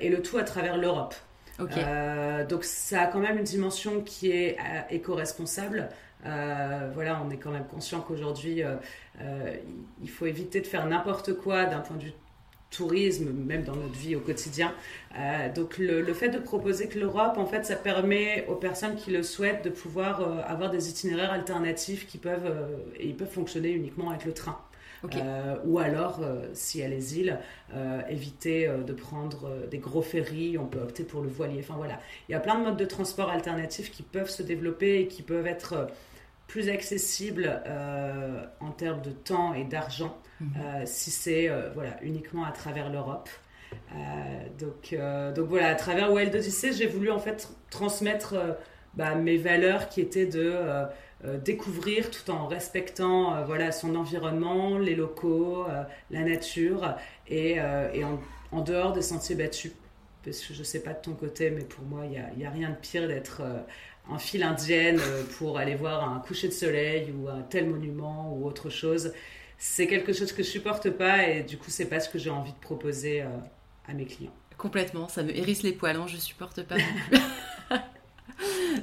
et 0.01 0.09
le 0.09 0.21
tout 0.23 0.37
à 0.37 0.43
travers 0.43 0.77
l'Europe. 0.77 1.13
Euh, 1.59 2.45
donc 2.45 2.63
ça 2.63 3.01
a 3.01 3.07
quand 3.07 3.19
même 3.19 3.37
une 3.37 3.43
dimension 3.43 4.01
qui 4.01 4.31
est 4.31 4.57
euh, 4.59 4.81
éco-responsable. 4.89 5.89
Euh, 6.25 6.89
voilà, 6.93 7.21
on 7.25 7.29
est 7.29 7.37
quand 7.37 7.51
même 7.51 7.67
conscient 7.67 8.01
qu'aujourd'hui, 8.01 8.63
il 10.01 10.09
faut 10.09 10.25
éviter 10.25 10.61
de 10.61 10.67
faire 10.67 10.85
n'importe 10.85 11.33
quoi 11.33 11.65
d'un 11.65 11.79
point 11.79 11.97
de 11.97 12.03
vue 12.03 12.13
tourisme, 12.71 13.29
même 13.31 13.63
dans 13.63 13.75
notre 13.75 13.93
vie 13.93 14.15
au 14.15 14.19
quotidien. 14.19 14.73
donc 15.53 15.77
le, 15.77 16.13
fait 16.13 16.29
de 16.29 16.39
proposer 16.39 16.87
que 16.87 16.97
l'Europe, 16.97 17.37
en 17.37 17.45
fait, 17.45 17.65
ça 17.65 17.75
permet 17.75 18.47
aux 18.47 18.55
personnes 18.55 18.95
qui 18.95 19.11
le 19.11 19.21
souhaitent 19.21 19.63
de 19.63 19.69
pouvoir 19.69 20.21
avoir 20.49 20.71
des 20.71 20.89
itinéraires 20.89 21.33
alternatifs 21.33 22.07
qui 22.07 22.17
peuvent, 22.17 22.51
et 22.95 23.07
ils 23.07 23.15
peuvent 23.15 23.29
fonctionner 23.29 23.71
uniquement 23.71 24.09
avec 24.09 24.25
le 24.25 24.33
train. 24.33 24.57
Euh, 25.15 25.55
ou 25.65 25.79
alors, 25.79 26.19
euh, 26.21 26.53
y 26.75 26.81
a 26.81 26.87
les 26.87 27.19
îles, 27.19 27.39
euh, 27.75 28.01
éviter 28.09 28.67
de 28.67 28.93
prendre 28.93 29.67
des 29.69 29.77
gros 29.77 30.01
ferries, 30.01 30.57
on 30.57 30.65
peut 30.65 30.79
opter 30.79 31.03
pour 31.03 31.21
le 31.21 31.29
voilier. 31.29 31.59
Enfin 31.59 31.75
voilà, 31.77 31.99
il 32.27 32.31
y 32.31 32.35
a 32.35 32.39
plein 32.39 32.59
de 32.59 32.63
modes 32.63 32.77
de 32.77 32.85
transport 32.85 33.29
alternatifs 33.29 33.91
qui 33.91 34.03
peuvent 34.03 34.29
se 34.29 34.43
développer 34.43 35.01
et 35.01 35.07
qui 35.07 35.21
peuvent 35.21 35.47
être 35.47 35.87
plus 36.47 36.69
accessibles 36.69 37.61
en 38.59 38.71
termes 38.71 39.01
de 39.01 39.11
temps 39.11 39.53
et 39.53 39.63
d'argent 39.63 40.17
mhm. 40.39 40.51
si 40.85 41.09
c'est 41.09 41.49
voilà, 41.73 41.97
uniquement 42.01 42.45
à 42.45 42.51
travers 42.51 42.91
l'Europe. 42.91 43.29
donc, 44.59 44.95
donc 45.35 45.47
voilà, 45.47 45.69
à 45.69 45.75
travers 45.75 46.11
Wild 46.11 46.35
Odyssey, 46.35 46.73
j'ai 46.73 46.87
voulu 46.87 47.11
en 47.11 47.19
fait 47.19 47.49
transmettre 47.69 48.35
bah, 48.95 49.15
mes 49.15 49.37
valeurs 49.37 49.89
qui 49.89 50.01
étaient 50.01 50.25
de 50.25 50.51
euh, 50.53 50.85
découvrir 51.37 52.11
tout 52.11 52.29
en 52.31 52.47
respectant 52.47 53.35
euh, 53.35 53.45
voilà, 53.45 53.71
son 53.71 53.95
environnement, 53.95 54.77
les 54.77 54.95
locaux, 54.95 55.65
euh, 55.69 55.83
la 56.11 56.21
nature 56.21 56.95
et, 57.27 57.57
et 57.93 58.03
en, 58.03 58.19
en, 58.51 58.61
dehors 58.61 58.93
des 58.93 59.01
sentiers 59.01 59.35
battus. 59.35 59.71
Parce 60.23 60.39
que 60.41 60.53
je 60.53 60.59
ne 60.59 60.63
sais 60.63 60.81
pas 60.81 60.93
de 60.93 61.01
ton 61.01 61.13
côté, 61.13 61.49
mais 61.49 61.63
pour 61.63 61.83
moi, 61.85 62.05
il 62.05 62.11
n'y 62.11 62.17
a, 62.17 62.33
y 62.37 62.45
a, 62.45 62.49
rien 62.49 62.69
de 62.69 62.75
pire 62.75 63.07
d'être 63.07 63.41
en 64.09 64.17
file 64.17 64.43
indienne 64.43 65.01
pour 65.37 65.57
aller 65.57 65.75
voir 65.75 66.09
un 66.09 66.19
coucher 66.19 66.47
de 66.47 66.53
soleil 66.53 67.13
ou 67.13 67.27
un 67.27 67.41
tel 67.41 67.69
monument 67.69 68.33
ou 68.33 68.45
autre 68.45 68.69
chose. 68.69 69.13
C'est 69.57 69.87
quelque 69.87 70.13
chose 70.13 70.31
que 70.31 70.43
je 70.43 70.47
supporte 70.47 70.89
pas 70.91 71.27
et 71.27 71.43
du 71.43 71.57
coup, 71.57 71.69
c'est 71.69 71.87
pas 71.87 71.99
ce 71.99 72.07
que 72.07 72.19
j'ai 72.19 72.29
envie 72.29 72.53
de 72.53 72.59
proposer 72.59 73.21
à 73.87 73.93
mes 73.93 74.05
clients. 74.05 74.33
Complètement, 74.57 75.09
ça 75.09 75.23
me 75.23 75.35
hérisse 75.35 75.63
les 75.63 75.73
poils, 75.73 75.97
hein, 75.97 76.07
je 76.07 76.17
supporte 76.17 76.63
pas 76.63 76.77
non 76.77 76.83
plus. 77.09 77.19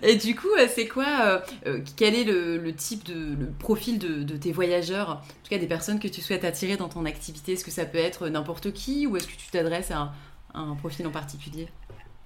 Et 0.03 0.16
du 0.16 0.35
coup, 0.35 0.53
euh, 0.59 0.66
c'est 0.68 0.89
quoi 0.89 1.07
euh, 1.07 1.39
euh, 1.66 1.81
Quel 1.97 2.14
est 2.14 2.24
le, 2.24 2.72
type 2.74 3.05
de 3.05 3.37
le 3.39 3.47
profil 3.59 3.99
de, 3.99 4.37
tes 4.37 4.53
voyageurs? 4.53 5.11
En 5.11 5.45
tout 5.45 5.51
cas, 5.51 5.59
des 5.59 5.66
personnes 5.66 5.99
que 5.99 6.09
tu 6.09 6.20
souhaites 6.20 6.45
attirer 6.45 6.76
dans 6.76 6.89
ton 6.89 7.05
activité. 7.05 7.53
Est-ce 7.53 7.64
que 7.64 7.70
ça 7.70 7.85
peut 7.85 7.99
être 7.99 8.28
n'importe 8.28 8.72
qui 8.72 9.07
ou 9.07 9.16
est-ce 9.16 9.26
que 9.26 9.37
tu 9.37 9.51
t'adresses 9.51 9.91
à, 9.91 10.12
un 10.55 10.74
profil 10.74 11.07
en 11.07 11.11
particulier? 11.11 11.68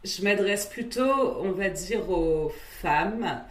Je 0.04 0.22
m'adresse 0.22 0.66
plutôt, 0.66 1.38
on 1.40 1.52
va 1.52 1.68
dire, 1.68 2.10
aux 2.10 2.52
femmes. 2.80 3.42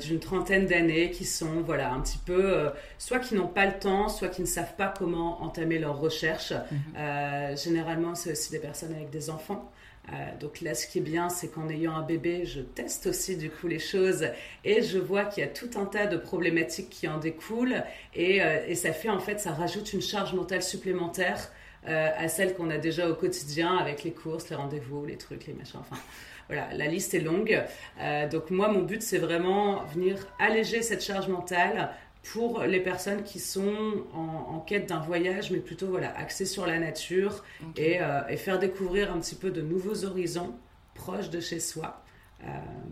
d'une 0.00 0.20
trentaine 0.20 0.66
d'années 0.66 1.10
qui 1.10 1.26
sont 1.26 1.60
voilà 1.66 1.92
un 1.92 2.00
petit 2.00 2.18
peu 2.18 2.70
soit 2.96 3.18
qui 3.18 3.34
n'ont 3.34 3.46
pas 3.46 3.66
le 3.66 3.78
temps 3.78 4.08
soit 4.08 4.28
qui 4.28 4.40
ne 4.40 4.46
savent 4.46 4.74
pas 4.74 4.92
comment 4.98 5.42
entamer 5.42 5.78
leur 5.78 6.00
recherche 6.00 6.54
mhm. 6.54 7.54
généralement 7.54 8.14
c'est 8.14 8.32
aussi 8.32 8.50
des 8.50 8.58
personnes 8.58 8.94
avec 8.94 9.10
des 9.10 9.28
enfants 9.28 9.70
euh, 10.08 10.14
donc 10.40 10.60
là, 10.60 10.74
ce 10.74 10.86
qui 10.86 10.98
est 10.98 11.02
bien, 11.02 11.28
c'est 11.28 11.48
qu'en 11.48 11.68
ayant 11.68 11.94
un 11.94 12.02
bébé, 12.02 12.44
je 12.44 12.60
teste 12.60 13.06
aussi 13.06 13.36
du 13.36 13.50
coup 13.50 13.68
les 13.68 13.78
choses 13.78 14.26
et 14.64 14.82
je 14.82 14.98
vois 14.98 15.24
qu'il 15.24 15.44
y 15.44 15.46
a 15.46 15.50
tout 15.50 15.70
un 15.76 15.86
tas 15.86 16.06
de 16.06 16.16
problématiques 16.16 16.90
qui 16.90 17.06
en 17.06 17.18
découlent 17.18 17.84
et, 18.14 18.42
euh, 18.42 18.74
ça 18.74 18.92
fait 18.92 19.10
en 19.10 19.20
fait, 19.20 19.38
ça 19.38 19.52
rajoute 19.52 19.92
une 19.92 20.02
charge 20.02 20.34
mentale 20.34 20.62
supplémentaire 20.62 21.52
euh, 21.86 22.08
à 22.16 22.28
celle 22.28 22.54
qu'on 22.54 22.70
a 22.70 22.78
déjà 22.78 23.08
au 23.08 23.14
quotidien 23.14 23.76
avec 23.76 24.02
les 24.02 24.12
courses, 24.12 24.50
les 24.50 24.56
rendez-vous, 24.56 25.04
les 25.04 25.16
trucs, 25.16 25.46
les 25.46 25.54
machins. 25.54 25.80
Enfin, 25.80 26.00
voilà, 26.48 26.74
la 26.74 26.86
liste 26.86 27.14
est 27.14 27.20
longue. 27.20 27.62
donc 28.30 28.50
moi, 28.50 28.68
mon 28.68 28.82
but, 28.82 29.00
c'est 29.02 29.18
vraiment 29.18 29.84
venir 29.84 30.16
alléger 30.38 30.82
cette 30.82 31.02
charge 31.02 31.28
mentale 31.28 31.90
pour 32.22 32.62
les 32.62 32.80
personnes 32.80 33.24
qui 33.24 33.40
sont 33.40 34.04
en, 34.14 34.60
quête 34.60 34.88
d'un 34.88 35.00
voyage, 35.00 35.50
mais 35.50 35.58
plutôt 35.58 35.88
voilà, 35.88 36.16
axé 36.16 36.46
sur 36.46 36.66
la 36.66 36.78
nature 36.78 37.44
euh, 37.78 38.20
et, 38.28 38.36
faire 38.36 38.58
découvrir 38.58 39.12
un 39.12 39.18
petit 39.18 39.34
peu 39.34 39.50
de 39.50 39.60
nouveaux 39.60 40.04
horizons 40.04 40.54
proches 40.94 41.30
de 41.30 41.40
chez 41.40 41.58
soi. 41.58 42.02
Euh, 42.44 42.46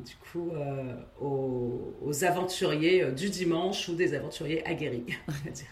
du 0.04 0.14
coup, 0.16 0.50
euh, 0.52 0.94
aux, 1.20 2.24
aventuriers 2.24 3.12
du 3.12 3.30
dimanche 3.30 3.88
ou 3.88 3.94
des 3.94 4.14
aventuriers 4.14 4.66
aguerris, 4.66 5.06
on 5.28 5.32
va 5.32 5.50
dire. 5.50 5.66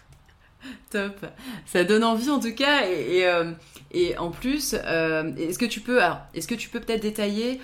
Top, 0.89 1.25
ça 1.65 1.85
donne 1.85 2.03
envie 2.03 2.29
en 2.29 2.39
tout 2.39 2.53
cas 2.53 2.85
et, 2.89 3.25
et, 3.91 4.17
en 4.17 4.29
plus, 4.29 4.73
est-ce 4.73 5.57
que 5.57 5.65
tu 5.65 5.79
peux, 5.79 5.99
est-ce 6.33 6.47
que 6.47 6.55
tu 6.55 6.69
peux 6.69 6.81
peut-être 6.81 7.01
détailler 7.01 7.61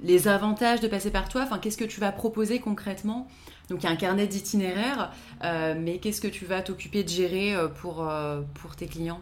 les 0.00 0.28
avantages 0.28 0.80
de 0.80 0.88
passer 0.88 1.10
par 1.10 1.28
toi? 1.28 1.42
Enfin, 1.42 1.58
qu'est-ce 1.58 1.76
que 1.76 1.84
tu 1.84 2.00
vas 2.00 2.12
proposer 2.12 2.58
concrètement? 2.58 3.28
Donc 3.68 3.82
il 3.82 3.86
y 3.86 3.88
a 3.88 3.92
un 3.92 3.96
carnet 3.96 4.26
d'itinéraire, 4.26 5.12
euh, 5.42 5.74
mais 5.78 5.98
qu'est-ce 5.98 6.20
que 6.20 6.28
tu 6.28 6.44
vas 6.44 6.62
t'occuper 6.62 7.02
de 7.02 7.08
gérer 7.08 7.54
euh, 7.54 7.68
pour, 7.68 8.08
euh, 8.08 8.42
pour 8.60 8.76
tes 8.76 8.86
clients? 8.86 9.20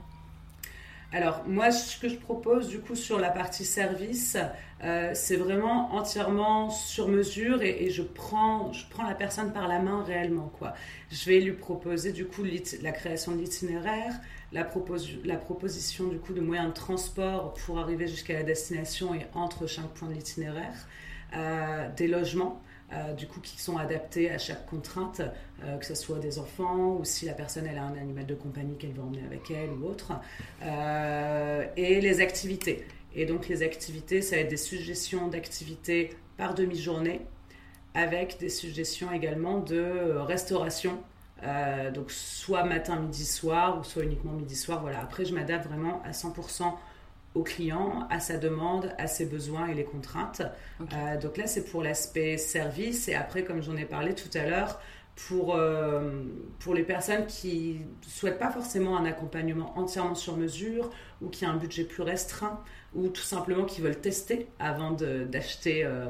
Alors 1.12 1.43
moi, 1.47 1.70
ce 1.70 1.99
que 1.99 2.09
je 2.09 2.16
propose 2.16 2.68
du 2.68 2.80
coup 2.80 2.97
sur 2.97 3.20
la 3.20 3.28
partie 3.28 3.66
service, 3.66 4.38
c'est 5.12 5.36
vraiment 5.36 5.95
entièrement 5.95 6.70
sur 6.70 7.07
mesure 7.07 7.62
et, 7.62 7.90
je, 7.90 8.03
prends, 8.03 8.72
je 8.72 8.84
prends 8.88 9.07
la 9.07 9.14
personne 9.14 9.53
par 9.53 9.68
la 9.68 9.78
main 9.78 10.03
réellement. 10.03 10.51
Quoi. 10.59 10.72
Je 11.11 11.28
vais 11.28 11.40
lui 11.40 11.53
proposer 11.53 12.12
du 12.12 12.24
coup 12.24 12.43
la 12.80 12.93
création 12.93 13.32
de 13.32 13.43
l'itinéraire, 13.43 14.14
la, 14.53 14.66
la, 15.24 15.36
proposition 15.36 16.09
du 16.09 16.16
coup 16.16 16.32
de 16.32 16.40
moyens 16.40 16.68
de 16.68 16.72
transport 16.72 17.53
pour 17.66 17.78
arriver 17.78 18.09
jusqu'à 18.09 18.32
la 18.32 18.43
destination 18.43 19.14
et 19.14 19.26
entre 19.34 19.66
chaque 19.66 19.88
point 19.88 20.09
de 20.09 20.14
l'itinéraire, 20.14 20.88
des 21.95 22.09
logements. 22.09 22.62
Euh, 22.93 23.14
du 23.14 23.26
coup, 23.26 23.40
qui 23.40 23.59
sont 23.59 23.78
adaptés 23.78 24.30
à 24.30 24.36
chaque 24.36 24.66
contrainte, 24.66 25.22
euh, 25.64 25.78
que 25.78 25.86
ce 25.86 25.95
soit 25.95 26.18
des 26.18 26.38
enfants 26.38 26.97
ou 26.99 27.05
si 27.05 27.24
la 27.24 27.32
personne 27.32 27.66
elle 27.66 27.78
a 27.78 27.84
un 27.84 27.97
animal 27.97 28.26
de 28.26 28.34
compagnie 28.34 28.76
qu'elle 28.76 28.93
veut 28.93 29.03
emmener 29.03 29.24
avec 29.24 29.51
elle 29.51 29.70
ou 29.70 29.86
autre, 29.86 30.12
euh, 30.62 31.64
et 31.76 32.03
les 32.03 32.20
activités. 32.20 32.84
Et 33.14 33.24
donc 33.24 33.49
les 33.49 33.62
activités, 33.62 34.20
ça 34.20 34.36
va 34.36 34.43
être 34.43 34.51
des 34.51 34.59
suggestions 34.59 35.28
d'activités 35.28 36.11
par 36.36 36.55
demi-journée, 36.55 37.22
avec 37.95 38.38
des 38.38 38.51
suggestions 38.51 39.11
également 39.11 39.61
de 39.61 40.16
restauration. 40.18 40.99
donc 41.95 42.11
soit 42.11 42.64
matin, 42.64 43.01
midi, 43.01 43.24
soir, 43.24 43.78
ou 43.80 43.84
soit 43.84 44.05
uniquement 44.05 44.32
midi, 44.32 44.55
soir. 44.55 44.80
Voilà. 44.80 45.01
Après, 45.01 45.24
je 45.24 45.34
m'adapte 45.34 45.66
vraiment 45.66 46.01
à 46.05 46.12
100% 46.12 46.72
au 47.35 47.43
client, 47.43 48.07
à 48.11 48.20
sa 48.20 48.37
demande, 48.37 48.95
à 48.99 49.07
ses 49.07 49.26
besoins 49.26 49.68
et 49.68 49.74
les 49.74 49.85
contraintes. 49.85 50.43
Euh, 50.80 51.18
donc 51.18 51.37
là, 51.37 51.47
c'est 51.47 51.64
pour 51.64 51.83
l'aspect 51.83 52.37
service. 52.37 53.09
Et 53.09 53.14
après, 53.14 53.45
comme 53.45 53.62
j'en 53.62 53.76
ai 53.76 53.85
parlé 53.85 54.14
tout 54.14 54.30
à 54.35 54.45
l'heure, 54.45 54.80
pour, 55.28 55.55
euh, 55.55 56.22
pour 56.59 56.74
les 56.74 56.83
personnes 56.83 57.26
qui 57.26 57.80
ne 57.80 58.11
souhaitent 58.11 58.39
pas 58.39 58.51
forcément 58.51 58.97
un 58.97 59.05
accompagnement 59.05 59.78
entièrement 59.78 60.14
sur 60.14 60.37
mesure 60.37 60.91
ou 61.20 61.28
qui 61.28 61.45
ont 61.45 61.51
un 61.51 61.57
budget 61.57 61.85
plus 61.85 62.03
restreint 62.03 62.61
ou 62.95 63.09
tout 63.09 63.22
simplement 63.22 63.64
qui 63.64 63.80
veulent 63.80 64.01
tester 64.01 64.49
avant 64.59 64.91
d'acheter 64.91 65.85
euh, 65.85 66.07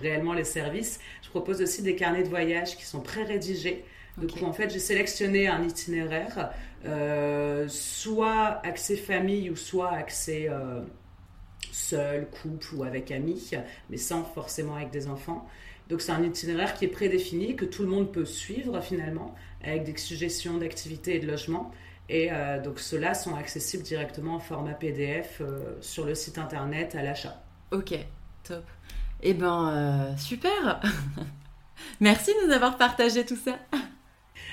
réellement 0.00 0.32
les 0.32 0.44
services, 0.44 0.98
je 1.22 1.28
propose 1.28 1.60
aussi 1.60 1.82
des 1.82 1.94
carnets 1.94 2.22
de 2.22 2.28
voyage 2.28 2.76
qui 2.76 2.84
sont 2.84 3.00
pré-rédigés. 3.00 3.84
Donc 4.18 4.42
en 4.42 4.52
fait, 4.52 4.70
j'ai 4.70 4.78
sélectionné 4.78 5.48
un 5.48 5.62
itinéraire 5.62 6.52
euh, 6.84 7.68
soit 7.68 8.60
accès 8.64 8.96
famille 8.96 9.50
ou 9.50 9.56
soit 9.56 9.92
accès 9.92 10.48
euh, 10.48 10.80
seul, 11.70 12.28
couple 12.28 12.74
ou 12.74 12.84
avec 12.84 13.10
amis, 13.10 13.52
mais 13.88 13.96
sans 13.96 14.24
forcément 14.24 14.76
avec 14.76 14.90
des 14.90 15.08
enfants. 15.08 15.48
Donc 15.88 16.00
c'est 16.00 16.12
un 16.12 16.22
itinéraire 16.22 16.74
qui 16.74 16.86
est 16.86 16.88
prédéfini, 16.88 17.54
que 17.56 17.64
tout 17.64 17.82
le 17.82 17.88
monde 17.88 18.12
peut 18.12 18.24
suivre 18.24 18.80
finalement, 18.80 19.34
avec 19.62 19.84
des 19.84 19.96
suggestions 19.96 20.58
d'activités 20.58 21.16
et 21.16 21.18
de 21.20 21.26
logement. 21.26 21.70
Et 22.08 22.32
euh, 22.32 22.60
donc 22.60 22.80
ceux-là 22.80 23.14
sont 23.14 23.36
accessibles 23.36 23.84
directement 23.84 24.36
en 24.36 24.40
format 24.40 24.74
PDF 24.74 25.40
sur 25.80 26.04
le 26.04 26.14
site 26.14 26.38
internet 26.38 26.94
à 26.94 27.02
l'achat. 27.02 27.42
Ok, 27.70 27.94
top. 28.42 28.64
Eh 29.22 29.34
ben, 29.34 30.14
super 30.18 30.80
Merci 32.00 32.32
de 32.32 32.46
nous 32.46 32.52
avoir 32.52 32.76
partagé 32.76 33.24
tout 33.24 33.36
ça 33.36 33.58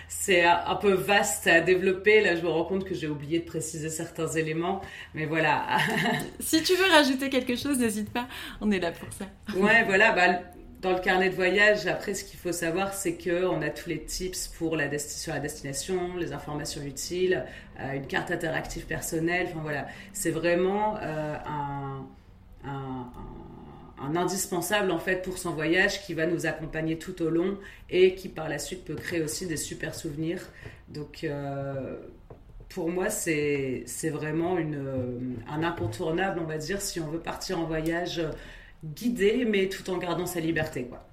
c'est 0.10 0.43
un 0.43 0.76
peu 0.76 0.91
vaste 0.93 1.47
à 1.47 1.62
développer. 1.62 2.22
Là, 2.22 2.36
je 2.36 2.41
me 2.41 2.49
rends 2.49 2.66
compte 2.66 2.84
que 2.84 2.95
j'ai 2.95 3.07
oublié 3.07 3.39
de 3.39 3.45
préciser 3.45 3.89
certains 3.89 4.28
éléments, 4.28 4.82
mais 5.14 5.26
voilà. 5.26 5.78
si 6.39 6.62
tu 6.64 6.74
veux 6.76 6.89
rajouter 6.91 7.30
quelque 7.30 7.55
chose, 7.55 7.78
n'hésite 7.78 8.12
pas. 8.12 8.28
On 8.60 8.72
est 8.72 8.80
là 8.80 8.91
pour 8.91 9.07
ça. 9.14 9.26
ouais, 9.55 9.84
voilà. 9.86 10.12
Bah, 10.12 10.39
dans 10.82 10.93
le 10.93 10.99
carnet 10.99 11.30
de 11.30 11.36
voyage, 11.36 11.88
après, 11.88 12.14
ce 12.14 12.24
qu'il 12.24 12.39
faut 12.39 12.51
savoir, 12.51 12.93
c'est 12.93 13.18
qu'on 13.18 13.62
a 13.62 13.70
tous 13.70 13.89
les 13.89 14.03
tips 14.03 14.47
pour 14.47 14.76
la 14.76 14.97
sur 14.97 15.34
la 15.34 15.39
destination, 15.39 16.16
les 16.18 16.34
informations 16.34 16.82
utiles, 16.82 17.45
euh, 17.80 17.93
une 17.93 18.07
carte 18.07 18.32
interactive 18.32 18.86
personnelle. 18.86 19.47
Enfin 19.51 19.60
voilà, 19.62 19.88
c'est 20.14 20.32
vraiment 20.32 20.97
euh, 21.01 21.36
un, 21.45 22.07
un 22.66 23.12
un 23.49 23.49
indispensable 24.16 24.91
en 24.91 25.00
fait 25.00 25.22
pour 25.22 25.38
son 25.38 25.52
voyage 25.52 26.06
qui 26.06 26.14
va 26.14 26.26
nous 26.26 26.45
accompagner 26.45 26.97
tout 26.97 27.22
au 27.22 27.30
long 27.30 27.58
et 27.89 28.16
qui 28.16 28.30
par 28.30 28.50
la 28.50 28.60
suite 28.60 28.86
peut 28.86 28.95
créer 28.95 29.22
aussi 29.22 29.45
des 29.45 29.58
super 29.58 29.95
souvenirs. 29.95 30.41
Donc 30.88 31.24
euh, 31.24 31.97
pour 32.70 32.89
moi 32.89 33.10
c'est 33.10 33.86
vraiment 34.12 34.58
une, 34.58 34.76
euh, 34.76 35.20
un 35.50 35.64
incontournable 35.64 36.39
on 36.39 36.47
va 36.47 36.58
dire 36.58 36.82
si 36.82 37.00
on 37.00 37.08
veut 37.08 37.20
partir 37.20 37.60
en 37.60 37.66
voyage 37.66 38.22
guidé 38.84 39.45
mais 39.45 39.68
tout 39.68 39.89
en 39.89 39.97
gardant 39.97 40.26
sa 40.26 40.39
liberté 40.39 40.86
quoi. 40.86 41.06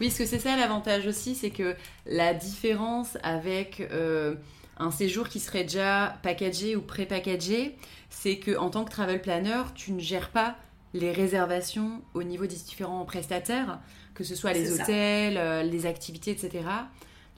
Oui, 0.00 0.08
parce 0.08 0.18
que 0.18 0.26
c'est 0.26 0.38
ça 0.38 0.56
l'avantage 0.56 1.06
aussi, 1.06 1.34
c'est 1.34 1.50
que 1.50 1.76
la 2.06 2.34
différence 2.34 3.18
avec 3.22 3.80
euh, 3.92 4.34
un 4.78 4.90
séjour 4.90 5.28
qui 5.28 5.38
serait 5.38 5.62
déjà 5.62 6.18
packagé 6.22 6.76
ou 6.76 6.82
pré-packagé, 6.82 7.76
c'est 8.10 8.38
que 8.38 8.56
en 8.56 8.70
tant 8.70 8.84
que 8.84 8.90
travel 8.90 9.20
planner, 9.20 9.62
tu 9.74 9.92
ne 9.92 10.00
gères 10.00 10.30
pas 10.30 10.56
les 10.94 11.12
réservations 11.12 12.02
au 12.14 12.22
niveau 12.22 12.46
des 12.46 12.56
différents 12.56 13.04
prestataires, 13.04 13.80
que 14.14 14.24
ce 14.24 14.34
soit 14.34 14.52
les 14.52 14.72
hôtels, 14.72 15.36
euh, 15.38 15.62
les 15.62 15.86
activités, 15.86 16.30
etc. 16.32 16.64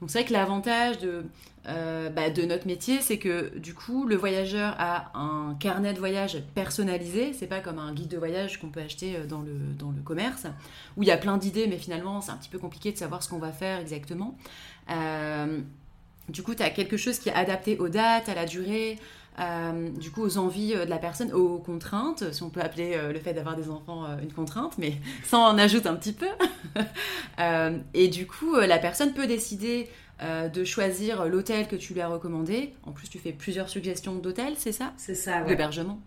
Donc 0.01 0.09
c'est 0.09 0.19
vrai 0.19 0.27
que 0.27 0.33
l'avantage 0.33 0.99
de, 0.99 1.23
euh, 1.67 2.09
bah, 2.09 2.29
de 2.29 2.43
notre 2.43 2.67
métier, 2.67 2.99
c'est 2.99 3.17
que 3.17 3.57
du 3.57 3.73
coup, 3.73 4.05
le 4.05 4.17
voyageur 4.17 4.75
a 4.77 5.17
un 5.17 5.55
carnet 5.55 5.93
de 5.93 5.99
voyage 5.99 6.43
personnalisé. 6.53 7.31
C'est 7.31 7.47
pas 7.47 7.61
comme 7.61 7.79
un 7.79 7.93
guide 7.93 8.09
de 8.09 8.17
voyage 8.17 8.59
qu'on 8.59 8.69
peut 8.69 8.81
acheter 8.81 9.15
euh, 9.15 9.25
dans 9.25 9.41
le, 9.41 9.53
dans 9.79 9.91
le 9.91 10.01
commerce, 10.01 10.47
où 10.97 11.03
il 11.03 11.07
y 11.07 11.11
a 11.11 11.17
plein 11.17 11.37
d'idées, 11.37 11.67
mais 11.67 11.77
finalement, 11.77 12.19
c'est 12.19 12.31
un 12.31 12.37
petit 12.37 12.49
peu 12.49 12.59
compliqué 12.59 12.91
de 12.91 12.97
savoir 12.97 13.23
ce 13.23 13.29
qu'on 13.29 13.39
va 13.39 13.53
faire 13.53 13.79
exactement. 13.79 14.37
du 16.27 16.43
coup, 16.43 16.55
tu 16.55 16.63
as 16.63 16.71
quelque 16.71 16.97
chose 16.97 17.19
qui 17.19 17.29
est 17.29 17.33
adapté 17.33 17.77
aux 17.77 17.87
dates, 17.87 18.27
à 18.27 18.35
la 18.35 18.45
durée, 18.45 18.99
euh, 19.39 19.89
du 19.89 20.11
coup 20.11 20.21
aux 20.21 20.37
envies 20.37 20.73
euh, 20.75 20.85
de 20.85 20.89
la 20.89 20.97
personne, 20.97 21.33
aux 21.33 21.57
contraintes, 21.57 22.31
si 22.31 22.41
on 22.43 22.49
peut 22.49 22.61
appeler 22.61 22.93
euh, 22.95 23.11
le 23.11 23.19
fait 23.19 23.33
d'avoir 23.33 23.57
des 23.57 23.69
enfants 23.69 24.05
une 24.21 24.31
contrainte, 24.31 24.77
mais 24.77 24.93
sans 25.25 25.43
en 25.43 25.57
ajouter 25.57 25.89
un 25.89 25.95
petit 25.95 26.13
peu. 26.13 26.27
et 27.93 28.07
du 28.07 28.27
coup, 28.27 28.55
la 28.55 28.77
personne 28.77 29.13
peut 29.13 29.27
décider 29.27 29.89
de 30.21 30.63
choisir 30.63 31.25
l'hôtel 31.25 31.67
que 31.67 31.75
tu 31.75 31.93
lui 31.93 31.99
as 31.99 32.07
recommandé. 32.07 32.73
En 32.83 32.91
plus, 32.91 33.09
tu 33.09 33.19
fais 33.19 33.33
plusieurs 33.33 33.67
suggestions 33.67 34.15
d'hôtels, 34.15 34.53
c'est 34.55 34.71
ça? 34.71 34.93
C'est 34.95 35.15
ça, 35.15 35.41
ouais. 35.41 35.47
D'hébergement. 35.47 35.99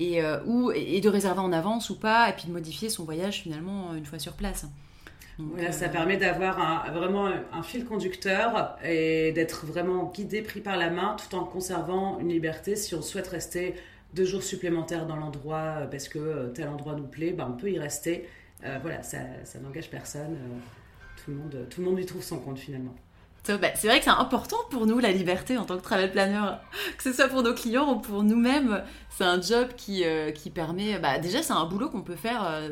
Et, 0.00 0.22
ou, 0.46 0.72
et 0.72 1.00
de 1.00 1.08
réserver 1.08 1.40
en 1.40 1.52
avance 1.52 1.90
ou 1.90 1.98
pas, 1.98 2.30
et 2.30 2.32
puis 2.32 2.46
de 2.46 2.52
modifier 2.52 2.88
son 2.88 3.04
voyage 3.04 3.42
finalement 3.42 3.94
une 3.94 4.06
fois 4.06 4.18
sur 4.18 4.32
place 4.32 4.66
ça 5.70 5.86
euh, 5.86 5.88
permet 5.88 6.16
d'avoir 6.16 6.90
vraiment 6.92 7.26
un 7.52 7.62
fil 7.62 7.84
conducteur 7.84 8.76
et 8.84 9.32
d'être 9.32 9.66
vraiment 9.66 10.04
guidé, 10.04 10.42
pris 10.42 10.60
par 10.60 10.76
la 10.76 10.90
main, 10.90 11.16
tout 11.16 11.34
en 11.34 11.44
conservant 11.44 12.18
une 12.18 12.28
liberté. 12.28 12.76
Si 12.76 12.94
on 12.94 13.02
souhaite 13.02 13.28
rester 13.28 13.74
deux 14.14 14.24
jours 14.24 14.42
supplémentaires 14.42 15.06
dans 15.06 15.16
l'endroit 15.16 15.78
euh, 15.80 15.86
parce 15.86 16.08
que 16.08 16.18
euh, 16.18 16.48
tel 16.48 16.68
endroit 16.68 16.94
nous 16.94 17.06
plaît, 17.06 17.32
ben 17.32 17.48
on 17.50 17.56
peut 17.56 17.70
y 17.70 17.78
rester. 17.78 18.28
voilà, 18.82 19.02
ça, 19.02 19.18
ça 19.44 19.58
n'engage 19.58 19.90
personne. 19.90 20.36
tout, 21.24 21.30
le 21.30 21.36
monde, 21.36 21.66
tout 21.70 21.80
le 21.80 21.90
monde 21.90 21.98
y 21.98 22.06
trouve 22.06 22.22
son 22.22 22.38
compte 22.38 22.58
finalement. 22.58 22.94
Bah, 23.48 23.70
c'est 23.74 23.88
vrai 23.88 23.98
que 23.98 24.04
c'est 24.04 24.10
important 24.10 24.58
pour 24.70 24.86
nous 24.86 25.00
la 25.00 25.10
liberté 25.10 25.58
en 25.58 25.64
tant 25.64 25.76
que 25.76 25.82
travel 25.82 26.12
planner, 26.12 26.60
que 26.96 27.02
ce 27.02 27.12
soit 27.12 27.26
pour 27.26 27.42
nos 27.42 27.54
clients 27.54 27.94
ou 27.94 27.98
pour 27.98 28.22
nous-mêmes. 28.22 28.84
C'est 29.10 29.24
un 29.24 29.40
job 29.40 29.70
qui, 29.76 30.04
qui 30.36 30.50
permet. 30.50 31.00
Bah, 31.00 31.18
déjà, 31.18 31.42
c'est 31.42 31.52
un 31.52 31.64
boulot 31.64 31.88
qu'on 31.88 32.02
peut 32.02 32.14
faire 32.14 32.70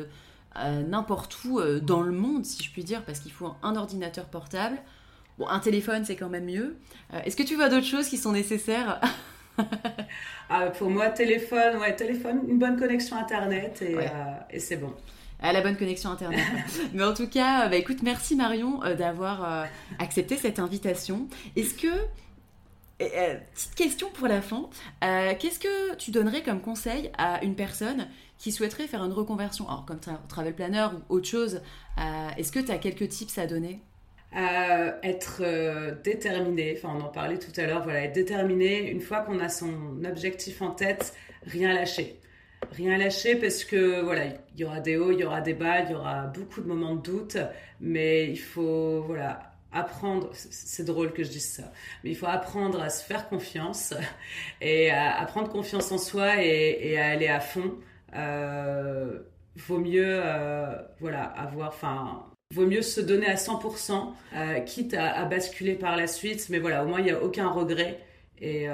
n'importe 0.55 1.37
où 1.45 1.59
euh, 1.59 1.79
dans 1.79 2.01
le 2.01 2.11
monde, 2.11 2.45
si 2.45 2.63
je 2.63 2.71
puis 2.71 2.83
dire, 2.83 3.03
parce 3.03 3.19
qu'il 3.19 3.31
faut 3.31 3.53
un 3.63 3.75
ordinateur 3.75 4.25
portable. 4.25 4.77
Bon, 5.37 5.47
un 5.47 5.59
téléphone, 5.59 6.03
c'est 6.05 6.15
quand 6.15 6.29
même 6.29 6.45
mieux. 6.45 6.77
Euh, 7.13 7.21
est-ce 7.23 7.35
que 7.35 7.43
tu 7.43 7.55
vois 7.55 7.69
d'autres 7.69 7.85
choses 7.85 8.07
qui 8.07 8.17
sont 8.17 8.31
nécessaires 8.31 8.99
ah, 10.49 10.67
Pour 10.77 10.89
moi, 10.89 11.09
téléphone, 11.09 11.77
ouais, 11.77 11.95
téléphone, 11.95 12.41
une 12.47 12.59
bonne 12.59 12.77
connexion 12.77 13.15
Internet 13.17 13.81
et, 13.81 13.97
euh, 13.97 14.59
c'est 14.59 14.77
bon. 14.77 14.93
À 15.41 15.53
la 15.53 15.61
bonne 15.61 15.77
connexion 15.77 16.11
Internet. 16.11 16.45
Mais 16.93 17.03
en 17.03 17.13
tout 17.13 17.27
cas, 17.27 17.67
bah, 17.69 17.77
écoute, 17.77 18.03
merci 18.03 18.35
Marion 18.35 18.79
d'avoir 18.97 19.67
accepté 19.97 20.37
cette 20.37 20.59
invitation. 20.59 21.27
Est-ce 21.55 21.73
que 21.73 21.87
petite 22.99 23.73
question 23.73 24.09
pour 24.13 24.27
la 24.27 24.41
fin. 24.41 24.69
Qu'est-ce 25.01 25.57
que 25.57 25.95
tu 25.95 26.11
donnerais 26.11 26.43
comme 26.43 26.61
conseil 26.61 27.09
à 27.17 27.43
une 27.43 27.55
personne 27.55 28.07
qui 28.41 28.51
souhaiterait 28.51 28.87
faire 28.87 29.03
une 29.03 29.13
reconversion, 29.13 29.69
alors 29.69 29.85
comme 29.85 29.99
travel 30.27 30.55
planner 30.55 30.87
ou 31.09 31.17
autre 31.17 31.27
chose, 31.27 31.61
euh, 31.99 32.29
est-ce 32.37 32.51
que 32.51 32.59
tu 32.59 32.71
as 32.71 32.79
quelques 32.79 33.07
tips 33.07 33.37
à 33.37 33.45
donner? 33.45 33.79
Euh, 34.35 34.91
être 35.03 35.41
euh, 35.41 35.93
déterminé, 36.03 36.75
enfin 36.75 36.97
on 36.97 37.01
en 37.01 37.09
parlait 37.09 37.37
tout 37.37 37.51
à 37.57 37.67
l'heure, 37.67 37.83
voilà, 37.83 38.01
être 38.05 38.13
déterminé, 38.13 38.89
une 38.89 39.01
fois 39.01 39.19
qu'on 39.19 39.39
a 39.39 39.47
son 39.47 40.03
objectif 40.05 40.63
en 40.63 40.71
tête, 40.71 41.13
rien 41.45 41.71
lâcher. 41.71 42.19
Rien 42.71 42.97
lâcher 42.97 43.35
parce 43.35 43.63
que 43.63 44.01
voilà, 44.01 44.25
il 44.25 44.59
y 44.59 44.63
aura 44.63 44.79
des 44.79 44.97
hauts, 44.97 45.11
il 45.11 45.19
y 45.19 45.23
aura 45.23 45.41
des 45.41 45.53
bas, 45.53 45.81
il 45.81 45.91
y 45.91 45.95
aura 45.95 46.23
beaucoup 46.23 46.61
de 46.61 46.67
moments 46.67 46.95
de 46.95 47.01
doute, 47.01 47.37
mais 47.79 48.27
il 48.27 48.39
faut 48.39 49.03
voilà, 49.03 49.53
apprendre, 49.71 50.31
c'est 50.33 50.85
drôle 50.85 51.13
que 51.13 51.23
je 51.23 51.29
dise 51.29 51.47
ça, 51.47 51.71
mais 52.03 52.09
il 52.09 52.15
faut 52.15 52.27
apprendre 52.27 52.81
à 52.81 52.89
se 52.89 53.03
faire 53.03 53.29
confiance 53.29 53.93
et 54.61 54.89
à, 54.89 55.23
prendre 55.27 55.49
confiance 55.49 55.91
en 55.91 55.99
soi 55.99 56.43
et 56.43 56.97
à 56.97 57.09
aller 57.09 57.27
à 57.27 57.39
fond. 57.39 57.77
Euh, 58.15 59.19
vaut 59.55 59.79
mieux 59.79 60.19
euh, 60.23 60.75
voilà 60.99 61.23
avoir 61.23 61.69
enfin 61.69 62.25
vaut 62.53 62.65
mieux 62.65 62.81
se 62.81 62.99
donner 62.99 63.27
à 63.27 63.35
100% 63.35 64.13
euh, 64.35 64.59
quitte 64.61 64.93
à, 64.93 65.23
basculer 65.25 65.75
par 65.75 65.95
la 65.95 66.07
suite 66.07 66.47
mais 66.49 66.59
voilà 66.59 66.83
au 66.83 66.87
moins 66.87 66.99
il 66.99 67.05
n'y 67.05 67.11
a 67.11 67.21
aucun 67.21 67.49
regret 67.49 67.99
et 68.39 68.67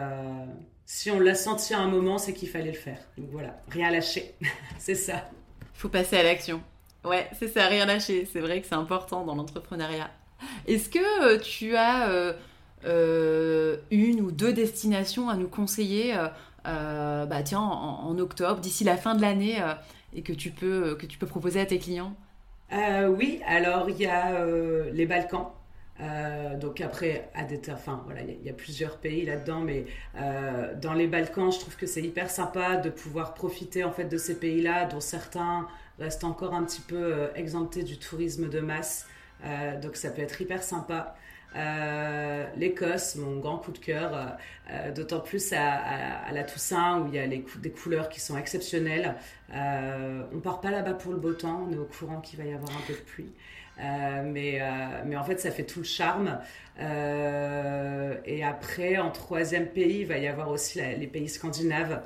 si 0.85 1.11
on 1.11 1.19
l'a 1.19 1.35
senti 1.35 1.73
à 1.73 1.79
un 1.79 1.89
moment, 1.89 2.17
c'est 2.17 2.31
qu'il 2.31 2.47
fallait 2.47 2.71
le 2.71 2.77
faire. 2.77 2.99
Donc 3.17 3.27
voilà, 3.31 3.59
rien 3.67 3.91
lâcher, 3.91 4.33
c'est 4.79 4.95
ça. 4.95 5.29
Faut 5.73 5.89
passer 5.89 6.15
à 6.15 6.23
l'action. 6.23 6.61
Ouais, 7.03 7.27
c'est 7.37 7.49
ça, 7.49 7.65
rien 7.67 7.85
lâcher. 7.85 8.25
C'est 8.31 8.39
vrai 8.39 8.61
que 8.61 8.67
c'est 8.67 8.75
important 8.75 9.25
dans 9.25 9.35
l'entrepreneuriat. 9.35 10.09
Est-ce 10.67 10.87
que 10.87 11.37
tu 11.39 11.75
as 11.75 12.33
une 13.91 14.21
ou 14.21 14.31
deux 14.31 14.53
destinations 14.53 15.29
à 15.29 15.35
nous 15.35 15.49
conseiller 15.49 16.15
bah, 16.67 17.43
tiens, 17.43 17.59
en, 17.59 18.17
octobre, 18.19 18.59
d'ici 18.59 18.83
la 18.83 18.97
fin 18.97 19.15
de 19.15 19.21
l'année, 19.21 19.57
et 20.13 20.21
que 20.21 20.33
tu, 20.33 20.51
peux, 20.51 20.95
que 20.95 21.05
tu 21.05 21.17
peux 21.17 21.27
proposer 21.27 21.59
à 21.59 21.65
tes 21.65 21.79
clients 21.79 22.13
Oui, 22.71 23.41
alors 23.47 23.89
il 23.89 23.97
y 23.97 24.05
a 24.05 24.45
les 24.91 25.05
Balkans. 25.05 25.47
donc 26.59 26.81
après, 26.81 27.29
à 27.33 27.43
des, 27.43 27.59
voilà, 28.05 28.21
il 28.21 28.45
y, 28.45 28.49
a 28.49 28.53
plusieurs 28.53 28.97
pays 28.97 29.25
là-dedans, 29.25 29.61
mais 29.61 29.85
dans 30.81 30.93
les 30.93 31.07
Balkans, 31.07 31.51
je 31.51 31.59
trouve 31.59 31.75
que 31.75 31.87
c'est 31.87 32.03
hyper 32.03 32.29
sympa 32.29 32.77
de 32.77 32.89
pouvoir 32.89 33.33
profiter 33.33 33.83
en 33.83 33.91
fait 33.91 34.05
de 34.05 34.17
ces 34.17 34.37
pays-là, 34.39 34.85
dont 34.85 34.99
certains 34.99 35.67
restent 35.99 36.23
encore 36.23 36.53
un 36.53 36.63
petit 36.63 36.81
peu 36.81 37.29
exemptés 37.35 37.83
du 37.83 37.97
tourisme 37.97 38.49
de 38.49 38.59
masse. 38.59 39.07
Euh, 39.43 39.79
donc 39.79 39.95
ça 39.95 40.09
peut 40.09 40.21
être 40.21 40.39
hyper 40.41 40.63
sympa. 40.63 41.15
Euh, 41.55 42.45
L'Écosse, 42.57 43.15
mon 43.15 43.39
grand 43.39 43.57
coup 43.57 43.71
de 43.71 43.77
cœur, 43.77 44.37
euh, 44.69 44.91
d'autant 44.91 45.19
plus 45.19 45.53
à, 45.53 46.31
la 46.31 46.43
Toussaint 46.43 47.01
où 47.01 47.07
il 47.07 47.15
y 47.15 47.19
a 47.19 47.27
des 47.27 47.71
couleurs 47.71 48.09
qui 48.09 48.19
sont 48.19 48.37
exceptionnelles. 48.37 49.15
on 49.53 50.39
part 50.41 50.61
pas 50.61 50.71
là-bas 50.71 50.93
pour 50.93 51.11
le 51.11 51.17
beau 51.17 51.33
temps, 51.33 51.67
on 51.67 51.73
est 51.73 51.77
au 51.77 51.85
courant 51.85 52.21
qu'il 52.21 52.39
va 52.39 52.45
y 52.45 52.53
avoir 52.53 52.71
un 52.71 52.81
peu 52.85 52.93
de 52.93 52.99
pluie. 52.99 53.31
mais, 53.77 54.61
mais 55.05 55.15
en 55.15 55.23
fait, 55.23 55.39
ça 55.39 55.51
fait 55.51 55.63
tout 55.63 55.79
le 55.79 55.85
charme. 55.85 56.39
et 56.79 58.43
après, 58.43 58.97
en 58.97 59.11
troisième 59.11 59.67
pays, 59.67 60.01
il 60.01 60.07
va 60.07 60.17
y 60.17 60.27
avoir 60.27 60.49
aussi 60.49 60.79
les 60.79 61.07
pays 61.07 61.29
scandinaves, 61.29 62.01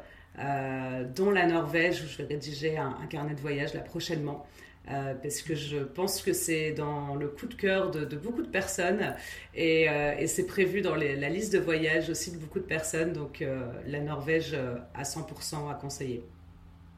dont 1.16 1.32
la 1.32 1.46
Norvège, 1.48 2.04
où 2.04 2.08
je 2.08 2.18
vais 2.18 2.26
rédiger 2.26 2.78
un, 2.78 2.96
un 3.02 3.08
carnet 3.08 3.34
de 3.34 3.42
voyage 3.42 3.74
là 3.74 3.82
prochainement. 3.82 4.46
Euh, 4.90 5.14
parce 5.22 5.42
que 5.42 5.54
je 5.54 5.78
pense 5.78 6.24
que 6.24 6.34
c'est 6.34 6.72
dans 6.72 7.14
le 7.14 7.28
coup 7.28 7.46
de 7.46 7.54
cœur 7.54 7.92
de, 7.92 8.16
beaucoup 8.16 8.42
de 8.42 8.48
personnes 8.48 9.14
et, 9.54 9.88
euh, 9.88 10.26
c'est 10.26 10.48
prévu 10.48 10.82
dans 10.82 10.96
la 10.96 11.30
liste 11.30 11.54
de 11.54 11.60
voyage 11.60 12.10
aussi 12.10 12.32
de 12.32 12.38
beaucoup 12.38 12.60
de 12.60 12.66
personnes. 12.66 13.14
Donc 13.14 13.42
euh, 13.42 13.62
la 13.88 14.00
Norvège 14.00 14.58
à 14.96 15.04
100% 15.04 15.70
à 15.70 15.76
conseiller. 15.76 16.24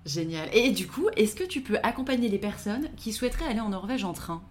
Génial. 0.05 0.49
Et 0.53 0.71
du 0.71 0.88
coup, 0.88 1.07
est-ce 1.15 1.36
que 1.36 1.43
tu 1.43 1.61
peux 1.61 1.77
accompagner 1.84 2.29
les 2.29 2.38
personnes 2.38 2.89
qui 2.97 3.11
souhaiteraient 3.11 3.45
aller 3.45 3.59
en 3.59 3.69
Norvège 3.69 4.03
en 4.03 4.13
train? 4.13 4.41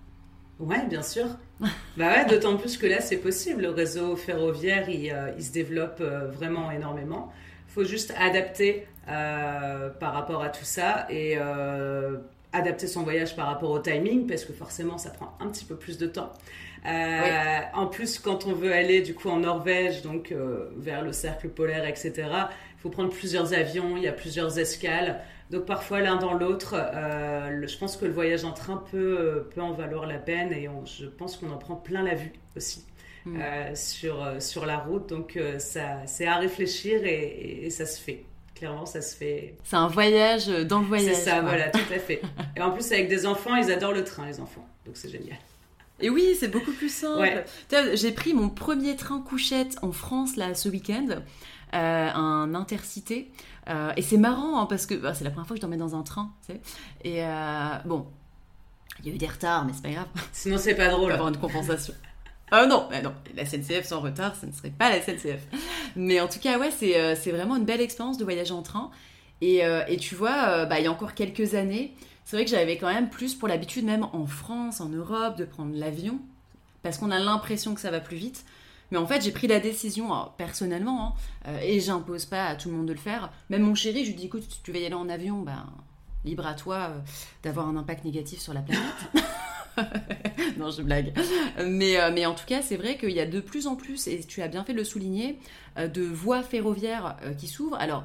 Ouais, 0.61 0.87
bien 0.87 1.03
sûr. 1.03 1.27
bah 1.61 1.69
ouais, 2.09 2.27
d'autant 2.27 2.57
plus 2.57 2.77
que 2.77 2.87
là, 2.87 3.01
c'est 3.01 3.17
possible. 3.17 3.63
Le 3.63 3.71
réseau 3.71 4.15
ferroviaire, 4.17 4.89
il, 4.89 5.15
il 5.37 5.45
se 5.45 5.53
développe 5.53 6.01
vraiment 6.01 6.71
énormément. 6.71 7.33
Il 7.69 7.73
faut 7.73 7.85
juste 7.85 8.15
adapter 8.19 8.87
par 9.07 10.13
rapport 10.13 10.43
à 10.43 10.51
tout 10.51 10.65
ça 10.65 11.07
et 11.11 11.37
adapter 12.53 12.87
son 12.87 13.03
voyage 13.03 13.35
par 13.35 13.47
rapport 13.47 13.71
au 13.71 13.79
timing, 13.79 14.27
parce 14.27 14.45
que 14.45 14.53
forcément, 14.53 14.99
ça 14.99 15.11
prend 15.11 15.37
un 15.41 15.49
petit 15.49 15.65
peu 15.65 15.77
plus 15.77 15.99
de 15.99 16.07
temps. 16.07 16.33
Euh, 16.85 17.61
en 17.75 17.87
plus, 17.87 18.19
quand 18.19 18.47
on 18.47 18.53
veut 18.53 18.73
aller 18.73 19.03
du 19.03 19.15
coup 19.15 19.29
en 19.29 19.39
Norvège, 19.39 20.03
donc 20.03 20.33
euh, 20.33 20.71
vers 20.77 21.03
le 21.03 21.13
cercle 21.13 21.49
polaire, 21.49 21.87
etc., 21.87 22.13
il 22.17 22.81
faut 22.81 22.91
prendre 22.91 23.11
plusieurs 23.11 23.55
avions, 23.55 23.97
il 23.97 24.03
y 24.03 24.09
a 24.09 24.13
plusieurs 24.13 24.59
escales. 24.59 25.21
Donc 25.51 25.65
parfois 25.67 26.01
l'un 26.01 26.17
dans 26.17 26.33
l'autre, 26.33 26.75
euh, 26.77 27.67
je 27.67 27.79
pense 27.79 27.97
que 27.97 28.05
le 28.05 28.13
voyage 28.13 28.45
en 28.45 28.53
train 28.53 28.83
peut, 28.91 29.47
peut 29.55 29.61
en 29.61 29.73
valoir 29.73 30.07
la 30.07 30.19
peine 30.19 30.53
et 30.53 30.69
je 30.87 31.07
pense 31.07 31.37
qu'on 31.37 31.51
en 31.51 31.59
prend 31.59 31.77
plein 31.77 32.03
la 32.03 32.15
vue 32.15 32.33
aussi. 32.57 32.85
Mm. 33.25 33.41
sur, 33.77 34.27
sur 34.41 34.67
la 34.67 34.79
route. 34.79 35.09
Donc 35.09 35.39
ça, 35.59 36.05
c'est 36.07 36.27
à 36.27 36.39
réfléchir 36.39 37.03
et 37.05 37.71
ça 37.71 37.87
se 37.87 38.01
fait 38.01 38.25
clairement, 38.63 38.87
ça 38.87 39.03
se 39.03 39.17
fait. 39.17 39.57
C'est 39.65 39.75
un 39.75 39.89
voyage 39.89 40.47
dans 40.47 40.79
le 40.79 40.87
voyage. 40.87 41.17
C'est 41.17 41.31
ça, 41.31 41.41
voilà, 41.41 41.69
tout 41.71 41.81
à 41.93 41.99
fait. 41.99 42.23
Et 42.57 42.61
en 42.61 42.71
plus, 42.71 42.93
avec 42.93 43.09
des 43.09 43.27
enfants, 43.27 43.57
ils 43.57 43.73
adorent 43.73 43.93
le 43.93 44.05
train, 44.05 44.25
les 44.25 44.39
enfants. 44.39 44.65
Donc 44.87 44.97
c'est 44.97 45.09
génial. 45.09 45.37
Et 45.99 46.09
oui, 46.09 46.37
c'est 46.39 46.47
beaucoup 46.47 46.71
plus 46.71 46.89
simple. 46.89 47.45
J'ai 47.95 48.13
pris 48.13 48.35
mon 48.35 48.49
premier 48.49 48.95
train 48.95 49.21
couchette 49.21 49.79
en 49.83 49.91
France 49.91 50.37
là 50.37 50.55
ce 50.55 50.69
week-end, 50.69 51.09
euh, 51.11 52.09
un 52.15 52.55
intercité. 52.55 53.33
Euh, 53.69 53.93
et 53.97 54.03
c'est 54.03 54.17
marrant 54.17 54.61
hein, 54.61 54.67
parce 54.67 54.87
que 54.87 54.95
bah, 54.95 55.13
c'est 55.13 55.25
la 55.25 55.31
première 55.31 55.47
fois 55.49 55.55
que 55.55 55.59
je 55.59 55.63
dormais 55.63 55.77
dans 55.77 55.97
un 55.97 56.03
train. 56.03 56.33
Tu 56.47 56.53
sais. 56.53 56.61
Et 57.03 57.25
euh, 57.25 57.79
bon, 57.85 58.07
il 59.01 59.09
y 59.09 59.11
a 59.11 59.15
eu 59.15 59.19
des 59.19 59.27
retards, 59.27 59.65
mais 59.65 59.73
c'est 59.73 59.83
pas 59.83 59.91
grave. 59.91 60.09
Sinon, 60.33 60.59
c'est 60.59 60.77
pas 60.77 60.89
drôle. 60.91 61.11
avoir 61.11 61.29
une 61.31 61.37
compensation. 61.37 61.95
Ah 62.51 62.67
non, 62.67 62.89
non, 63.03 63.15
la 63.35 63.47
SNCF 63.47 63.85
sans 63.85 64.01
retard, 64.01 64.37
ce 64.37 64.45
ne 64.45 64.53
serait 64.53 64.71
pas 64.71 64.91
la 64.91 65.01
SNCF. 65.01 65.41
Mais 65.97 66.21
en 66.21 66.29
tout 66.29 66.39
cas, 66.39 66.59
ouais, 66.59 66.71
c'est, 66.71 67.01
euh, 67.01 67.15
vraiment 67.33 67.57
une 67.57 67.65
belle 67.65 67.81
expérience 67.81 68.19
de 68.19 68.25
voyager 68.25 68.53
en 68.53 68.63
train. 68.63 68.91
Et, 69.41 69.65
euh, 69.65 69.83
tu 69.99 70.15
vois, 70.15 70.49
euh, 70.49 70.67
bah, 70.67 70.79
il 70.79 70.85
y 70.85 70.87
a 70.87 70.93
encore 70.93 71.15
quelques 71.15 71.55
années, 71.55 71.95
c'est 72.25 72.37
vrai 72.37 72.45
que 72.45 72.51
j'avais 72.51 72.77
quand 72.77 72.93
même 72.93 73.09
plus 73.09 73.35
pour 73.35 73.49
l'habitude, 73.49 73.87
même 73.87 74.07
en 74.13 74.27
France, 74.27 74.83
en 74.83 74.91
Europe, 74.91 75.37
de 75.39 75.47
prendre 75.47 75.75
l'avion, 75.75 76.19
parce 76.83 76.99
qu'on 76.99 77.11
a 77.11 77.19
l'impression 77.19 77.75
que 77.75 77.81
ça 77.81 77.91
va 77.91 78.01
plus 78.01 78.19
vite. 78.19 78.45
Mais 78.91 78.99
en 78.99 79.07
fait, 79.07 79.23
j'ai 79.23 79.33
pris 79.33 79.47
la 79.47 79.59
décision, 79.59 80.11
personnellement, 80.37 81.17
hein, 81.47 81.53
et 81.63 81.81
j'impose 81.81 82.27
pas 82.27 82.45
à 82.45 82.57
tout 82.57 82.69
le 82.69 82.77
monde 82.77 82.87
de 82.87 82.93
le 82.93 82.99
faire. 82.99 83.33
Même 83.49 83.63
mon 83.63 83.75
chéri, 83.75 84.05
je 84.05 84.11
lui 84.11 84.17
dis 84.17 84.27
écoute, 84.27 84.45
tu 84.63 84.73
veux 84.73 84.79
y 84.79 84.85
aller 84.85 84.95
en 84.95 85.09
avion, 85.09 85.41
ben, 85.41 85.65
libre 86.27 86.47
à 86.47 86.53
toi 86.53 86.91
d'avoir 87.43 87.67
un 87.67 87.77
impact 87.77 88.05
négatif 88.05 88.41
sur 88.41 88.53
la 88.53 88.61
planète. 88.61 88.83
non, 90.59 90.71
je 90.71 90.83
blague. 90.83 91.13
Mais, 91.67 91.99
euh, 91.99 92.11
mais 92.13 92.27
en 92.27 92.35
tout 92.35 92.47
cas, 92.47 92.63
c'est 92.63 92.77
vrai 92.77 92.97
qu'il 92.97 93.11
y 93.11 93.21
a 93.21 93.27
de 93.27 93.41
plus 93.41 93.67
en 93.67 93.77
plus, 93.77 94.07
et 94.07 94.21
tu 94.21 94.43
as 94.43 94.49
bien 94.49 94.65
fait 94.65 94.73
de 94.73 94.79
le 94.79 94.85
souligner, 94.85 95.39
euh, 95.79 95.89
de 95.89 96.03
voies 96.03 96.43
ferroviaires 96.43 97.17
euh, 97.23 97.35
qui 97.35 97.47
s'ouvrent. 97.47 97.77
Alors, 97.77 98.05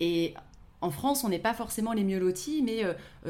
et 0.00 0.34
en 0.80 0.90
France, 0.90 1.24
on 1.24 1.28
n'est 1.28 1.38
pas 1.38 1.54
forcément 1.54 1.92
les 1.92 2.04
mieux 2.04 2.18
lotis, 2.18 2.62
mais 2.62 2.82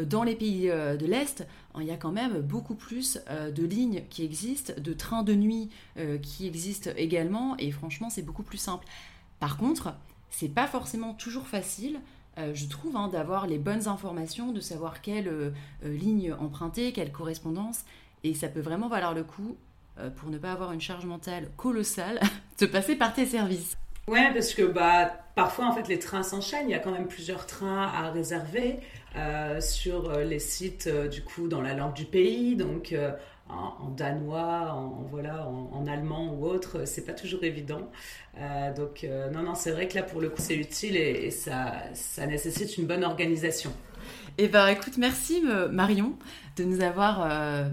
dans 0.03 0.25
les 0.25 0.35
pays 0.35 0.67
de 0.67 1.07
l'Est, 1.07 1.47
il 1.79 1.87
y 1.87 1.93
a 1.93 1.97
quand 1.97 2.11
même 2.11 2.41
beaucoup 2.41 2.75
plus 2.75 3.21
de 3.31 3.65
lignes 3.65 4.03
qui 4.11 4.25
existent, 4.25 4.73
de 4.77 4.93
trains 4.93 5.23
de 5.23 5.35
nuit 5.35 5.69
qui 6.21 6.49
existent 6.49 6.91
également, 6.97 7.57
et 7.59 7.71
franchement, 7.71 8.11
c'est 8.11 8.23
beaucoup 8.23 8.43
plus 8.43 8.59
simple. 8.59 8.85
Par 9.39 9.57
contre, 9.57 9.95
c'est 10.31 10.49
pas 10.49 10.67
forcément 10.67 11.15
toujours 11.15 11.47
facile 11.47 12.01
euh, 12.39 12.53
je 12.55 12.67
trouve, 12.67 12.97
hein, 12.97 13.09
d'avoir 13.09 13.47
les 13.47 13.59
bonnes 13.59 13.87
informations, 13.89 14.53
de 14.53 14.61
savoir 14.61 15.01
quelle 15.01 15.29
euh, 15.29 15.51
euh, 15.85 15.97
ligne 15.97 16.33
emprunter, 16.33 16.93
quelle 16.93 17.13
correspondance. 17.13 17.85
Et 18.25 18.35
ça 18.35 18.49
peut 18.49 18.61
vraiment 18.61 18.89
valoir 18.89 19.15
le 19.15 19.23
coup, 19.23 19.57
pour 20.17 20.29
ne 20.29 20.39
pas 20.39 20.51
avoir 20.51 20.73
une 20.73 20.81
charge 20.81 21.05
mentale 21.05 21.49
colossale, 21.57 22.19
de 22.59 22.67
passer 22.67 22.97
par 22.97 23.15
tes 23.15 23.27
services. 23.27 23.77
Ouais, 24.09 24.33
parce 24.33 24.55
que 24.55 24.63
bah, 24.63 25.11
parfois, 25.35 25.67
en 25.67 25.73
fait, 25.73 25.89
les 25.89 25.99
trains 25.99 26.23
s'enchaînent. 26.23 26.69
Il 26.69 26.73
y 26.73 26.75
a 26.75 26.79
quand 26.79 26.93
même 26.93 27.09
plusieurs 27.09 27.47
trains 27.47 27.89
à 27.89 28.11
réserver 28.11 28.81
sur 29.61 30.19
les 30.19 30.41
sites, 30.41 30.89
du 30.89 31.23
coup, 31.23 31.47
dans 31.47 31.63
la 31.63 31.75
langue 31.75 31.95
du 31.95 32.05
pays. 32.05 32.57
Donc, 32.57 32.95
en, 33.49 33.91
danois, 33.91 34.73
en, 34.73 35.07
voilà, 35.11 35.47
en, 35.47 35.87
allemand 35.87 36.33
ou 36.35 36.47
autre, 36.47 36.87
c'est 36.87 37.05
pas 37.05 37.13
toujours 37.13 37.45
évident. 37.45 37.91
Euh, 38.39 38.75
donc 38.75 39.05
euh, 39.05 39.31
non, 39.31 39.43
non, 39.43 39.55
c'est 39.55 39.71
vrai 39.71 39.87
que 39.89 39.95
là 39.95 40.03
pour 40.03 40.21
le 40.21 40.29
coup 40.31 40.41
c'est 40.41 40.57
utile 40.57 40.97
et, 40.97 41.31
ça, 41.31 41.75
nécessite 42.27 42.77
une 42.79 42.87
bonne 42.87 43.05
organisation. 43.05 43.73
Eh 44.39 44.49
ben 44.49 44.67
écoute, 44.69 44.99
merci 44.99 45.43
Marion 45.71 46.15
de 46.57 46.65
nous 46.65 46.81
avoir 46.81 47.31
euh, 47.31 47.69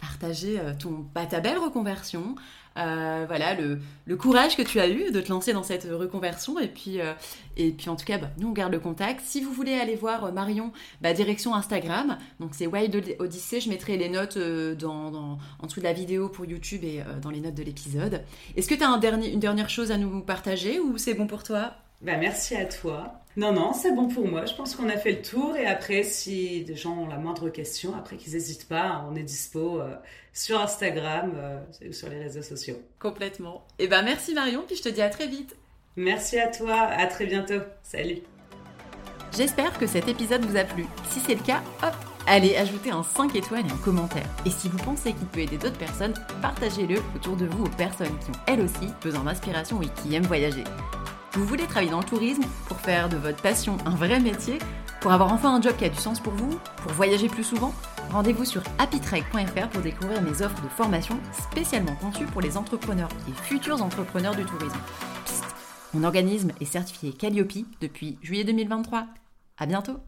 partagé 0.00 0.58
ton, 0.78 1.06
bah, 1.14 1.26
ta 1.26 1.40
belle 1.40 1.58
reconversion, 1.58 2.34
euh, 2.76 3.24
voilà, 3.26 3.54
le, 3.54 3.80
courage 4.16 4.56
que 4.56 4.62
tu 4.62 4.80
as 4.80 4.88
eu 4.88 5.10
de 5.10 5.20
te 5.20 5.28
lancer 5.28 5.52
dans 5.52 5.62
cette 5.62 5.84
reconversion. 5.84 6.58
Et 6.58 6.68
puis, 6.68 7.00
euh, 7.00 7.12
et 7.56 7.70
puis 7.72 7.88
en 7.88 7.96
tout 7.96 8.04
cas, 8.04 8.18
bah, 8.18 8.30
nous, 8.38 8.48
on 8.48 8.52
garde 8.52 8.72
le 8.72 8.80
contact. 8.80 9.20
Si 9.24 9.40
vous 9.40 9.52
voulez 9.52 9.74
aller 9.74 9.96
voir 9.96 10.24
euh, 10.24 10.32
Marion, 10.32 10.72
bah, 11.00 11.12
direction 11.12 11.54
Instagram. 11.54 12.18
Donc, 12.38 12.50
c'est 12.54 12.66
Wild 12.66 13.16
Odyssey. 13.18 13.60
Je 13.60 13.68
mettrai 13.68 13.96
les 13.96 14.08
notes 14.08 14.38
dans, 14.38 15.38
en 15.58 15.66
dessous 15.66 15.80
de 15.80 15.84
la 15.84 15.92
vidéo 15.92 16.28
pour 16.28 16.44
YouTube 16.44 16.84
et 16.84 17.02
dans 17.22 17.30
les 17.30 17.40
notes 17.40 17.54
de 17.54 17.62
l'épisode. 17.62 18.22
Est-ce 18.56 18.68
que 18.68 18.74
tu 18.74 18.84
as 18.84 18.88
une 18.88 19.40
dernière 19.40 19.70
chose 19.70 19.90
à 19.90 19.96
nous 19.96 20.20
partager 20.22 20.78
ou 20.78 20.98
c'est 20.98 21.14
bon 21.14 21.26
pour 21.26 21.42
toi? 21.42 21.74
Bah, 22.00 22.16
merci 22.16 22.54
à 22.56 22.64
toi. 22.64 23.20
Non, 23.36 23.52
non, 23.52 23.72
c'est 23.72 23.92
bon 23.94 24.08
pour 24.08 24.26
moi. 24.26 24.44
Je 24.46 24.54
pense 24.54 24.74
qu'on 24.74 24.88
a 24.88 24.96
fait 24.96 25.12
le 25.12 25.22
tour. 25.22 25.56
Et 25.56 25.66
après, 25.66 26.02
si 26.02 26.64
des 26.64 26.74
gens 26.74 26.96
ont 26.96 27.06
la 27.06 27.16
moindre 27.16 27.48
question, 27.48 27.94
après 27.96 28.16
qu'ils 28.16 28.32
n'hésitent 28.32 28.68
pas, 28.68 29.06
on 29.10 29.14
est 29.14 29.22
dispo 29.22 29.80
euh, 29.80 29.94
sur 30.32 30.60
Instagram 30.60 31.32
euh, 31.36 31.88
ou 31.88 31.92
sur 31.92 32.08
les 32.08 32.18
réseaux 32.18 32.42
sociaux. 32.42 32.76
Complètement. 32.98 33.66
Et 33.78 33.84
eh 33.84 33.88
ben 33.88 34.02
merci 34.02 34.34
Marion, 34.34 34.64
puis 34.66 34.76
je 34.76 34.82
te 34.82 34.88
dis 34.88 35.02
à 35.02 35.10
très 35.10 35.26
vite. 35.26 35.56
Merci 35.96 36.38
à 36.38 36.48
toi. 36.48 36.74
À 36.74 37.06
très 37.06 37.26
bientôt. 37.26 37.60
Salut. 37.82 38.18
J'espère 39.36 39.78
que 39.78 39.86
cet 39.86 40.08
épisode 40.08 40.44
vous 40.44 40.56
a 40.56 40.64
plu. 40.64 40.86
Si 41.10 41.20
c'est 41.20 41.36
le 41.36 41.42
cas, 41.42 41.62
hop, 41.84 41.94
allez 42.26 42.56
ajouter 42.56 42.90
un 42.90 43.04
5 43.04 43.36
étoiles 43.36 43.66
et 43.66 43.70
un 43.70 43.76
commentaire. 43.76 44.26
Et 44.44 44.50
si 44.50 44.68
vous 44.68 44.78
pensez 44.78 45.12
qu'il 45.12 45.26
peut 45.28 45.40
aider 45.40 45.56
d'autres 45.56 45.78
personnes, 45.78 46.14
partagez-le 46.42 46.98
autour 47.14 47.36
de 47.36 47.46
vous 47.46 47.64
aux 47.64 47.76
personnes 47.76 48.18
qui 48.24 48.30
ont 48.30 48.42
elles 48.48 48.60
aussi 48.60 48.88
besoin 49.02 49.22
d'inspiration 49.22 49.80
et 49.82 49.88
qui 50.02 50.16
aiment 50.16 50.26
voyager. 50.26 50.64
Vous 51.32 51.44
voulez 51.44 51.64
travailler 51.64 51.90
dans 51.90 52.00
le 52.00 52.04
tourisme 52.04 52.44
pour 52.66 52.78
faire 52.80 53.08
de 53.08 53.16
votre 53.16 53.40
passion 53.40 53.76
un 53.86 53.94
vrai 53.94 54.20
métier, 54.20 54.58
pour 55.00 55.12
avoir 55.12 55.32
enfin 55.32 55.54
un 55.54 55.62
job 55.62 55.76
qui 55.76 55.84
a 55.84 55.88
du 55.88 55.96
sens 55.96 56.20
pour 56.20 56.32
vous, 56.32 56.58
pour 56.82 56.92
voyager 56.92 57.28
plus 57.28 57.44
souvent 57.44 57.72
Rendez-vous 58.10 58.44
sur 58.44 58.62
happytrek.fr 58.78 59.68
pour 59.68 59.82
découvrir 59.82 60.20
mes 60.20 60.42
offres 60.42 60.60
de 60.62 60.68
formation 60.68 61.20
spécialement 61.32 61.94
conçues 61.94 62.26
pour 62.26 62.40
les 62.40 62.56
entrepreneurs 62.56 63.08
et 63.28 63.32
futurs 63.44 63.82
entrepreneurs 63.82 64.34
du 64.34 64.44
tourisme. 64.44 64.80
Mon 65.94 66.02
organisme 66.02 66.50
est 66.60 66.64
certifié 66.64 67.12
Calliope 67.12 67.66
depuis 67.80 68.18
juillet 68.20 68.44
2023. 68.44 69.06
À 69.58 69.66
bientôt! 69.66 70.00